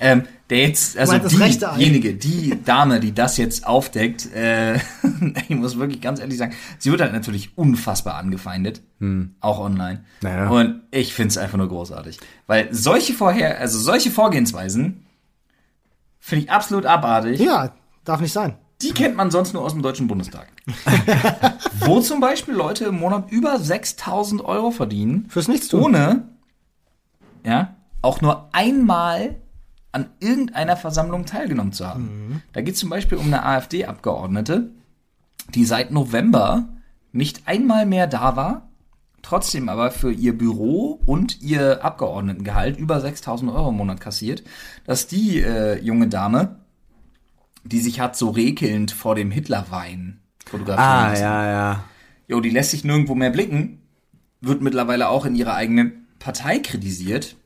ähm, 0.00 0.24
der 0.50 0.58
jetzt, 0.66 0.98
also 0.98 1.16
diejenige, 1.16 2.14
die 2.14 2.58
Dame, 2.64 2.98
die 2.98 3.14
das 3.14 3.36
jetzt 3.36 3.66
aufdeckt, 3.66 4.34
äh, 4.34 4.74
ich 5.48 5.50
muss 5.50 5.78
wirklich 5.78 6.00
ganz 6.00 6.18
ehrlich 6.18 6.38
sagen, 6.38 6.54
sie 6.78 6.90
wird 6.90 7.00
halt 7.00 7.12
natürlich 7.12 7.56
unfassbar 7.56 8.16
angefeindet, 8.16 8.82
auch 9.40 9.60
online. 9.60 10.04
Naja. 10.22 10.50
Und 10.50 10.80
ich 10.90 11.14
find's 11.14 11.38
einfach 11.38 11.56
nur 11.56 11.68
großartig. 11.68 12.18
Weil 12.48 12.68
solche 12.72 13.14
vorher, 13.14 13.58
also 13.60 13.78
solche 13.78 14.10
Vorgehensweisen 14.10 15.04
finde 16.20 16.44
ich 16.44 16.50
absolut 16.52 16.86
abartig. 16.86 17.40
Ja, 17.40 17.72
darf 18.04 18.20
nicht 18.20 18.32
sein. 18.32 18.56
Die 18.82 18.92
kennt 18.92 19.16
man 19.16 19.30
sonst 19.30 19.52
nur 19.52 19.62
aus 19.62 19.72
dem 19.72 19.82
Deutschen 19.82 20.06
Bundestag. 20.06 20.48
Wo 21.80 22.00
zum 22.00 22.20
Beispiel 22.20 22.54
Leute 22.54 22.86
im 22.86 22.98
Monat 22.98 23.30
über 23.30 23.58
6000 23.58 24.42
Euro 24.42 24.70
verdienen, 24.70 25.26
Fürs 25.28 25.48
Nichtstun. 25.48 25.82
ohne, 25.82 26.28
ja, 27.44 27.76
auch 28.00 28.20
nur 28.22 28.48
einmal 28.52 29.36
an 29.92 30.08
irgendeiner 30.20 30.76
Versammlung 30.76 31.26
teilgenommen 31.26 31.72
zu 31.72 31.86
haben. 31.86 32.42
Da 32.52 32.60
geht 32.62 32.74
es 32.74 32.80
zum 32.80 32.88
Beispiel 32.90 33.18
um 33.18 33.26
eine 33.26 33.44
AfD-Abgeordnete, 33.44 34.70
die 35.54 35.64
seit 35.66 35.90
November 35.90 36.68
nicht 37.12 37.42
einmal 37.46 37.84
mehr 37.86 38.06
da 38.06 38.36
war, 38.36 38.69
trotzdem 39.22 39.68
aber 39.68 39.90
für 39.90 40.12
ihr 40.12 40.36
Büro 40.36 41.00
und 41.06 41.40
ihr 41.42 41.84
Abgeordnetengehalt 41.84 42.78
über 42.78 43.00
6000 43.00 43.50
Euro 43.50 43.70
im 43.70 43.76
Monat 43.76 44.00
kassiert, 44.00 44.42
dass 44.84 45.06
die 45.06 45.40
äh, 45.40 45.78
junge 45.80 46.08
Dame, 46.08 46.56
die 47.64 47.80
sich 47.80 48.00
hat 48.00 48.16
so 48.16 48.30
rekelnd 48.30 48.90
vor 48.90 49.14
dem 49.14 49.30
Hitlerwein 49.30 50.20
fotografieren 50.46 50.88
Ah, 50.88 51.08
lassen, 51.10 51.22
ja, 51.22 51.50
ja. 51.50 51.84
Jo, 52.28 52.40
die 52.40 52.50
lässt 52.50 52.70
sich 52.70 52.84
nirgendwo 52.84 53.14
mehr 53.14 53.30
blicken, 53.30 53.82
wird 54.40 54.62
mittlerweile 54.62 55.08
auch 55.08 55.26
in 55.26 55.34
ihrer 55.34 55.54
eigenen 55.54 56.06
Partei 56.18 56.58
kritisiert, 56.58 57.36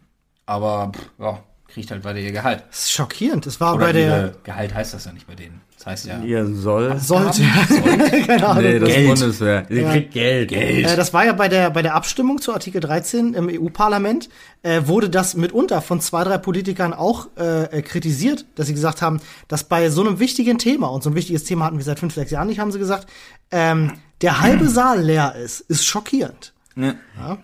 aber 0.46 0.92
pff, 0.94 1.10
ja, 1.18 1.42
kriegt 1.74 1.90
halt 1.90 2.04
weiter 2.04 2.18
ihr 2.20 2.32
Gehalt. 2.32 2.62
Das 2.70 2.84
ist 2.84 2.92
schockierend. 2.92 3.44
Das 3.46 3.60
war 3.60 3.74
Oder 3.74 3.86
bei 3.86 3.92
der 3.92 4.32
Gehalt 4.44 4.72
heißt 4.74 4.94
das 4.94 5.04
ja 5.04 5.12
nicht 5.12 5.26
bei 5.26 5.34
denen. 5.34 5.60
Das 5.76 5.86
heißt 5.86 6.06
ja 6.06 6.20
Ihr 6.22 6.46
soll. 6.46 6.98
sollte. 6.98 7.42
Keine 8.26 8.46
Ahnung. 8.46 8.62
Nee, 8.62 8.78
das 8.78 8.88
Geld. 8.88 9.08
Bundeswehr. 9.08 9.66
Ihr 9.68 9.82
Ja. 9.82 9.90
kriegt 9.90 10.12
Geld. 10.12 10.48
Geld. 10.50 10.86
Äh, 10.86 10.96
das 10.96 11.12
war 11.12 11.26
ja 11.26 11.32
bei 11.32 11.48
der, 11.48 11.70
bei 11.70 11.82
der 11.82 11.94
Abstimmung 11.94 12.40
zu 12.40 12.54
Artikel 12.54 12.80
13 12.80 13.34
im 13.34 13.48
EU-Parlament, 13.50 14.28
äh, 14.62 14.82
wurde 14.86 15.10
das 15.10 15.34
mitunter 15.34 15.82
von 15.82 16.00
zwei, 16.00 16.24
drei 16.24 16.38
Politikern 16.38 16.94
auch 16.94 17.26
äh, 17.36 17.82
kritisiert, 17.82 18.46
dass 18.54 18.68
sie 18.68 18.74
gesagt 18.74 19.02
haben, 19.02 19.20
dass 19.48 19.64
bei 19.64 19.90
so 19.90 20.00
einem 20.00 20.20
wichtigen 20.20 20.58
Thema, 20.58 20.86
und 20.86 21.02
so 21.02 21.10
ein 21.10 21.16
wichtiges 21.16 21.44
Thema 21.44 21.66
hatten 21.66 21.76
wir 21.78 21.84
seit 21.84 21.98
fünf, 21.98 22.14
sechs 22.14 22.30
Jahren 22.30 22.46
nicht, 22.48 22.60
haben 22.60 22.72
sie 22.72 22.78
gesagt, 22.78 23.08
ähm, 23.50 23.92
der 24.22 24.40
halbe 24.40 24.68
Saal 24.68 25.02
leer 25.02 25.34
ist, 25.34 25.60
ist 25.60 25.84
schockierend. 25.84 26.52
Ne? 26.76 26.96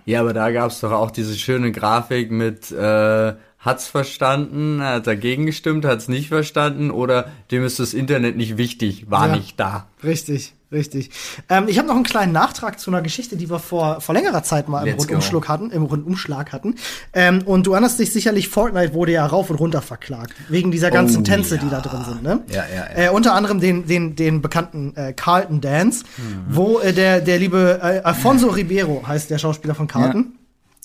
Ja, 0.07 0.21
aber 0.21 0.33
da 0.33 0.51
gab's 0.51 0.81
doch 0.81 0.91
auch 0.93 1.11
diese 1.11 1.37
schöne 1.37 1.71
Grafik 1.73 2.31
mit 2.33 2.71
äh, 2.73 3.35
hat's 3.61 3.87
verstanden, 3.89 4.83
hat 4.83 5.07
dagegen 5.07 5.47
gestimmt, 5.47 5.85
hat's 5.85 6.09
nicht 6.09 6.29
verstanden 6.29 6.91
oder 6.91 7.29
dem 7.51 7.65
ist 7.65 7.79
das 7.79 7.95
Internet 7.95 8.37
nicht 8.37 8.57
wichtig, 8.57 9.11
war 9.11 9.29
Ja. 9.29 9.37
nicht 9.37 9.61
da. 9.61 9.87
Richtig, 10.03 10.55
richtig. 10.73 11.11
Ähm, 11.51 11.65
ich 11.69 11.77
habe 11.79 11.87
noch 11.89 11.95
einen 11.95 12.05
kleinen 12.05 12.33
Nachtrag 12.33 12.81
zu 12.81 12.91
einer 12.91 13.03
Geschichte, 13.03 13.37
die 13.37 13.51
wir 13.51 13.59
vor, 13.59 14.01
vor 14.01 14.15
längerer 14.15 14.43
Zeit 14.43 14.69
mal 14.71 14.81
im 14.81 14.87
Let's 14.87 15.07
go. 15.07 15.13
Rundumschlag 15.13 15.49
hatten, 15.49 15.71
im 15.73 15.83
Rundumschlag 15.83 16.53
hatten. 16.53 16.77
Ähm, 17.13 17.43
und 17.45 17.67
du 17.67 17.73
erinnerst 17.73 17.99
dich 17.99 18.13
sicherlich, 18.15 18.49
Fortnite 18.49 18.95
wurde 18.95 19.13
ja 19.13 19.27
rauf 19.27 19.51
und 19.51 19.57
runter 19.57 19.83
verklagt. 19.83 20.33
Wegen 20.49 20.71
dieser 20.71 20.91
ganzen 20.91 21.21
Oh, 21.21 21.25
Tänze, 21.25 21.57
ja. 21.57 21.61
die 21.63 21.69
da 21.69 21.81
drin 21.83 22.05
sind, 22.09 22.23
ne? 22.23 22.41
Ja, 22.49 22.65
ja, 22.75 22.87
ja. 22.97 23.09
Äh, 23.09 23.11
unter 23.11 23.35
anderem 23.35 23.61
den, 23.61 23.87
den, 23.87 24.17
den 24.17 24.41
bekannten 24.41 24.97
äh, 24.97 25.13
Carlton 25.13 25.61
Dance, 25.61 26.05
Mhm. 26.17 26.55
wo 26.57 26.79
äh, 26.79 26.95
der, 26.95 27.21
der 27.21 27.39
liebe 27.39 27.79
äh, 27.83 28.01
Alfonso 28.05 28.49
Ribeiro 28.49 29.03
heißt 29.07 29.29
der 29.29 29.37
Schauspieler 29.37 29.75
von 29.75 29.87
Carlton. 29.87 30.33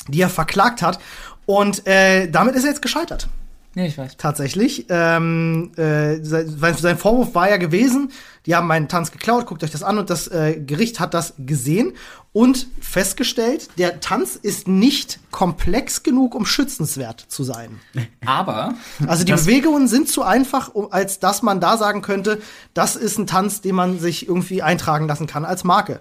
Die 0.08 0.22
er 0.22 0.30
verklagt 0.30 0.82
hat. 0.82 1.00
Und 1.46 1.86
äh, 1.88 2.30
damit 2.30 2.56
ist 2.56 2.64
er 2.64 2.72
jetzt 2.72 2.82
gescheitert. 2.82 3.28
Ja, 3.76 3.84
ich 3.84 3.98
weiß. 3.98 4.16
Tatsächlich. 4.18 4.86
Ähm, 4.90 5.72
äh, 5.76 6.24
sein, 6.24 6.78
sein 6.78 6.98
Vorwurf 6.98 7.36
war 7.36 7.50
ja 7.50 7.58
gewesen, 7.58 8.10
die 8.46 8.56
haben 8.56 8.68
meinen 8.68 8.88
Tanz 8.88 9.12
geklaut, 9.12 9.46
guckt 9.48 9.64
euch 9.66 9.72
das 9.72 9.84
an 9.84 9.98
und 9.98 10.10
das 10.10 10.28
äh, 10.28 10.62
Gericht 10.66 11.02
hat 11.02 11.14
das 11.14 11.34
gesehen 11.38 11.94
und 12.32 12.68
festgestellt, 12.80 13.70
der 13.78 14.00
Tanz 14.00 14.36
ist 14.36 14.68
nicht 14.68 15.20
komplex 15.32 16.04
genug, 16.04 16.36
um 16.36 16.46
schützenswert 16.46 17.26
zu 17.28 17.44
sein. 17.44 17.82
Aber 18.26 18.76
Also 19.08 19.26
die 19.26 19.34
Bewegungen 19.34 19.90
sind 19.90 20.08
zu 20.08 20.24
einfach, 20.24 20.74
um, 20.74 20.92
als 20.92 21.20
dass 21.20 21.42
man 21.42 21.60
da 21.60 21.76
sagen 21.76 22.02
könnte, 22.02 22.42
das 22.74 22.96
ist 22.96 23.18
ein 23.18 23.28
Tanz, 23.28 23.60
den 23.60 23.76
man 23.76 24.00
sich 24.00 24.28
irgendwie 24.28 24.62
eintragen 24.62 25.08
lassen 25.08 25.28
kann 25.28 25.44
als 25.44 25.66
Marke. 25.66 26.00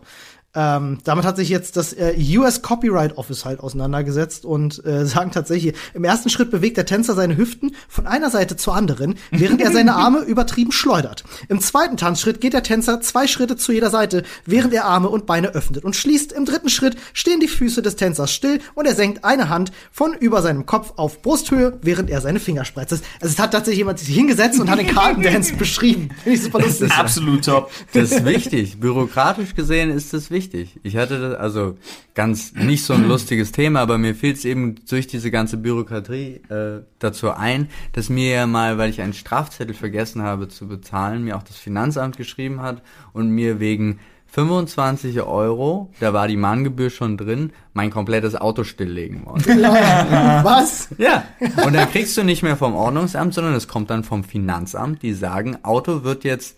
Ähm, 0.55 0.99
damit 1.03 1.25
hat 1.25 1.37
sich 1.37 1.49
jetzt 1.49 1.77
das 1.77 1.93
äh, 1.93 2.15
US 2.37 2.63
Copyright 2.63 3.19
Office 3.19 3.45
halt 3.45 3.61
auseinandergesetzt 3.61 4.45
und 4.45 4.85
äh, 4.85 5.05
sagen 5.15 5.33
tatsächlich, 5.33 5.75
im 5.95 6.05
ersten 6.05 6.31
Schritt 6.31 6.51
bewegt 6.51 6.77
der 6.77 6.87
Tänzer 6.87 7.15
seine 7.15 7.37
Hüften 7.37 7.75
von 7.89 8.07
einer 8.07 8.31
Seite 8.31 8.57
zur 8.57 8.75
anderen, 8.77 9.17
während 9.31 9.61
er 9.61 9.73
seine 9.73 9.95
Arme 9.97 10.21
übertrieben 10.21 10.71
schleudert. 10.71 11.25
Im 11.49 11.61
zweiten 11.61 11.97
Tanzschritt 11.97 12.41
geht 12.41 12.53
der 12.53 12.63
Tänzer 12.63 13.01
zwei 13.01 13.27
Schritte 13.27 13.57
zu 13.57 13.73
jeder 13.73 13.91
Seite, 13.91 14.23
während 14.47 14.73
er 14.75 14.85
Arme 14.85 15.09
und 15.09 15.27
Beine 15.27 15.49
öffnet 15.49 15.85
und 15.85 15.97
schließt. 15.97 16.33
Im 16.33 16.45
dritten 16.45 16.69
Schritt 16.69 16.97
stehen 17.13 17.41
die 17.41 17.49
Füße 17.49 17.83
des 17.83 17.97
Tänzers 17.97 18.33
still 18.33 18.61
und 18.75 18.87
er 18.87 18.95
senkt 18.95 19.25
eine 19.25 19.49
Hand 19.49 19.73
von 19.91 20.15
über 20.15 20.41
seinem 20.41 20.67
Kopf 20.67 20.93
auf 20.97 21.21
Brusthöhe, 21.23 21.79
während 21.83 22.11
er 22.11 22.21
seine 22.21 22.39
Finger 22.39 22.65
spreizt. 22.65 22.93
Also 22.93 23.05
es 23.21 23.39
hat 23.39 23.53
tatsächlich 23.53 23.79
jemand 23.79 23.99
sich 23.99 24.15
hingesetzt 24.15 24.61
und 24.61 24.71
hat 24.71 24.79
den 24.79 24.87
Kartendance 24.87 25.55
beschrieben. 25.59 26.11
Finde 26.23 26.39
ich 26.39 26.45
super 26.45 26.61
lustig. 26.61 26.93
absolut 26.93 27.45
top. 27.45 27.71
Das 27.93 28.13
ist 28.13 28.25
wichtig. 28.25 28.79
Bürokratisch 28.79 29.55
gesehen 29.55 29.91
ist 29.91 30.13
das 30.13 30.31
wichtig. 30.31 30.44
Ich 30.83 30.97
hatte 30.97 31.21
das, 31.21 31.35
also 31.35 31.77
ganz 32.15 32.53
nicht 32.55 32.85
so 32.85 32.95
ein 32.95 33.09
lustiges 33.09 33.53
Thema, 33.53 33.81
aber 33.81 33.99
mir 33.99 34.15
fiel 34.15 34.33
es 34.33 34.45
eben 34.45 34.77
durch 34.89 35.07
diese 35.07 35.31
ganze 35.31 35.57
Bürokratie 35.57 36.41
äh, 36.49 36.83
dazu 36.99 37.31
ein, 37.31 37.69
dass 37.93 38.09
mir 38.09 38.31
ja 38.31 38.47
mal, 38.47 38.79
weil 38.79 38.91
ich 38.91 39.01
einen 39.01 39.13
Strafzettel 39.13 39.75
vergessen 39.75 40.23
habe 40.23 40.49
zu 40.49 40.69
bezahlen, 40.69 41.25
mir 41.25 41.37
auch 41.37 41.43
das 41.43 41.57
Finanzamt 41.57 42.17
geschrieben 42.17 42.61
hat 42.61 42.83
und 43.13 43.31
mir 43.31 43.61
wegen 43.61 44.01
25 44.35 45.23
Euro, 45.23 45.93
da 46.01 46.13
war 46.13 46.27
die 46.27 46.37
Mahngebühr 46.37 46.91
schon 46.91 47.17
drin, 47.17 47.53
mein 47.73 47.91
komplettes 47.91 48.35
Auto 48.35 48.65
stilllegen 48.65 49.25
wollte. 49.27 49.51
Was? 49.51 50.89
Ja, 50.99 51.23
und 51.65 51.73
dann 51.73 51.89
kriegst 51.89 52.17
du 52.17 52.25
nicht 52.25 52.43
mehr 52.43 52.57
vom 52.57 52.75
Ordnungsamt, 52.75 53.33
sondern 53.33 53.55
es 53.55 53.69
kommt 53.69 53.91
dann 53.91 54.03
vom 54.03 54.25
Finanzamt, 54.25 55.03
die 55.03 55.15
sagen, 55.15 55.59
Auto 55.63 56.03
wird 56.03 56.25
jetzt 56.25 56.57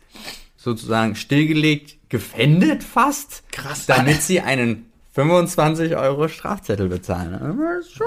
sozusagen 0.57 1.16
stillgelegt, 1.16 1.96
gefändet 2.09 2.83
fast, 2.83 3.43
Krass. 3.51 3.87
damit 3.87 4.23
sie 4.23 4.41
einen 4.41 4.87
25 5.15 5.97
Euro 5.97 6.29
Strafzettel 6.29 6.89
bezahlen. 6.89 7.33
Das 7.59 7.87
ist 7.87 7.95
schon 7.95 8.07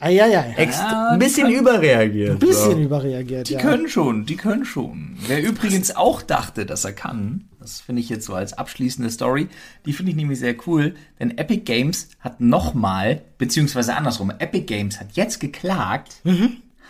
Eieiei. 0.00 0.54
extra, 0.56 1.10
ein 1.10 1.18
bisschen 1.18 1.50
überreagiert. 1.50 2.32
Ein 2.32 2.38
bisschen 2.38 2.72
so. 2.72 2.78
überreagiert, 2.78 3.48
Die 3.48 3.54
ja. 3.54 3.60
können 3.60 3.88
schon, 3.88 4.26
die 4.26 4.36
können 4.36 4.64
schon. 4.64 5.16
Wer 5.26 5.42
übrigens 5.42 5.96
auch 5.96 6.20
dachte, 6.20 6.66
dass 6.66 6.84
er 6.84 6.92
kann, 6.92 7.48
das 7.58 7.80
finde 7.80 8.02
ich 8.02 8.10
jetzt 8.10 8.26
so 8.26 8.34
als 8.34 8.52
abschließende 8.52 9.10
Story, 9.10 9.48
die 9.86 9.92
finde 9.94 10.10
ich 10.10 10.16
nämlich 10.16 10.38
sehr 10.38 10.56
cool, 10.66 10.94
denn 11.18 11.38
Epic 11.38 11.62
Games 11.64 12.10
hat 12.20 12.40
nochmal, 12.40 13.22
beziehungsweise 13.38 13.96
andersrum, 13.96 14.30
Epic 14.38 14.66
Games 14.66 15.00
hat 15.00 15.12
jetzt 15.14 15.40
geklagt, 15.40 16.16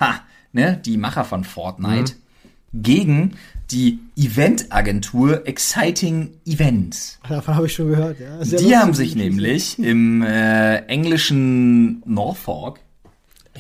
ha, 0.01 0.21
ne, 0.53 0.81
die 0.85 0.97
Macher 0.97 1.25
von 1.25 1.45
Fortnite, 1.45 2.15
gegen 2.75 3.37
die 3.71 3.99
Eventagentur 4.17 5.47
Exciting 5.49 6.31
Events. 6.47 7.19
Davon 7.29 7.57
habe 7.57 7.67
ich 7.67 7.73
schon 7.73 7.89
gehört, 7.89 8.21
ja. 8.21 8.45
Sehr 8.45 8.59
Die 8.59 8.65
lustig. 8.65 8.77
haben 8.77 8.95
sich 8.95 9.15
nämlich 9.17 9.79
im 9.79 10.23
äh, 10.23 10.77
englischen 10.87 12.03
Norfolk 12.07 12.81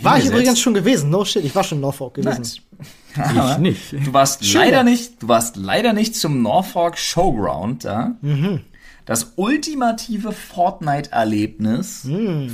War 0.02 0.18
ich 0.18 0.26
übrigens 0.26 0.60
schon 0.60 0.74
gewesen. 0.74 1.08
No 1.10 1.24
shit, 1.24 1.44
ich 1.44 1.54
war 1.54 1.64
schon 1.64 1.78
in 1.78 1.82
Norfolk 1.82 2.14
gewesen. 2.14 2.42
Nice. 2.42 2.56
Aber 3.16 3.58
nicht. 3.58 3.92
Du 3.92 4.12
warst 4.12 4.44
Schön. 4.44 4.60
leider 4.60 4.82
nicht, 4.84 5.22
du 5.22 5.28
warst 5.28 5.56
leider 5.56 5.92
nicht 5.92 6.16
zum 6.16 6.42
Norfolk 6.42 6.98
Showground 6.98 7.84
da. 7.84 8.16
Das 9.06 9.32
ultimative 9.36 10.32
Fortnite-Erlebnis 10.32 12.08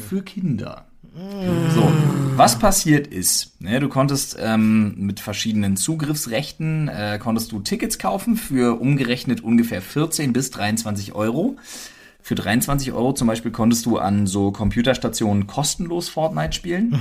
für 0.08 0.22
Kinder. 0.22 0.84
So, 1.14 1.92
was 2.36 2.58
passiert 2.58 3.06
ist, 3.08 3.60
ne, 3.60 3.80
du 3.80 3.88
konntest 3.88 4.36
ähm, 4.40 4.94
mit 4.96 5.18
verschiedenen 5.18 5.76
Zugriffsrechten, 5.76 6.88
äh, 6.88 7.18
konntest 7.20 7.50
du 7.52 7.60
Tickets 7.60 7.98
kaufen 7.98 8.36
für 8.36 8.80
umgerechnet 8.80 9.42
ungefähr 9.42 9.82
14 9.82 10.32
bis 10.32 10.50
23 10.50 11.14
Euro. 11.14 11.56
Für 12.22 12.34
23 12.34 12.92
Euro 12.92 13.12
zum 13.12 13.26
Beispiel 13.26 13.50
konntest 13.50 13.86
du 13.86 13.98
an 13.98 14.26
so 14.26 14.52
Computerstationen 14.52 15.46
kostenlos 15.46 16.08
Fortnite 16.08 16.52
spielen. 16.52 16.92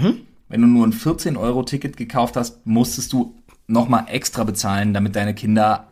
Wenn 0.48 0.62
du 0.62 0.68
nur 0.68 0.88
ein 0.88 0.94
14 0.94 1.38
Euro 1.38 1.64
Ticket 1.64 1.96
gekauft 1.96 2.36
hast, 2.36 2.66
musstest 2.66 3.14
du 3.14 3.36
nochmal 3.68 4.06
extra 4.08 4.44
bezahlen, 4.44 4.94
damit 4.94 5.16
deine 5.16 5.36
Kinder 5.36 5.88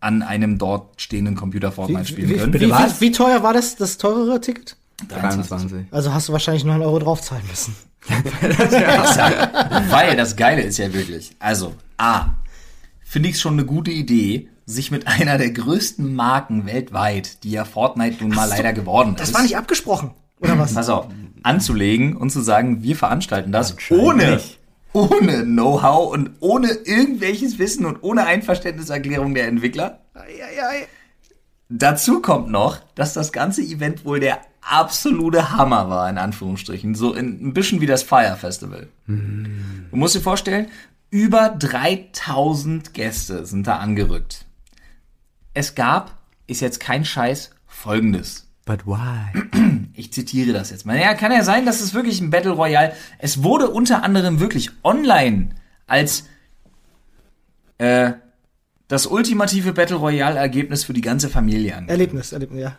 an 0.00 0.22
einem 0.22 0.58
dort 0.58 1.00
stehenden 1.00 1.36
Computer 1.36 1.72
Fortnite 1.72 2.06
spielen 2.06 2.28
Wie, 2.28 2.34
können. 2.34 2.52
wie, 2.52 2.60
wie, 2.60 3.00
wie 3.00 3.12
teuer 3.12 3.42
war 3.42 3.54
das, 3.54 3.76
das 3.76 3.98
teurere 3.98 4.40
Ticket? 4.40 4.76
23. 5.08 5.86
Also 5.90 6.12
hast 6.12 6.28
du 6.28 6.32
wahrscheinlich 6.32 6.64
9 6.64 6.80
Euro 6.82 6.98
draufzahlen 6.98 7.46
müssen. 7.48 7.74
Weil 9.90 10.16
das 10.16 10.36
Geile 10.36 10.62
ist 10.62 10.78
ja 10.78 10.92
wirklich, 10.92 11.36
also 11.38 11.74
A, 11.98 12.30
finde 13.02 13.28
ich 13.28 13.36
es 13.36 13.40
schon 13.40 13.54
eine 13.54 13.64
gute 13.64 13.90
Idee, 13.90 14.48
sich 14.66 14.90
mit 14.90 15.06
einer 15.06 15.38
der 15.38 15.50
größten 15.50 16.14
Marken 16.14 16.66
weltweit, 16.66 17.44
die 17.44 17.50
ja 17.50 17.64
Fortnite 17.64 18.22
nun 18.24 18.34
mal 18.34 18.48
leider 18.48 18.72
geworden 18.72 19.14
Das 19.16 19.28
ist, 19.28 19.34
war 19.34 19.42
nicht 19.42 19.56
abgesprochen, 19.56 20.12
oder 20.40 20.58
was? 20.58 20.74
pass 20.74 20.88
auf, 20.88 21.08
anzulegen 21.42 22.16
und 22.16 22.30
zu 22.30 22.40
sagen, 22.40 22.82
wir 22.82 22.96
veranstalten 22.96 23.52
das 23.52 23.76
ohne, 23.90 24.40
ohne 24.92 25.44
Know-how 25.44 26.12
und 26.12 26.30
ohne 26.40 26.68
irgendwelches 26.68 27.58
Wissen 27.58 27.86
und 27.86 28.02
ohne 28.02 28.24
Einverständniserklärung 28.24 29.34
der 29.34 29.48
Entwickler. 29.48 30.00
Eieiei. 30.14 30.86
Dazu 31.68 32.20
kommt 32.20 32.50
noch, 32.50 32.80
dass 32.94 33.14
das 33.14 33.32
ganze 33.32 33.62
Event 33.62 34.04
wohl 34.04 34.20
der 34.20 34.40
absolute 34.62 35.50
Hammer 35.50 35.90
war, 35.90 36.08
in 36.08 36.18
Anführungsstrichen. 36.18 36.94
So 36.94 37.14
in, 37.14 37.48
ein 37.48 37.52
bisschen 37.52 37.80
wie 37.80 37.86
das 37.86 38.02
Fire 38.02 38.36
Festival. 38.36 38.88
Du 39.90 39.96
musst 39.96 40.14
dir 40.14 40.20
vorstellen, 40.20 40.68
über 41.10 41.50
3000 41.50 42.94
Gäste 42.94 43.44
sind 43.44 43.66
da 43.66 43.76
angerückt. 43.76 44.46
Es 45.54 45.74
gab, 45.74 46.18
ist 46.46 46.60
jetzt 46.60 46.80
kein 46.80 47.04
Scheiß, 47.04 47.50
folgendes. 47.66 48.48
But 48.64 48.86
why? 48.86 49.42
Ich 49.94 50.12
zitiere 50.12 50.54
das 50.54 50.70
jetzt 50.70 50.86
mal. 50.86 50.98
Ja, 50.98 51.12
kann 51.12 51.32
ja 51.32 51.44
sein, 51.44 51.66
dass 51.66 51.80
es 51.80 51.92
wirklich 51.92 52.20
ein 52.20 52.30
Battle 52.30 52.52
Royale. 52.52 52.94
Es 53.18 53.42
wurde 53.42 53.68
unter 53.68 54.02
anderem 54.04 54.40
wirklich 54.40 54.70
online 54.82 55.50
als 55.86 56.24
äh, 57.76 58.12
das 58.88 59.06
ultimative 59.06 59.72
Battle 59.72 59.96
Royale 59.96 60.38
Ergebnis 60.38 60.84
für 60.84 60.94
die 60.94 61.02
ganze 61.02 61.28
Familie 61.28 61.72
angegeben. 61.72 61.90
Erlebnis, 61.90 62.32
Erlebnis, 62.32 62.60
ja. 62.62 62.76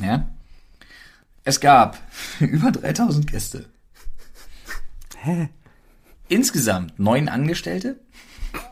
Ja. 0.00 0.28
Es 1.44 1.60
gab 1.60 1.98
über 2.40 2.70
3000 2.70 3.26
Gäste. 3.30 3.66
Hä? 5.18 5.48
Insgesamt 6.28 6.98
neun 6.98 7.28
Angestellte. 7.28 7.98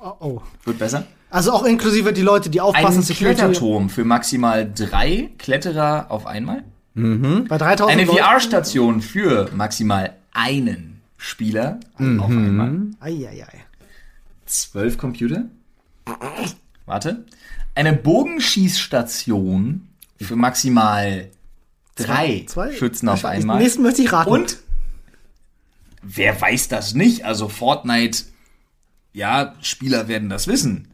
Oh, 0.03 0.13
oh. 0.21 0.43
Wird 0.65 0.79
besser. 0.79 1.05
Also 1.31 1.53
auch 1.53 1.65
inklusive 1.65 2.13
die 2.13 2.23
Leute, 2.23 2.49
die 2.51 2.61
aufpassen, 2.61 3.05
Ein. 3.07 3.17
Kletterturm 3.17 3.91
für 3.91 4.05
maximal 4.05 4.71
drei 4.73 5.31
Kletterer 5.39 6.07
auf 6.11 6.27
einmal. 6.27 6.65
Bei 6.95 7.59
3000 7.59 7.91
Eine. 7.91 8.07
VR-Station 8.07 9.03
für 9.03 9.51
maximal 9.55 10.15
einen 10.33 11.01
Spieler 11.17 11.79
auf 11.95 12.31
einmal. 12.31 12.81
Eieiei. 12.99 13.65
Zwölf 14.47 14.97
Computer. 14.99 15.45
Warte. 16.87 17.25
Eine 17.75 17.93
Bogenschießstation 17.93 19.87
für 20.21 20.37
maximal 20.37 21.29
drei 22.07 22.45
Zwei? 22.47 22.73
Schützen 22.73 23.09
auf 23.09 23.21
Ich- 23.21 23.25
einmal. 23.27 23.59
Nächsten 23.59 23.83
möchte 23.83 24.03
ich 24.03 24.13
raten. 24.13 24.31
Und 24.31 24.59
wer 26.03 26.41
weiß 26.41 26.69
das 26.69 26.95
nicht? 26.95 27.25
Also 27.25 27.49
Fortnite, 27.49 28.25
ja, 29.13 29.55
Spieler 29.61 30.09
werden 30.09 30.29
das 30.29 30.47
wissen. 30.47 30.89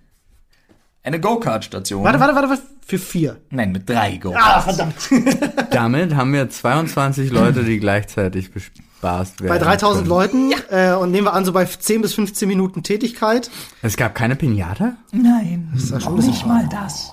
Eine 1.02 1.20
Go-Kart-Station. 1.20 2.02
Warte, 2.02 2.18
warte, 2.20 2.34
warte, 2.34 2.48
warte. 2.50 2.62
Für 2.86 2.98
vier. 2.98 3.40
Nein, 3.50 3.72
mit 3.72 3.88
drei 3.88 4.14
Ah, 4.14 4.18
Go-Karts. 4.20 4.64
verdammt. 4.64 4.94
Damit 5.70 6.14
haben 6.14 6.32
wir 6.34 6.48
22 6.50 7.30
Leute, 7.30 7.64
die 7.64 7.78
gleichzeitig 7.78 8.52
bespaßt 8.52 9.40
werden. 9.40 9.48
Bei 9.48 9.58
3000 9.58 10.06
können. 10.06 10.08
Leuten 10.08 10.52
äh, 10.70 10.92
und 10.94 11.10
nehmen 11.10 11.26
wir 11.26 11.32
an, 11.32 11.44
so 11.46 11.52
bei 11.52 11.64
10 11.64 12.02
bis 12.02 12.12
15 12.14 12.46
Minuten 12.46 12.82
Tätigkeit. 12.82 13.50
Es 13.80 13.96
gab 13.96 14.14
keine 14.14 14.36
Pinata? 14.36 14.96
Nein, 15.12 15.72
ja 15.90 15.98
schon 16.00 16.16
nicht 16.18 16.46
mal 16.46 16.68
das. 16.70 17.10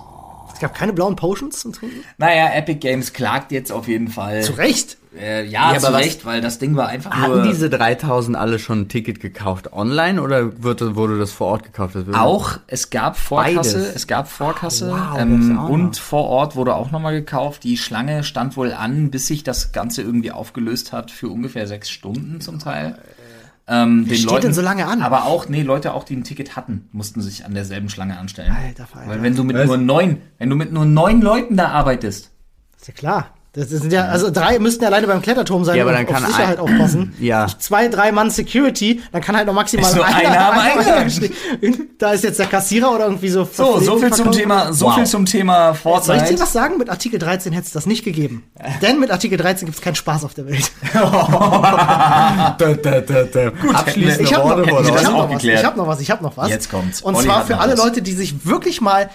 Gab 0.62 0.74
keine 0.74 0.92
blauen 0.94 1.16
Potions 1.16 1.60
zum 1.60 1.72
Trinken? 1.74 2.02
Naja, 2.18 2.50
Epic 2.54 2.78
Games 2.80 3.12
klagt 3.12 3.52
jetzt 3.52 3.70
auf 3.70 3.86
jeden 3.88 4.08
Fall. 4.08 4.42
Zu 4.42 4.52
Recht. 4.54 4.96
Äh, 5.14 5.44
ja, 5.44 5.74
Ja, 5.74 5.78
zu 5.78 5.88
aber 5.88 5.98
was- 5.98 6.04
Recht, 6.06 6.24
weil 6.24 6.40
das 6.40 6.58
Ding 6.58 6.74
war 6.74 6.88
einfach 6.88 7.10
Hatten 7.12 7.34
nur... 7.34 7.42
diese 7.42 7.68
3000 7.68 8.34
alle 8.34 8.58
schon 8.58 8.82
ein 8.82 8.88
Ticket 8.88 9.20
gekauft 9.20 9.70
online 9.74 10.22
oder 10.22 10.62
wurde, 10.62 10.96
wurde 10.96 11.18
das 11.18 11.32
vor 11.32 11.48
Ort 11.48 11.64
gekauft? 11.64 11.96
Auch, 12.14 12.58
es 12.66 12.88
gab 12.88 13.18
Vorkasse, 13.18 13.78
Beides. 13.78 13.94
es 13.96 14.06
gab 14.06 14.26
Vorkasse 14.30 14.90
Wow, 14.90 15.18
ähm, 15.20 15.58
und 15.58 15.98
vor 15.98 16.24
Ort 16.28 16.56
wurde 16.56 16.74
auch 16.74 16.90
nochmal 16.92 17.12
gekauft. 17.12 17.62
Die 17.64 17.76
Schlange 17.76 18.24
stand 18.24 18.56
wohl 18.56 18.72
an, 18.72 19.10
bis 19.10 19.26
sich 19.26 19.44
das 19.44 19.72
Ganze 19.72 20.00
irgendwie 20.00 20.30
aufgelöst 20.32 20.92
hat 20.92 21.10
für 21.10 21.28
ungefähr 21.28 21.66
sechs 21.66 21.90
Stunden 21.90 22.40
zum 22.40 22.58
Teil. 22.58 22.96
Ähm, 23.68 24.06
den 24.08 24.16
steht 24.16 24.42
denn 24.42 24.52
so 24.52 24.60
lange 24.60 24.86
an? 24.86 25.02
Aber 25.02 25.24
auch, 25.24 25.48
nee, 25.48 25.62
Leute 25.62 25.94
auch, 25.94 26.04
die 26.04 26.16
ein 26.16 26.24
Ticket 26.24 26.56
hatten, 26.56 26.88
mussten 26.92 27.20
sich 27.20 27.44
an 27.44 27.54
derselben 27.54 27.88
Schlange 27.88 28.18
anstellen. 28.18 28.52
Alter 28.52 28.86
Falter. 28.86 29.08
Weil 29.08 29.22
wenn 29.22 29.36
du 29.36 29.44
mit 29.44 29.56
Was? 29.56 29.66
nur 29.66 29.76
neun, 29.78 30.20
wenn 30.38 30.50
du 30.50 30.56
mit 30.56 30.72
nur 30.72 30.84
neun 30.84 31.20
Leuten 31.22 31.56
da 31.56 31.68
arbeitest, 31.68 32.32
Ist 32.76 32.88
ja 32.88 32.94
klar. 32.94 33.34
Das 33.54 33.68
sind 33.68 33.92
ja, 33.92 34.06
also 34.06 34.30
drei 34.30 34.58
müssten 34.58 34.82
ja 34.82 34.88
alleine 34.88 35.06
beim 35.06 35.20
Kletterturm 35.20 35.62
sein 35.66 35.76
Ja, 35.76 35.82
aber 35.82 35.92
dann 35.92 36.06
kann 36.06 36.24
auf 36.24 36.30
Sicherheit 36.30 36.56
ein- 36.58 36.64
aufpassen. 36.64 37.12
Ja. 37.20 37.46
Zwei, 37.58 37.88
drei 37.88 38.10
Mann 38.10 38.30
Security, 38.30 39.02
dann 39.12 39.20
kann 39.20 39.36
halt 39.36 39.46
noch 39.46 39.52
maximal 39.52 39.90
Ist 39.90 39.94
nur 39.96 40.06
einer 40.06 40.52
am 40.52 40.58
Eingang. 40.58 41.10
stehen. 41.10 41.34
Da 41.98 42.12
ist 42.12 42.24
jetzt 42.24 42.38
der 42.38 42.46
Kassierer 42.46 42.94
oder 42.94 43.04
irgendwie 43.04 43.28
so. 43.28 43.46
so, 43.52 43.78
so 43.78 43.98
viel 43.98 44.10
zum. 44.12 44.32
Thema, 44.32 44.72
so 44.72 44.86
Wow. 44.86 44.94
viel 44.94 45.04
zum 45.06 45.26
Thema 45.26 45.66
Soll 45.66 45.74
ich 45.74 45.80
Fortnite. 45.82 46.34
dir 46.34 46.40
was 46.40 46.52
sagen? 46.54 46.78
Mit 46.78 46.88
Artikel 46.88 47.18
13 47.18 47.52
hätte 47.52 47.66
es 47.66 47.72
das 47.72 47.84
nicht 47.84 48.04
gegeben. 48.04 48.42
Denn 48.82 48.98
mit 48.98 49.10
Artikel 49.10 49.36
13 49.36 49.66
gibt 49.66 49.76
es 49.76 49.84
keinen 49.84 49.96
Spaß 49.96 50.24
auf 50.24 50.32
der 50.32 50.46
Welt. 50.46 50.72
Da. 50.92 52.56
Abschließende 53.74 54.22
Ich 54.24 54.34
habe 54.34 54.48
noch, 54.48 54.66
ich 54.66 54.90
hab 54.90 55.02
noch 55.12 55.24
was. 55.24 55.30
geklärt. 55.30 55.60
Ich 55.60 55.66
habe 55.66 55.78
noch 55.78 55.86
was. 55.86 56.00
Ich 56.00 56.10
habe 56.10 56.22
noch 56.22 56.36
was. 56.36 56.48
Jetzt 56.48 56.70
kommt's. 56.70 57.02
Und 57.02 57.14
Olli 57.16 57.26
zwar 57.26 57.44
für 57.46 57.58
alle 57.58 57.72
was. 57.72 57.78
Leute, 57.84 58.02
die 58.02 58.12
sich 58.12 58.46
wirklich 58.46 58.80
mal 58.80 59.10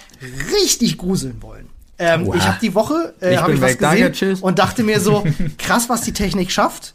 richtig 0.53 0.97
gruseln 0.97 1.41
wollen. 1.41 1.56
Ähm, 1.99 2.31
ich 2.35 2.43
habe 2.47 2.57
die 2.61 2.75
Woche 2.75 3.13
äh, 3.21 3.33
Ich 3.33 3.39
hab 3.39 3.47
bin 3.47 3.55
ich 3.55 3.61
was 3.61 3.77
danke, 3.77 4.09
gesehen 4.09 4.13
tschüss. 4.13 4.41
und 4.41 4.59
dachte 4.59 4.83
mir 4.83 4.99
so 4.99 5.23
krass, 5.57 5.89
was 5.89 6.01
die 6.01 6.13
Technik 6.13 6.51
schafft 6.51 6.93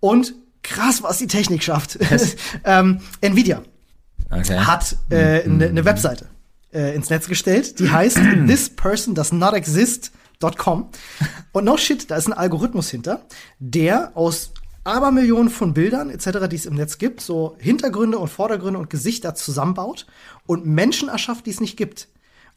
und 0.00 0.34
krass, 0.62 1.02
was 1.02 1.18
die 1.18 1.26
Technik 1.26 1.62
schafft. 1.62 1.98
ähm, 2.64 3.00
Nvidia 3.20 3.62
Okay. 4.30 4.58
hat 4.58 4.96
äh, 5.10 5.44
eine 5.44 5.72
ne 5.72 5.84
Webseite 5.84 6.26
äh, 6.72 6.94
ins 6.96 7.10
Netz 7.10 7.28
gestellt, 7.28 7.78
die 7.78 7.90
heißt 7.90 8.18
this 8.46 8.68
person 8.68 9.14
does 9.14 9.30
not 9.32 9.54
exist.com. 9.54 10.88
Und 11.52 11.64
no 11.64 11.76
shit, 11.76 12.10
da 12.10 12.16
ist 12.16 12.26
ein 12.26 12.32
Algorithmus 12.32 12.90
hinter, 12.90 13.22
der 13.60 14.10
aus 14.16 14.52
Abermillionen 14.82 15.48
von 15.50 15.74
Bildern 15.74 16.10
etc., 16.10 16.48
die 16.50 16.56
es 16.56 16.66
im 16.66 16.74
Netz 16.74 16.98
gibt, 16.98 17.20
so 17.20 17.56
Hintergründe 17.58 18.18
und 18.18 18.28
Vordergründe 18.28 18.78
und 18.78 18.90
Gesichter 18.90 19.34
zusammenbaut 19.34 20.06
und 20.46 20.66
Menschen 20.66 21.08
erschafft, 21.08 21.46
die 21.46 21.50
es 21.50 21.60
nicht 21.60 21.76
gibt. 21.76 22.08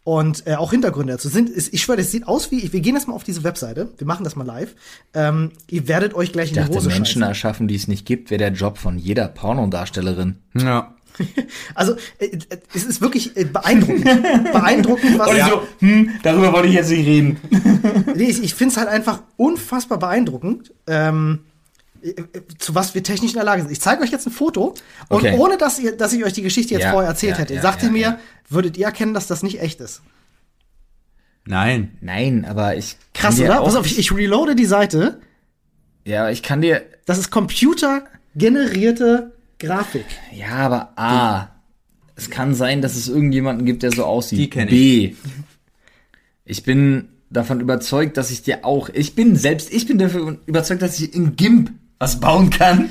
Und 0.04 0.48
äh, 0.48 0.56
auch 0.56 0.72
Hintergründe 0.72 1.14
dazu 1.14 1.30
sind, 1.30 1.50
ist, 1.50 1.74
ich 1.74 1.82
schwöre, 1.82 1.98
das 1.98 2.12
sieht 2.12 2.28
aus 2.28 2.52
wie, 2.52 2.72
wir 2.72 2.80
gehen 2.80 2.96
jetzt 2.96 3.08
mal 3.08 3.14
auf 3.14 3.24
diese 3.24 3.44
Webseite, 3.44 3.90
wir 3.98 4.08
machen 4.08 4.24
das 4.24 4.36
mal 4.36 4.46
live. 4.46 4.74
Ähm, 5.14 5.52
ihr 5.70 5.88
werdet 5.88 6.14
euch 6.14 6.32
gleich 6.32 6.52
in 6.52 6.58
Ich 6.58 6.64
die 6.64 6.68
dachte, 6.68 6.76
Hose 6.78 6.88
Menschen 6.88 7.06
scheißen. 7.06 7.22
erschaffen, 7.24 7.68
die 7.68 7.76
es 7.76 7.88
nicht 7.88 8.06
gibt, 8.06 8.32
wäre 8.32 8.40
der 8.40 8.52
Job 8.54 8.78
von 8.78 8.98
jeder 8.98 9.28
Pornodarstellerin. 9.28 10.38
Ja. 10.56 10.96
Also, 11.76 11.96
äh, 12.20 12.28
äh, 12.28 12.40
es 12.74 12.86
ist 12.86 13.02
wirklich 13.02 13.36
äh, 13.36 13.44
beeindruckend. 13.44 14.06
beeindruckend, 14.54 15.20
was. 15.20 15.28
Und 15.28 15.38
ich 15.38 15.44
so, 15.44 15.62
hm, 15.80 16.12
darüber 16.24 16.54
wollte 16.54 16.70
ich 16.70 16.76
jetzt 16.76 16.90
nicht 16.90 17.06
reden. 17.06 17.38
Nee, 18.16 18.24
ich, 18.30 18.42
ich 18.42 18.56
finde 18.56 18.72
es 18.72 18.78
halt 18.78 18.88
einfach 18.88 19.24
unfassbar 19.36 20.00
beeindruckend, 20.00 20.74
ähm, 20.88 21.40
äh, 21.40 21.42
äh, 21.42 21.49
zu 22.58 22.76
was 22.76 22.94
wir 22.96 23.04
technisch 23.04 23.32
in 23.32 23.36
der 23.38 23.44
Lage 23.46 23.62
sind. 23.62 23.72
Ich 23.72 23.82
zeige 23.82 24.02
euch 24.04 24.12
jetzt 24.12 24.26
ein 24.28 24.32
Foto 24.34 24.74
und 25.10 25.10
Okay. 25.10 25.36
ohne 25.38 25.58
dass, 25.58 25.80
ihr, 25.80 25.96
dass 25.98 26.14
ich 26.14 26.24
euch 26.24 26.34
die 26.34 26.42
Geschichte 26.42 26.74
jetzt 26.74 26.84
Ja, 26.84 26.92
vorher 26.92 27.10
erzählt 27.10 27.34
ja, 27.34 27.40
hätte, 27.40 27.56
ja, 27.56 27.62
sagt 27.62 27.82
ja, 27.82 27.88
ihr 27.88 27.92
mir, 27.92 28.02
ja. 28.02 28.20
würdet 28.50 28.78
ihr 28.78 28.86
erkennen, 28.86 29.14
dass 29.14 29.28
das 29.28 29.44
nicht 29.44 29.62
echt 29.62 29.80
ist? 29.82 30.02
Nein. 31.46 31.98
Nein, 32.02 32.46
aber 32.46 32.76
ich 32.78 32.98
Krass, 33.14 33.40
oder? 33.40 33.62
Auch, 33.62 33.66
Pass 33.66 33.76
auf, 33.76 33.86
ich, 33.86 33.98
ich 33.98 34.12
reloade 34.14 34.56
die 34.56 34.66
Seite. 34.66 35.20
ja, 36.06 36.30
ich 36.30 36.44
kann 36.44 36.62
dir, 36.62 36.84
Das 37.06 37.18
ist 37.18 37.32
computergenerierte 37.32 39.34
Grafik. 39.60 40.06
ja, 40.34 40.50
aber 40.50 40.94
A, 40.98 41.50
es 42.16 42.30
kann 42.30 42.54
sein, 42.54 42.82
dass 42.82 42.96
es 42.96 43.08
irgendjemanden 43.10 43.66
gibt, 43.66 43.84
der 43.84 43.92
so 43.92 44.06
aussieht. 44.06 44.40
Die 44.40 44.50
kenn 44.50 44.68
ich. 44.68 44.74
B, 44.74 45.16
ich 46.46 46.64
bin 46.64 47.10
davon 47.30 47.60
überzeugt, 47.62 48.18
dass 48.18 48.32
ich 48.32 48.42
dir 48.44 48.66
auch, 48.66 48.90
ich 48.90 49.16
bin 49.16 49.36
selbst, 49.36 49.72
ich 49.72 49.88
bin 49.88 49.98
davon 49.98 50.40
überzeugt, 50.46 50.82
dass 50.82 51.00
ich 51.00 51.14
in 51.14 51.36
GIMP 51.36 51.72
was 52.00 52.20
bauen 52.20 52.50
kann. 52.50 52.90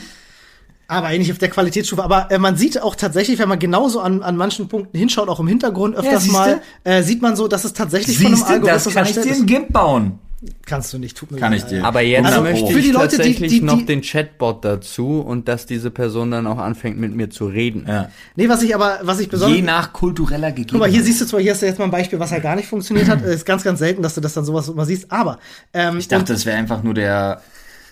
Aber 0.91 1.11
nicht 1.11 1.31
auf 1.31 1.39
der 1.39 1.51
Qualitätsstufe. 1.51 2.03
Aber 2.03 2.31
äh, 2.31 2.39
man 2.39 2.57
sieht 2.57 2.81
auch 2.81 2.95
tatsächlich, 2.95 3.39
wenn 3.39 3.49
man 3.49 3.59
genauso 3.59 4.01
an, 4.01 4.23
an 4.23 4.37
manchen 4.37 4.69
Punkten 4.69 4.97
hinschaut, 4.97 5.29
auch 5.29 5.41
im 5.41 5.47
Hintergrund 5.49 5.97
öfters 5.97 6.23
siehste? 6.23 6.39
mal, 6.39 6.61
äh, 6.85 7.03
sieht 7.03 7.21
man 7.21 7.37
so, 7.37 7.47
dass 7.49 7.65
es 7.65 7.75
tatsächlich 7.75 8.17
von 8.19 8.27
einem 8.33 8.43
Algorithmus 8.43 8.85
das 8.85 8.95
kann 8.95 9.03
ich 9.05 9.09
erstellt 9.17 9.27
dir 9.27 9.33
ist. 9.33 9.41
in 9.41 9.47
GIMP 9.47 9.73
bauen. 9.73 10.19
Kannst 10.65 10.93
du 10.93 10.99
nicht, 10.99 11.17
tut 11.17 11.33
mir 11.33 11.41
Kann 11.41 11.53
ich 11.53 11.65
dir. 11.65 11.85
Aber 11.85 12.01
jetzt 12.01 12.25
Also, 12.25 12.43
möchte 12.43 12.73
für 12.73 12.79
ich 12.79 12.85
die 12.87 12.91
Leute, 12.93 13.09
die- 13.09 13.17
tatsächlich 13.17 13.51
die- 13.51 13.61
noch 13.61 13.77
die- 13.79 13.87
den 13.87 14.03
Chatbot 14.03 14.65
dazu 14.65 15.21
und 15.21 15.49
dass 15.49 15.67
diese 15.67 15.91
Person 15.91 16.31
dann 16.31 16.47
auch 16.47 16.59
anfängt 16.59 16.97
mit 16.97 17.15
mir 17.15 17.29
zu 17.29 17.49
reden. 17.49 17.85
Ja. 17.89 18.09
Nee, 18.37 18.49
was 18.49 18.63
ich 18.63 18.73
aber, 18.75 19.01
was 19.03 19.19
ich 19.19 19.27
Je 19.27 19.31
besonders. 19.33 19.63
nach 19.63 19.93
kultureller 19.93 20.53
Gegebenheit. 20.53 20.71
Guck 20.71 20.81
mal, 20.81 20.89
hier 20.89 21.03
siehst 21.03 21.21
du 21.21 21.27
zwar, 21.27 21.41
hier 21.41 21.53
hast 21.53 21.63
du 21.63 21.67
jetzt 21.67 21.79
mal 21.81 21.87
ein 21.87 21.91
Beispiel, 21.91 22.21
was 22.21 22.31
halt 22.31 22.45
gar 22.45 22.55
nicht 22.55 22.69
funktioniert 22.69 23.09
hat. 23.09 23.21
ist 23.23 23.45
ganz, 23.45 23.65
ganz 23.65 23.81
selten, 23.81 24.01
dass 24.03 24.15
du 24.15 24.21
das 24.21 24.33
dann 24.33 24.45
sowas 24.45 24.69
immer 24.69 24.87
siehst. 24.87 25.11
Aber 25.11 25.39
ähm, 25.75 25.99
Ich 25.99 26.07
dachte, 26.09 26.33
das 26.33 26.47
wäre 26.47 26.57
einfach 26.57 26.85
nur 26.85 26.95
der, 26.95 27.43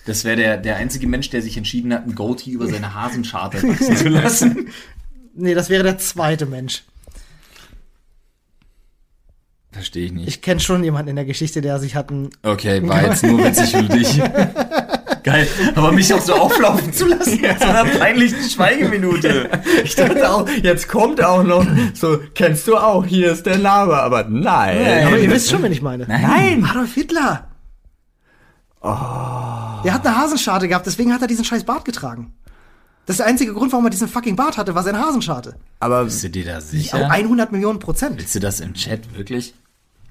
das 0.07 0.23
wäre 0.23 0.37
der, 0.37 0.57
der 0.57 0.77
einzige 0.77 1.05
Mensch, 1.05 1.29
der 1.29 1.41
sich 1.41 1.57
entschieden 1.57 1.93
hat, 1.93 2.07
ein 2.07 2.15
Goatee 2.15 2.51
über 2.51 2.67
seine 2.67 2.93
Hasenscharte 2.93 3.61
wachsen 3.61 3.95
zu 3.97 4.07
lassen. 4.07 4.69
nee, 5.35 5.53
das 5.53 5.69
wäre 5.69 5.83
der 5.83 5.97
zweite 5.97 6.45
Mensch. 6.45 6.83
Verstehe 9.73 10.05
ich 10.05 10.11
nicht. 10.13 10.27
Ich 10.27 10.41
kenne 10.41 10.61
schon 10.61 10.83
jemanden 10.83 11.09
in 11.09 11.17
der 11.17 11.25
Geschichte, 11.25 11.61
der 11.61 11.77
sich 11.79 11.95
hat 11.95 12.09
ein. 12.09 12.29
Okay, 12.41 12.81
war 12.87 13.03
jetzt 13.03 13.23
nur 13.23 13.43
witzig 13.43 13.71
für 13.75 13.83
dich. 13.83 14.17
Geil. 15.23 15.45
Aber 15.75 15.91
mich 15.91 16.13
auch 16.13 16.21
so 16.21 16.33
auflaufen 16.35 16.93
zu 16.93 17.05
lassen 17.05 17.43
in 17.43 17.59
so 17.59 17.65
einer 17.65 17.83
peinlichen 17.83 18.49
Schweigeminute. 18.49 19.49
Ich 19.83 19.93
dachte 19.95 20.31
auch, 20.31 20.47
jetzt 20.63 20.87
kommt 20.87 21.21
auch 21.21 21.43
noch 21.43 21.67
so, 21.93 22.19
kennst 22.33 22.65
du 22.67 22.77
auch, 22.77 23.05
hier 23.05 23.33
ist 23.33 23.45
der 23.45 23.57
Name, 23.57 23.95
aber 23.95 24.23
nein. 24.23 25.05
Aber 25.05 25.19
ihr 25.19 25.29
wisst 25.29 25.49
schon, 25.51 25.61
wen 25.63 25.71
ich 25.73 25.81
meine. 25.81 26.05
Nein. 26.07 26.63
Adolf 26.63 26.93
Hitler. 26.93 27.49
Oh. 28.81 29.81
Der 29.83 29.93
hat 29.93 30.05
eine 30.05 30.17
Hasenscharte 30.17 30.67
gehabt, 30.67 30.85
deswegen 30.85 31.13
hat 31.13 31.21
er 31.21 31.27
diesen 31.27 31.45
scheiß 31.45 31.63
Bart 31.63 31.85
getragen. 31.85 32.33
Das 33.05 33.15
ist 33.15 33.19
der 33.19 33.27
einzige 33.27 33.53
Grund, 33.53 33.71
warum 33.71 33.85
er 33.85 33.89
diesen 33.89 34.07
fucking 34.07 34.35
Bart 34.35 34.57
hatte, 34.57 34.75
war 34.75 34.83
seine 34.83 34.99
Hasenscharte. 34.99 35.55
Aber 35.79 36.03
Bist 36.03 36.23
du 36.23 36.29
dir 36.29 36.45
da 36.45 36.61
sicher? 36.61 37.09
100 37.09 37.51
Millionen 37.51 37.79
Prozent. 37.79 38.17
Willst 38.17 38.35
du 38.35 38.39
das 38.39 38.59
im 38.59 38.73
Chat 38.73 39.15
wirklich? 39.15 39.53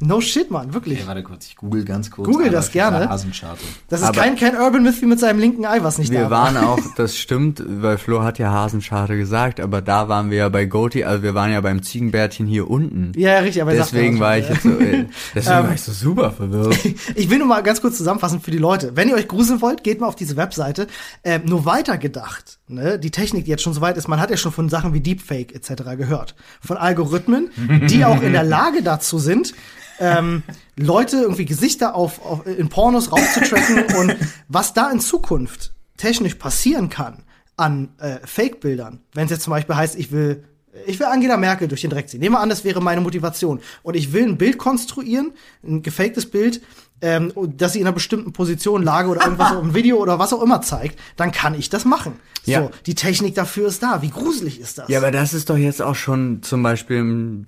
No 0.00 0.20
shit, 0.20 0.50
Mann, 0.50 0.74
wirklich. 0.74 0.98
Okay, 0.98 1.08
warte 1.08 1.22
kurz, 1.22 1.46
ich 1.46 1.56
google 1.56 1.82
ganz 1.84 2.10
kurz. 2.10 2.28
Google 2.28 2.50
das 2.50 2.70
gerne. 2.70 3.08
Das 3.08 3.24
ist 3.24 4.06
Aber- 4.06 4.20
kein, 4.20 4.36
kein 4.36 4.54
Urban 4.54 4.82
Myth 4.82 5.00
wie 5.00 5.06
mit 5.06 5.18
seinem 5.18 5.38
linken 5.38 5.64
Ei, 5.64 5.82
was 5.82 5.96
nicht 5.96 6.10
da 6.10 6.18
wir 6.18 6.22
war. 6.30 6.54
waren 6.54 6.56
auch, 6.58 6.78
das 6.96 7.16
stimmt, 7.16 7.62
weil 7.66 7.96
Flo 7.96 8.22
hat 8.22 8.38
ja 8.38 8.50
Hasenscharte 8.52 9.16
gesagt, 9.16 9.58
aber 9.58 9.80
da 9.80 10.10
waren 10.10 10.30
wir 10.30 10.36
ja 10.36 10.48
bei 10.50 10.66
Goatee, 10.66 11.04
also 11.04 11.22
wir 11.22 11.34
waren 11.34 11.50
ja 11.50 11.62
beim 11.62 11.82
Ziegenbärtchen 11.82 12.46
hier 12.46 12.68
unten. 12.68 13.12
Ja, 13.16 13.32
ja, 13.32 13.38
richtig, 13.38 13.62
aber 13.62 13.72
er 13.72 13.78
Deswegen 13.78 14.20
war 14.20 14.36
ich 14.36 14.46
jetzt 14.50 14.64
so, 14.64 14.68
äh, 14.78 15.06
deswegen 15.34 15.56
war 15.64 15.72
ich 15.72 15.80
so 15.80 15.92
super 15.92 16.30
verwirrt. 16.30 16.76
Ich 17.14 17.30
will 17.30 17.38
nur 17.38 17.46
mal 17.46 17.62
ganz 17.62 17.80
kurz 17.80 17.96
zusammenfassen 17.96 18.40
für 18.40 18.50
die 18.50 18.58
Leute. 18.58 18.96
Wenn 18.96 19.08
ihr 19.08 19.14
euch 19.14 19.28
gruseln 19.28 19.62
wollt, 19.62 19.82
geht 19.82 20.00
mal 20.00 20.08
auf 20.08 20.16
diese 20.16 20.36
Webseite. 20.36 20.88
Ähm, 21.24 21.42
nur 21.46 21.64
weiter 21.64 21.96
gedacht, 21.96 22.58
ne? 22.68 22.98
die 22.98 23.10
Technik, 23.10 23.44
die 23.46 23.50
jetzt 23.50 23.62
schon 23.62 23.72
so 23.72 23.80
weit 23.80 23.96
ist, 23.96 24.08
man 24.08 24.20
hat 24.20 24.28
ja 24.30 24.36
schon 24.36 24.52
von 24.52 24.68
Sachen 24.68 24.92
wie 24.92 25.00
Deepfake 25.00 25.54
etc. 25.54 25.96
gehört. 25.96 26.34
Von 26.60 26.76
Algorithmen, 26.76 27.48
die 27.88 28.04
auch 28.04 28.20
in 28.20 28.32
der 28.32 28.44
Lage 28.44 28.82
dazu 28.82 29.18
sind, 29.18 29.54
ähm, 30.00 30.42
Leute 30.76 31.16
irgendwie 31.16 31.44
Gesichter 31.44 31.94
auf, 31.94 32.24
auf 32.24 32.46
in 32.46 32.68
Pornos 32.68 33.12
rauszutracken 33.12 33.96
und 33.98 34.16
was 34.48 34.74
da 34.74 34.90
in 34.90 35.00
Zukunft 35.00 35.72
technisch 35.96 36.34
passieren 36.34 36.88
kann 36.90 37.24
an 37.56 37.90
äh, 37.98 38.18
Fake-Bildern, 38.24 39.00
wenn 39.14 39.24
es 39.24 39.30
jetzt 39.30 39.42
zum 39.42 39.52
Beispiel 39.52 39.76
heißt, 39.76 39.96
ich 39.96 40.12
will 40.12 40.44
ich 40.86 40.98
will 40.98 41.06
Angela 41.06 41.36
Merkel 41.36 41.68
durch 41.68 41.80
den 41.80 41.90
Dreck 41.90 42.08
ziehen. 42.08 42.20
Nehmen 42.20 42.34
wir 42.34 42.40
an, 42.40 42.50
das 42.50 42.64
wäre 42.64 42.82
meine 42.82 43.00
Motivation. 43.00 43.60
Und 43.82 43.96
ich 43.96 44.12
will 44.12 44.24
ein 44.24 44.36
Bild 44.36 44.58
konstruieren, 44.58 45.32
ein 45.64 45.82
gefaktes 45.82 46.30
Bild, 46.30 46.60
ähm, 47.02 47.32
dass 47.56 47.74
sie 47.74 47.80
in 47.80 47.86
einer 47.86 47.94
bestimmten 47.94 48.32
Position, 48.32 48.82
Lage 48.82 49.08
oder 49.08 49.22
irgendwas, 49.22 49.52
ein 49.62 49.74
Video 49.74 49.96
oder 49.98 50.18
was 50.18 50.32
auch 50.32 50.42
immer 50.42 50.62
zeigt, 50.62 50.98
dann 51.16 51.30
kann 51.32 51.54
ich 51.54 51.68
das 51.68 51.84
machen. 51.84 52.14
Ja. 52.46 52.62
So, 52.62 52.70
die 52.86 52.94
Technik 52.94 53.34
dafür 53.34 53.66
ist 53.66 53.82
da. 53.82 54.02
Wie 54.02 54.10
gruselig 54.10 54.60
ist 54.60 54.78
das? 54.78 54.88
Ja, 54.88 54.98
aber 54.98 55.10
das 55.10 55.34
ist 55.34 55.50
doch 55.50 55.56
jetzt 55.56 55.82
auch 55.82 55.96
schon 55.96 56.42
zum 56.44 56.62
Beispiel 56.62 56.98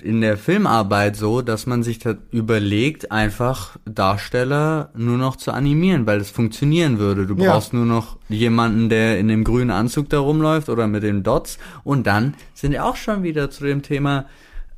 in 0.03 0.21
der 0.21 0.37
Filmarbeit 0.37 1.15
so, 1.15 1.41
dass 1.41 1.67
man 1.67 1.85
sich 1.85 2.01
da 2.01 2.17
überlegt, 2.33 3.13
einfach 3.13 3.77
Darsteller 3.85 4.91
nur 4.97 5.17
noch 5.17 5.37
zu 5.37 5.53
animieren, 5.53 6.05
weil 6.07 6.21
es 6.21 6.31
funktionieren 6.31 6.99
würde. 6.99 7.27
Du 7.27 7.37
Ja. 7.37 7.53
brauchst 7.53 7.73
nur 7.73 7.85
noch 7.87 8.17
jemanden, 8.29 8.89
der 8.89 9.21
in 9.21 9.29
dem 9.29 9.45
grünen 9.45 9.71
Anzug 9.71 10.09
da 10.09 10.19
rumläuft 10.19 10.69
oder 10.69 10.89
mit 10.89 11.05
den 11.05 11.23
Dots. 11.23 11.59
Und 11.85 12.09
dann 12.09 12.35
sind 12.55 12.73
wir 12.73 12.85
auch 12.85 12.97
schon 12.97 13.23
wieder 13.23 13.51
zu 13.51 13.65
dem 13.65 13.83
Thema 13.83 14.25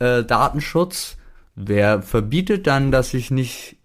äh, 0.01 0.23
Datenschutz. 0.23 1.17
Wer 1.57 2.03
verbietet 2.03 2.67
dann, 2.67 2.93
dass 2.93 3.15
ich 3.15 3.31
nicht 3.31 3.77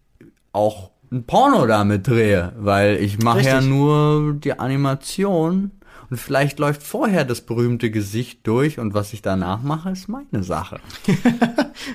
auch 0.56 0.92
ein 1.12 1.24
Porno 1.26 1.68
damit 1.68 2.08
drehe? 2.08 2.54
Weil 2.58 2.96
ich 2.98 3.20
mache 3.20 3.42
ja 3.42 3.62
nur 3.62 4.34
die 4.34 4.58
Animation. 4.60 5.72
Und 6.08 6.12
Und 6.12 6.18
vielleicht 6.20 6.60
läuft 6.60 6.84
vorher 6.84 7.26
das 7.26 7.42
berühmte 7.42 7.90
Gesicht 7.90 8.46
durch 8.46 8.78
und 8.78 8.94
was 8.94 9.12
ich 9.14 9.24
danach 9.24 9.64
mache, 9.64 9.90
ist 9.90 10.08
meine 10.08 10.44
Sache. 10.44 10.80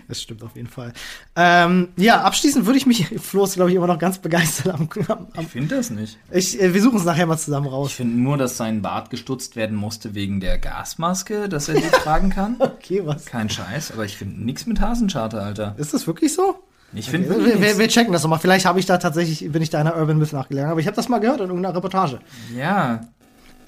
Das 0.09 0.21
stimmt 0.21 0.43
auf 0.43 0.55
jeden 0.57 0.69
Fall. 0.69 0.93
Ähm, 1.37 1.89
ja, 1.97 2.21
abschließend 2.23 2.67
würde 2.67 2.79
ich 2.79 2.87
mich, 2.87 3.07
Flo 3.21 3.45
ist, 3.45 3.55
glaube 3.55 3.71
ich, 3.71 3.77
immer 3.77 3.87
noch 3.87 3.99
ganz 3.99 4.19
begeistert 4.19 4.75
am, 4.75 4.89
am, 5.09 5.27
am 5.35 5.43
Ich 5.43 5.49
finde 5.49 5.77
das 5.77 5.91
nicht. 5.91 6.19
ich, 6.31 6.61
äh, 6.61 6.75
Wir 6.75 6.83
suchen 6.83 6.99
es 6.99 7.05
nachher 7.05 7.27
mal 7.27 7.39
zusammen 7.39 7.67
Ich 7.67 7.73
raus. 7.73 7.93
finde 7.93 8.17
nur, 8.21 8.37
dass 8.37 8.57
sein 8.57 8.83
Bart 8.83 9.11
gestutzt 9.11 9.57
werden 9.57 9.77
musste 9.77 10.15
wegen 10.15 10.39
der 10.41 10.59
Gasmaske, 10.59 11.49
dass 11.49 11.69
er 11.69 11.77
die 11.77 11.89
tragen 12.03 12.31
kann. 12.31 12.57
Okay, 12.59 13.03
was? 13.05 13.25
Kein 13.27 13.49
Scheiß, 13.49 13.93
aber 13.93 14.05
ich 14.05 14.17
finde 14.19 14.45
nichts 14.45 14.67
mit 14.67 14.81
Hasencharter, 14.81 15.43
Alter. 15.43 15.75
Ist 15.79 15.95
das 15.95 16.07
wirklich 16.07 16.35
so? 16.35 16.57
Ich 16.93 17.09
finde 17.11 17.29
Wir, 17.29 17.37
wirklich 17.37 17.55
wir, 17.55 17.61
nichts. 17.61 17.79
wir 17.79 17.89
checken 17.89 18.13
das 18.13 18.23
nochmal. 18.23 18.39
Vielleicht 18.41 18.67
habe 18.67 18.81
ich 18.81 18.87
da 18.87 18.99
tatsächlich, 18.99 19.51
bin 19.53 19.63
ich 19.63 19.71
da 19.71 19.79
einer 19.79 19.97
Urban 19.97 20.19
Myth 20.19 20.33
nachgegangen, 20.33 20.71
aber 20.71 20.81
ich 20.81 20.87
habe 20.87 20.97
das 20.97 21.09
mal 21.09 21.19
gehört 21.21 21.41
in 21.41 21.47
irgendeiner 21.49 21.77
Reportage. 21.77 22.19
Ja, 22.57 23.01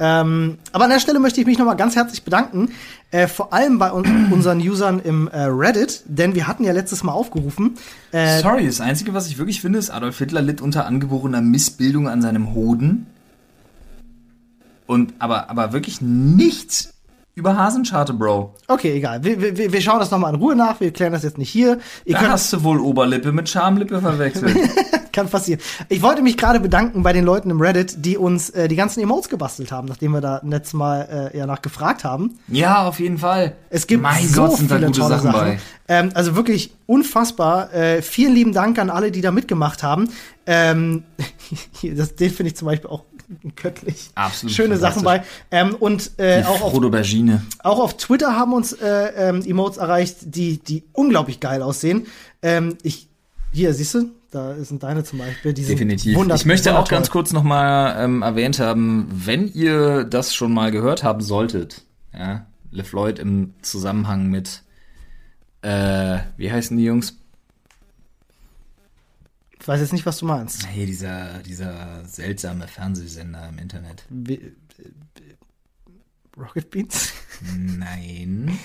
Ähm, 0.00 0.58
aber 0.72 0.84
an 0.84 0.90
der 0.90 0.98
Stelle 0.98 1.20
möchte 1.20 1.40
ich 1.40 1.46
mich 1.46 1.58
nochmal 1.58 1.76
ganz 1.76 1.94
herzlich 1.94 2.24
bedanken, 2.24 2.70
äh, 3.12 3.28
vor 3.28 3.52
allem 3.52 3.78
bei 3.78 3.92
un 3.92 4.04
unseren 4.32 4.58
Usern 4.58 4.98
im 5.00 5.28
äh, 5.28 5.42
Reddit, 5.42 6.02
denn 6.06 6.34
wir 6.34 6.48
hatten 6.48 6.64
ja 6.64 6.72
letztes 6.72 7.04
Mal 7.04 7.12
aufgerufen, 7.12 7.76
äh, 8.10 8.40
Sorry, 8.40 8.66
das 8.66 8.80
Einzige, 8.80 9.14
was 9.14 9.28
ich 9.28 9.38
wirklich 9.38 9.60
finde, 9.60 9.78
ist, 9.78 9.90
Adolf 9.90 10.18
Hitler 10.18 10.42
litt 10.42 10.60
unter 10.60 10.86
angeborener 10.86 11.40
Missbildung 11.42 12.08
an 12.08 12.22
seinem 12.22 12.54
Hoden. 12.54 13.06
Und, 14.86 15.14
aber, 15.20 15.48
aber 15.50 15.72
wirklich 15.72 16.00
nichts 16.00 16.92
über 17.34 17.56
Hasenscharte, 17.56 18.12
Bro. 18.12 18.54
okay, 18.68 18.92
egal, 18.92 19.24
wir, 19.24 19.40
wir, 19.40 19.72
wir 19.72 19.80
schauen 19.80 19.98
das 19.98 20.10
nochmal 20.10 20.34
in 20.34 20.40
Ruhe 20.40 20.54
nach, 20.54 20.80
wir 20.80 20.92
klären 20.92 21.12
das 21.12 21.22
jetzt 21.22 21.38
nicht 21.38 21.50
hier. 21.50 21.78
Ihr 22.04 22.14
Da 22.14 22.28
hast 22.28 22.52
du 22.52 22.62
wohl 22.62 22.78
Oberlippe 22.78 23.32
mit 23.32 23.48
Schamlippe 23.48 24.00
verwechselt. 24.00 24.56
Kann 25.12 25.28
passieren. 25.28 25.60
Ich 25.88 26.02
wollte 26.02 26.22
mich 26.22 26.36
gerade 26.38 26.58
bedanken 26.58 27.02
bei 27.02 27.12
den 27.12 27.24
Leuten 27.24 27.50
im 27.50 27.60
Reddit, 27.60 28.04
die 28.04 28.16
uns 28.16 28.50
äh, 28.50 28.66
die 28.68 28.76
ganzen 28.76 29.00
Emotes 29.00 29.28
gebastelt 29.28 29.70
haben, 29.70 29.88
nachdem 29.88 30.12
wir 30.12 30.20
da 30.22 30.40
letztes 30.42 30.72
Mal 30.74 31.30
äh, 31.32 31.38
ja 31.38 31.46
nachgefragt 31.46 32.04
haben. 32.04 32.38
ja, 32.48 32.86
auf 32.86 32.98
jeden 32.98 33.18
Fall. 33.18 33.56
Es 33.68 33.86
gibt 33.86 34.02
mein 34.02 34.26
so 34.26 34.46
Gott, 34.46 34.56
sind 34.56 34.70
da 34.70 34.76
viele 34.76 34.86
gute 34.86 35.00
tolle 35.00 35.18
Sachen 35.18 35.32
Sachen. 35.32 35.58
Ähm, 35.88 36.10
also 36.14 36.36
wirklich 36.36 36.74
unfassbar. 36.86 37.72
Äh, 37.74 38.00
vielen 38.00 38.34
lieben 38.34 38.52
Dank 38.52 38.78
an 38.78 38.88
alle, 38.88 39.10
die 39.10 39.20
da 39.20 39.30
mitgemacht 39.30 39.82
haben. 39.82 40.08
Ähm, 40.46 41.04
das, 41.82 42.16
den 42.16 42.30
finde 42.30 42.48
ich 42.48 42.56
zum 42.56 42.66
Beispiel 42.66 42.88
auch 42.88 43.04
göttlich. 43.56 44.10
Absolut 44.14 44.54
Schöne 44.54 44.76
Sachen 44.76 45.02
bei. 45.02 45.22
Ähm, 45.50 45.74
und 45.74 46.12
äh, 46.18 46.42
auch 46.44 46.62
auf 46.62 46.90
Bergine. 46.90 47.42
auch 47.60 47.78
auf 47.78 47.96
Twitter 47.96 48.36
haben 48.36 48.52
uns 48.52 48.72
äh, 48.72 49.12
ähm, 49.16 49.42
Emotes 49.44 49.78
erreicht, 49.78 50.16
die, 50.22 50.58
die 50.58 50.84
unglaublich 50.92 51.40
geil 51.40 51.62
aussehen. 51.62 52.06
Ähm, 52.42 52.76
ich, 52.82 53.08
hier, 53.52 53.74
siehst 53.74 53.94
du, 53.94 54.10
da 54.30 54.54
sind 54.56 54.82
deine 54.82 55.04
zum 55.04 55.18
Beispiel. 55.18 55.52
Die 55.52 55.64
Definitiv. 55.64 56.18
ich 56.18 56.46
möchte 56.46 56.78
auch 56.78 56.88
ganz 56.88 57.10
kurz 57.10 57.32
nochmal 57.32 58.02
ähm, 58.02 58.22
erwähnt 58.22 58.58
haben, 58.58 59.08
wenn 59.12 59.52
ihr 59.52 60.04
das 60.04 60.34
schon 60.34 60.52
mal 60.52 60.70
gehört 60.70 61.04
haben 61.04 61.20
solltet, 61.20 61.82
ja, 62.14 62.46
LeFloid 62.70 63.18
im 63.18 63.54
Zusammenhang 63.62 64.28
mit, 64.28 64.62
äh, 65.60 66.18
wie 66.36 66.50
heißen 66.50 66.76
die 66.76 66.84
Jungs? 66.84 67.18
Ich 69.62 69.68
weiß 69.68 69.80
jetzt 69.80 69.92
nicht, 69.92 70.04
was 70.04 70.18
du 70.18 70.26
meinst. 70.26 70.66
Hey, 70.66 70.86
dieser, 70.86 71.38
dieser 71.46 72.04
seltsame 72.04 72.66
Fernsehsender 72.66 73.48
im 73.48 73.58
Internet. 73.58 74.02
Wie, 74.10 74.40
Rocket 76.36 76.68
Beans? 76.68 77.12
Nein. 77.56 78.58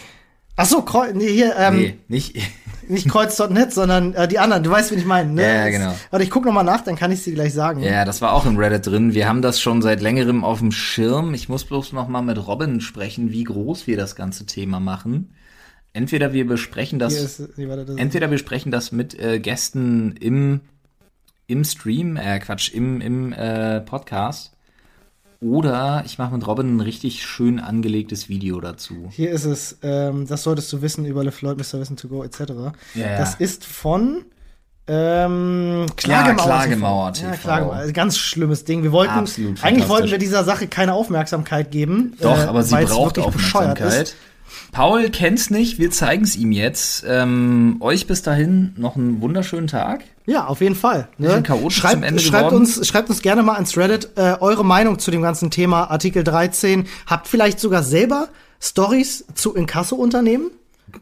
Ach 0.55 0.65
so, 0.65 0.81
Kreu 0.81 1.13
nee, 1.13 1.31
hier, 1.31 1.55
ähm, 1.55 1.75
nee, 1.75 1.97
nicht. 2.07 2.35
nicht 2.87 3.07
Kreuz.net, 3.07 3.71
sondern 3.73 4.15
äh, 4.15 4.27
die 4.27 4.39
anderen. 4.39 4.63
Du 4.63 4.71
weißt, 4.71 4.89
wen 4.89 4.97
ich 4.97 5.05
meine, 5.05 5.31
ne? 5.31 5.43
Ja, 5.43 5.69
genau. 5.69 5.93
Warte, 6.09 6.23
ich 6.23 6.31
guck 6.31 6.45
noch 6.45 6.53
mal 6.53 6.63
nach, 6.63 6.81
dann 6.81 6.95
kann 6.95 7.11
ich 7.11 7.21
sie 7.21 7.35
gleich 7.35 7.53
sagen. 7.53 7.83
Ja, 7.83 8.03
das 8.03 8.23
war 8.23 8.33
auch 8.33 8.47
im 8.47 8.57
Reddit 8.57 8.87
drin. 8.87 9.13
Wir 9.13 9.29
haben 9.29 9.43
das 9.43 9.61
schon 9.61 9.83
seit 9.83 10.01
längerem 10.01 10.43
auf 10.43 10.57
dem 10.57 10.71
Schirm. 10.71 11.35
Ich 11.35 11.47
muss 11.47 11.65
bloß 11.65 11.93
noch 11.93 12.07
mal 12.07 12.23
mit 12.23 12.47
Robin 12.47 12.81
sprechen, 12.81 13.29
wie 13.29 13.43
groß 13.43 13.85
wir 13.85 13.97
das 13.97 14.15
ganze 14.15 14.47
Thema 14.47 14.79
machen. 14.79 15.31
Entweder 15.93 16.33
wir 16.33 16.47
besprechen 16.47 16.99
das 16.99 17.13
ist, 17.13 17.57
warte, 17.57 17.85
das 17.85 17.97
Entweder 17.97 18.31
wir 18.31 18.37
sprechen 18.37 18.71
das 18.71 18.91
mit 18.91 19.19
äh, 19.19 19.39
Gästen 19.39 20.15
im, 20.17 20.61
im 21.47 21.63
Stream, 21.63 22.17
äh, 22.17 22.39
Quatsch, 22.39 22.71
im, 22.73 23.01
im 23.01 23.33
äh, 23.33 23.81
Podcast. 23.81 24.51
Oder 25.39 26.03
ich 26.05 26.17
mache 26.17 26.33
mit 26.33 26.47
Robin 26.47 26.77
ein 26.77 26.81
richtig 26.81 27.23
schön 27.23 27.59
angelegtes 27.59 28.27
Video 28.27 28.59
dazu. 28.59 29.09
hier 29.11 29.29
ist 29.29 29.45
es, 29.45 29.77
ähm, 29.83 30.25
das 30.27 30.43
solltest 30.43 30.73
du 30.73 30.81
wissen 30.81 31.05
über 31.05 31.23
LeFloid, 31.23 31.57
Mr. 31.57 31.79
Wissen 31.79 31.95
to 31.95 32.07
go, 32.07 32.23
etc. 32.23 32.39
Ja, 32.39 32.73
ja. 32.95 33.17
Das 33.17 33.35
ist 33.35 33.63
von 33.63 34.25
ähm, 34.87 35.85
Klagemauer. 35.95 36.45
Klagemauer 36.45 37.13
TV. 37.13 37.27
Ja. 37.27 37.35
Klagemauer. 37.35 37.75
Also 37.75 37.93
Ganz 37.93 38.17
schlimmes 38.17 38.63
Ding. 38.63 38.83
Wir 38.83 38.91
wollten, 38.91 39.13
Absolut 39.13 39.63
eigentlich 39.63 39.89
wollten 39.89 40.09
wir 40.09 40.17
dieser 40.17 40.43
Sache 40.43 40.67
keine 40.67 40.93
Aufmerksamkeit 40.93 41.71
geben. 41.71 42.15
Doch, 42.21 42.37
äh, 42.37 42.43
aber 42.43 42.63
sie 42.63 42.75
braucht 42.75 43.19
Aufmerksamkeit. 43.19 44.03
ist. 44.03 44.15
Paul 44.71 45.09
kennt's 45.09 45.49
nicht, 45.49 45.79
wir 45.79 45.91
zeigen's 45.91 46.35
ihm 46.35 46.51
jetzt. 46.51 47.03
Ähm, 47.07 47.77
euch 47.79 48.07
bis 48.07 48.21
dahin 48.21 48.73
noch 48.77 48.95
einen 48.95 49.21
wunderschönen 49.21 49.67
Tag. 49.67 50.03
Ja, 50.25 50.45
auf 50.45 50.61
jeden 50.61 50.75
Fall. 50.75 51.07
Ne? 51.17 51.43
Schreibt, 51.69 52.21
schreibt, 52.21 52.51
uns, 52.51 52.85
schreibt 52.85 53.09
uns 53.09 53.21
gerne 53.21 53.43
mal 53.43 53.55
ins 53.55 53.77
Reddit 53.77 54.09
äh, 54.17 54.35
eure 54.39 54.65
Meinung 54.65 54.99
zu 54.99 55.09
dem 55.09 55.21
ganzen 55.21 55.51
Thema 55.51 55.89
Artikel 55.89 56.23
13. 56.23 56.85
Habt 57.05 57.27
vielleicht 57.27 57.59
sogar 57.59 57.81
selber 57.81 58.27
Stories 58.59 59.25
zu 59.35 59.55
Inkasso-Unternehmen? 59.55 60.51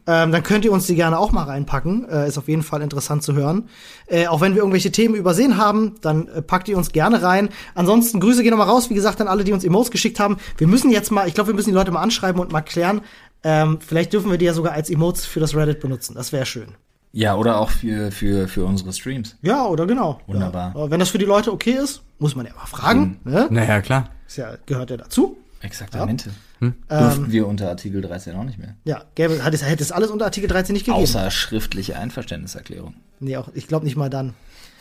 Ähm, 0.06 0.32
dann 0.32 0.42
könnt 0.42 0.64
ihr 0.64 0.72
uns 0.72 0.86
die 0.86 0.94
gerne 0.94 1.18
auch 1.18 1.32
mal 1.32 1.44
reinpacken. 1.44 2.08
Äh, 2.08 2.28
ist 2.28 2.38
auf 2.38 2.48
jeden 2.48 2.62
Fall 2.62 2.82
interessant 2.82 3.22
zu 3.22 3.34
hören. 3.34 3.68
Äh, 4.06 4.26
auch 4.26 4.40
wenn 4.40 4.54
wir 4.54 4.58
irgendwelche 4.58 4.90
Themen 4.90 5.14
übersehen 5.14 5.56
haben, 5.56 5.94
dann 6.00 6.28
äh, 6.28 6.42
packt 6.42 6.68
ihr 6.68 6.76
uns 6.76 6.92
gerne 6.92 7.22
rein. 7.22 7.48
Ansonsten 7.74 8.20
Grüße 8.20 8.42
gehen 8.42 8.50
nochmal 8.50 8.68
raus, 8.68 8.90
wie 8.90 8.94
gesagt, 8.94 9.20
an 9.20 9.28
alle, 9.28 9.44
die 9.44 9.52
uns 9.52 9.64
Emotes 9.64 9.90
geschickt 9.90 10.18
haben. 10.18 10.38
Wir 10.58 10.66
müssen 10.66 10.90
jetzt 10.90 11.10
mal, 11.10 11.28
ich 11.28 11.34
glaube, 11.34 11.48
wir 11.48 11.54
müssen 11.54 11.70
die 11.70 11.74
Leute 11.74 11.92
mal 11.92 12.02
anschreiben 12.02 12.40
und 12.40 12.52
mal 12.52 12.62
klären. 12.62 13.00
Ähm, 13.44 13.78
vielleicht 13.80 14.12
dürfen 14.12 14.30
wir 14.30 14.38
die 14.38 14.46
ja 14.46 14.52
sogar 14.52 14.72
als 14.72 14.90
Emotes 14.90 15.26
für 15.26 15.40
das 15.40 15.54
Reddit 15.54 15.80
benutzen. 15.80 16.14
Das 16.14 16.32
wäre 16.32 16.46
schön. 16.46 16.74
Ja, 17.12 17.36
oder 17.36 17.60
auch 17.60 17.70
für, 17.70 18.12
für, 18.12 18.46
für 18.46 18.64
unsere 18.64 18.92
Streams. 18.92 19.36
Ja, 19.40 19.66
oder 19.66 19.86
genau. 19.86 20.20
Wunderbar. 20.26 20.68
Ja. 20.68 20.74
Aber 20.74 20.90
wenn 20.90 21.00
das 21.00 21.08
für 21.08 21.18
die 21.18 21.24
Leute 21.24 21.52
okay 21.52 21.78
ist, 21.82 22.02
muss 22.18 22.36
man 22.36 22.46
ja 22.46 22.52
mal 22.54 22.66
fragen. 22.66 23.20
Ne? 23.24 23.46
Naja, 23.50 23.80
klar. 23.80 24.10
Ist 24.26 24.36
ja, 24.36 24.56
gehört 24.66 24.90
ja 24.90 24.98
dazu. 24.98 25.38
Exaktamente. 25.62 26.30
Ähm. 26.60 26.74
Durften 26.88 27.32
wir 27.32 27.46
unter 27.46 27.68
Artikel 27.68 28.00
13 28.02 28.34
auch 28.36 28.44
nicht 28.44 28.58
mehr. 28.58 28.76
Ja, 28.84 29.04
gäbe, 29.14 29.42
hat 29.44 29.54
es, 29.54 29.64
hätte 29.64 29.82
es 29.82 29.92
alles 29.92 30.10
unter 30.10 30.24
Artikel 30.26 30.48
13 30.48 30.72
nicht 30.72 30.86
gegeben. 30.86 31.02
Außer 31.02 31.30
schriftliche 31.30 31.96
Einverständniserklärung. 31.96 32.94
Nee, 33.20 33.36
auch, 33.36 33.48
ich 33.54 33.66
glaube 33.66 33.84
nicht 33.84 33.96
mal 33.96 34.10
dann. 34.10 34.34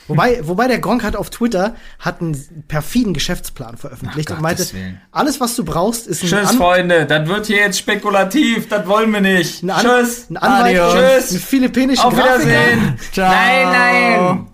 Wobei, 0.08 0.39
wobei 0.47 0.68
der 0.68 0.80
Gronk 0.80 1.03
hat 1.03 1.16
auf 1.16 1.30
Twitter 1.32 1.76
hat 1.99 2.22
einen 2.22 2.64
perfiden 2.68 3.14
Geschäftsplan 3.14 3.78
veröffentlicht 3.78 4.30
Ach, 4.32 4.36
und 4.36 4.41
meinte, 4.43 4.66
alles 5.12 5.39
was 5.39 5.56
du 5.56 5.64
brauchst 5.66 6.06
ist 6.06 6.22
ein, 6.24 6.30
Tschüss, 6.30 6.49
An 6.49 6.58
Freunde. 6.58 7.06
Das 7.08 7.28
wird 7.28 7.47
hier 7.47 7.58
jetzt 7.58 7.80
spekulativ. 7.80 8.70
Das 8.70 8.86
wollen 8.88 9.12
wir 9.12 9.22
nicht. 9.22 9.64
ein, 9.64 9.72
An 9.72 9.82
Tschüss. 9.86 10.30
ein 10.30 10.38
Anwalt, 10.38 10.80
Adios. 10.80 10.93
ein 10.93 11.22
Tschüss. 11.30 11.43
philippinischen 11.43 12.06
Auf. 12.06 12.14
Wiedersehen. 12.16 12.99
Ciao. 13.12 13.32
Nein, 13.32 13.68
nein. 13.72 14.47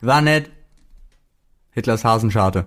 War 0.00 0.20
nett. 0.20 0.50
Hitlers 1.70 2.04
Hasenscharte. 2.04 2.66